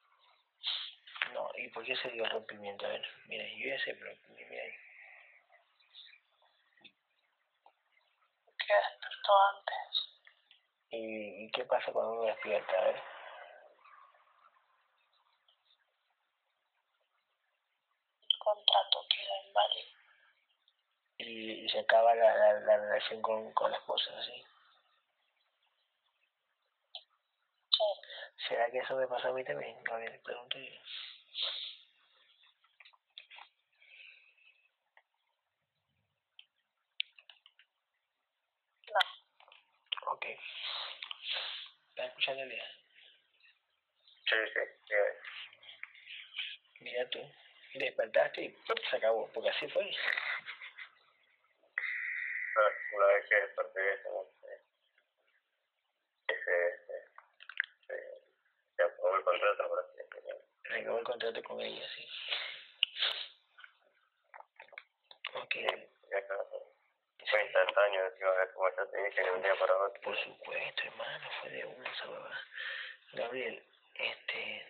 [1.34, 2.86] No, ¿y por qué se dio el rompimiento?
[2.86, 4.72] A ver, mira, yo ya sé, pero mira ahí.
[8.58, 9.92] Que despertó antes.
[10.90, 12.72] ¿Y, ¿Y qué pasa cuando uno despierta?
[12.78, 13.02] A ver.
[18.30, 19.99] El contrato queda inválido.
[21.20, 24.32] Y, y se acaba la, la, la relación con, con la esposa, ¿sí?
[24.32, 24.46] Sí.
[28.48, 29.76] ¿Será que eso me pasó a mí también?
[29.84, 30.72] Gabriel, pregunto yo.
[38.88, 40.12] No.
[40.12, 40.24] Ok.
[41.90, 42.64] ¿Estás escuchando el día?
[44.24, 44.94] Sí, sí, sí.
[46.80, 47.20] Mira tú.
[47.74, 48.76] Despertaste y ¡pum!
[48.90, 49.88] se acabó, porque así fue.
[52.92, 53.36] Una vez que
[56.26, 56.36] que
[57.86, 60.36] se, aprobó el contrato, por así decirlo.
[60.64, 61.42] Acabó el contrato.
[61.42, 62.08] con ella, sí.
[65.34, 65.54] Ok.
[67.30, 70.00] Fue instantáneo, a ver como ya te dije, de un día para otro.
[70.02, 72.06] Por supuesto, hermano, fue de una esa
[73.12, 73.62] Gabriel,
[73.94, 74.66] este...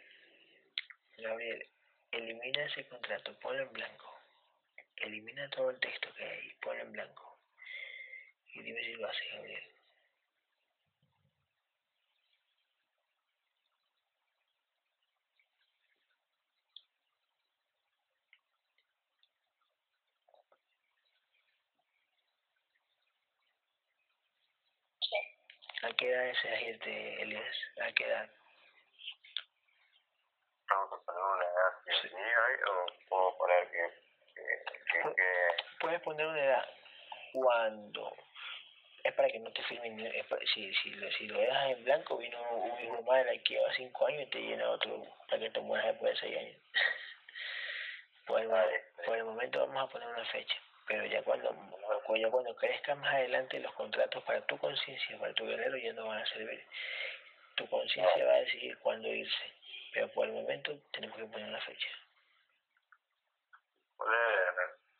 [1.18, 1.68] Gabriel,
[2.10, 4.20] elimina ese contrato, ponlo en blanco.
[4.96, 7.29] Elimina todo el texto que hay, ponlo en blanco.
[8.54, 9.70] Y dime si lo hace, Gabriel.
[25.82, 27.56] ¿A qué edad es agente, Elías?
[27.80, 28.30] ¿A qué edad?
[30.68, 32.08] Vamos a poner una edad sí.
[32.68, 33.88] o puedo poner que,
[34.34, 36.68] que, que, Puedes poner una edad
[37.32, 38.14] cuando
[39.04, 40.12] es para que no te firmen,
[40.54, 44.22] si, si, si lo dejas en blanco, vino un hijo madre que lleva cinco años
[44.22, 46.56] y te llena otro para que te mueras después de seis años.
[48.26, 48.48] por, el,
[49.04, 50.56] por el momento vamos a poner una fecha
[50.90, 51.54] pero ya cuando,
[52.16, 56.08] ya cuando crezca más adelante los contratos para tu conciencia, para tu guerrero ya no
[56.08, 56.66] van a servir.
[57.54, 59.52] Tu conciencia va a decidir cuándo irse,
[59.92, 61.88] pero por el momento tenemos que poner una fecha.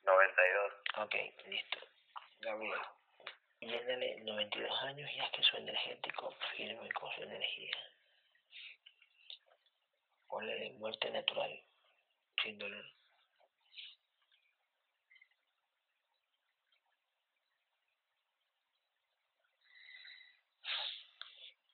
[0.04, 0.72] 92.
[0.98, 1.14] Ok,
[1.48, 1.78] listo.
[2.38, 2.80] Gabriel,
[3.60, 7.76] llénale 92 años y haz que su energético firme con su energía.
[10.28, 11.62] Ponle muerte natural,
[12.42, 12.84] sin dolor.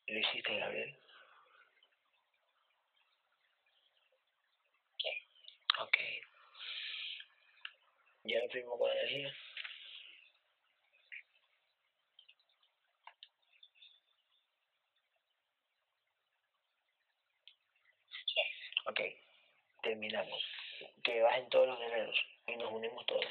[0.08, 0.96] ¿Lo hiciste, Gabriel?
[5.78, 5.96] Ok.
[8.24, 9.34] ¿Ya lo firmó con energía?
[18.34, 18.75] Sí.
[18.86, 19.00] Ok.
[19.82, 20.42] Terminamos.
[21.02, 22.16] Que bajen todos los guerreros
[22.46, 23.26] y nos unimos todos.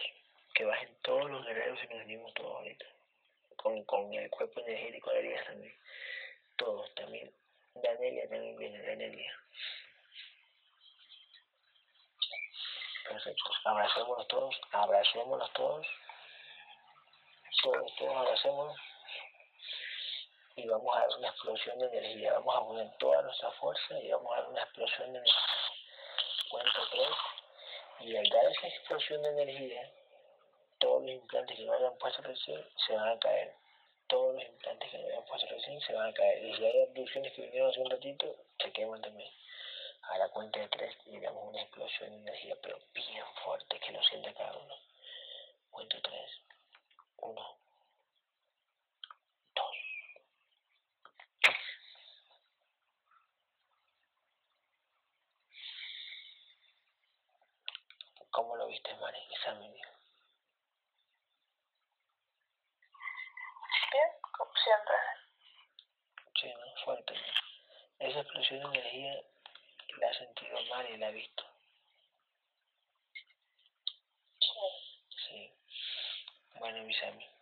[0.53, 2.85] Que bajen todos los guerreros y nos unimos todos ahorita.
[3.57, 5.75] Con, con el cuerpo energético de Elías también
[6.57, 7.31] todos también.
[7.75, 9.39] Danelia también viene, Danelia.
[13.07, 13.43] Perfecto.
[13.65, 15.87] Abracémonos todos, abracémonos todos.
[17.63, 18.77] Todos, todos abracémonos.
[20.55, 22.33] Y vamos a dar una explosión de energía.
[22.33, 25.41] Vamos a poner toda nuestra fuerza y vamos a dar una explosión de energía.
[26.49, 27.09] Cuento tres.
[28.01, 29.91] Y al dar esa explosión de energía,
[30.79, 33.55] todos los implantes que no hayan puesto recién se van a caer
[34.07, 36.45] todos los implantes que habían puesto recién se van a caer.
[36.45, 39.31] Y si hay abducciones que vinieron hace un ratito, se queman también.
[40.03, 44.03] A la cuenta de tres digamos una explosión de energía, pero bien fuerte, que lo
[44.03, 44.75] siente cada uno.
[45.71, 46.29] Cuento tres.
[47.17, 47.57] Uno.
[49.55, 49.75] Dos.
[58.35, 59.17] ¿Cómo lo viste, Mari?
[59.31, 59.73] Examen.
[64.37, 64.95] como siempre.
[66.41, 66.83] Sí, ¿no?
[66.83, 67.13] Fuerte.
[67.99, 69.23] Esa explosión de energía
[69.99, 71.45] la ha sentido mal y la ha visto.
[74.41, 74.49] Sí.
[75.29, 75.53] Sí.
[76.59, 77.34] Bueno, mis amigos.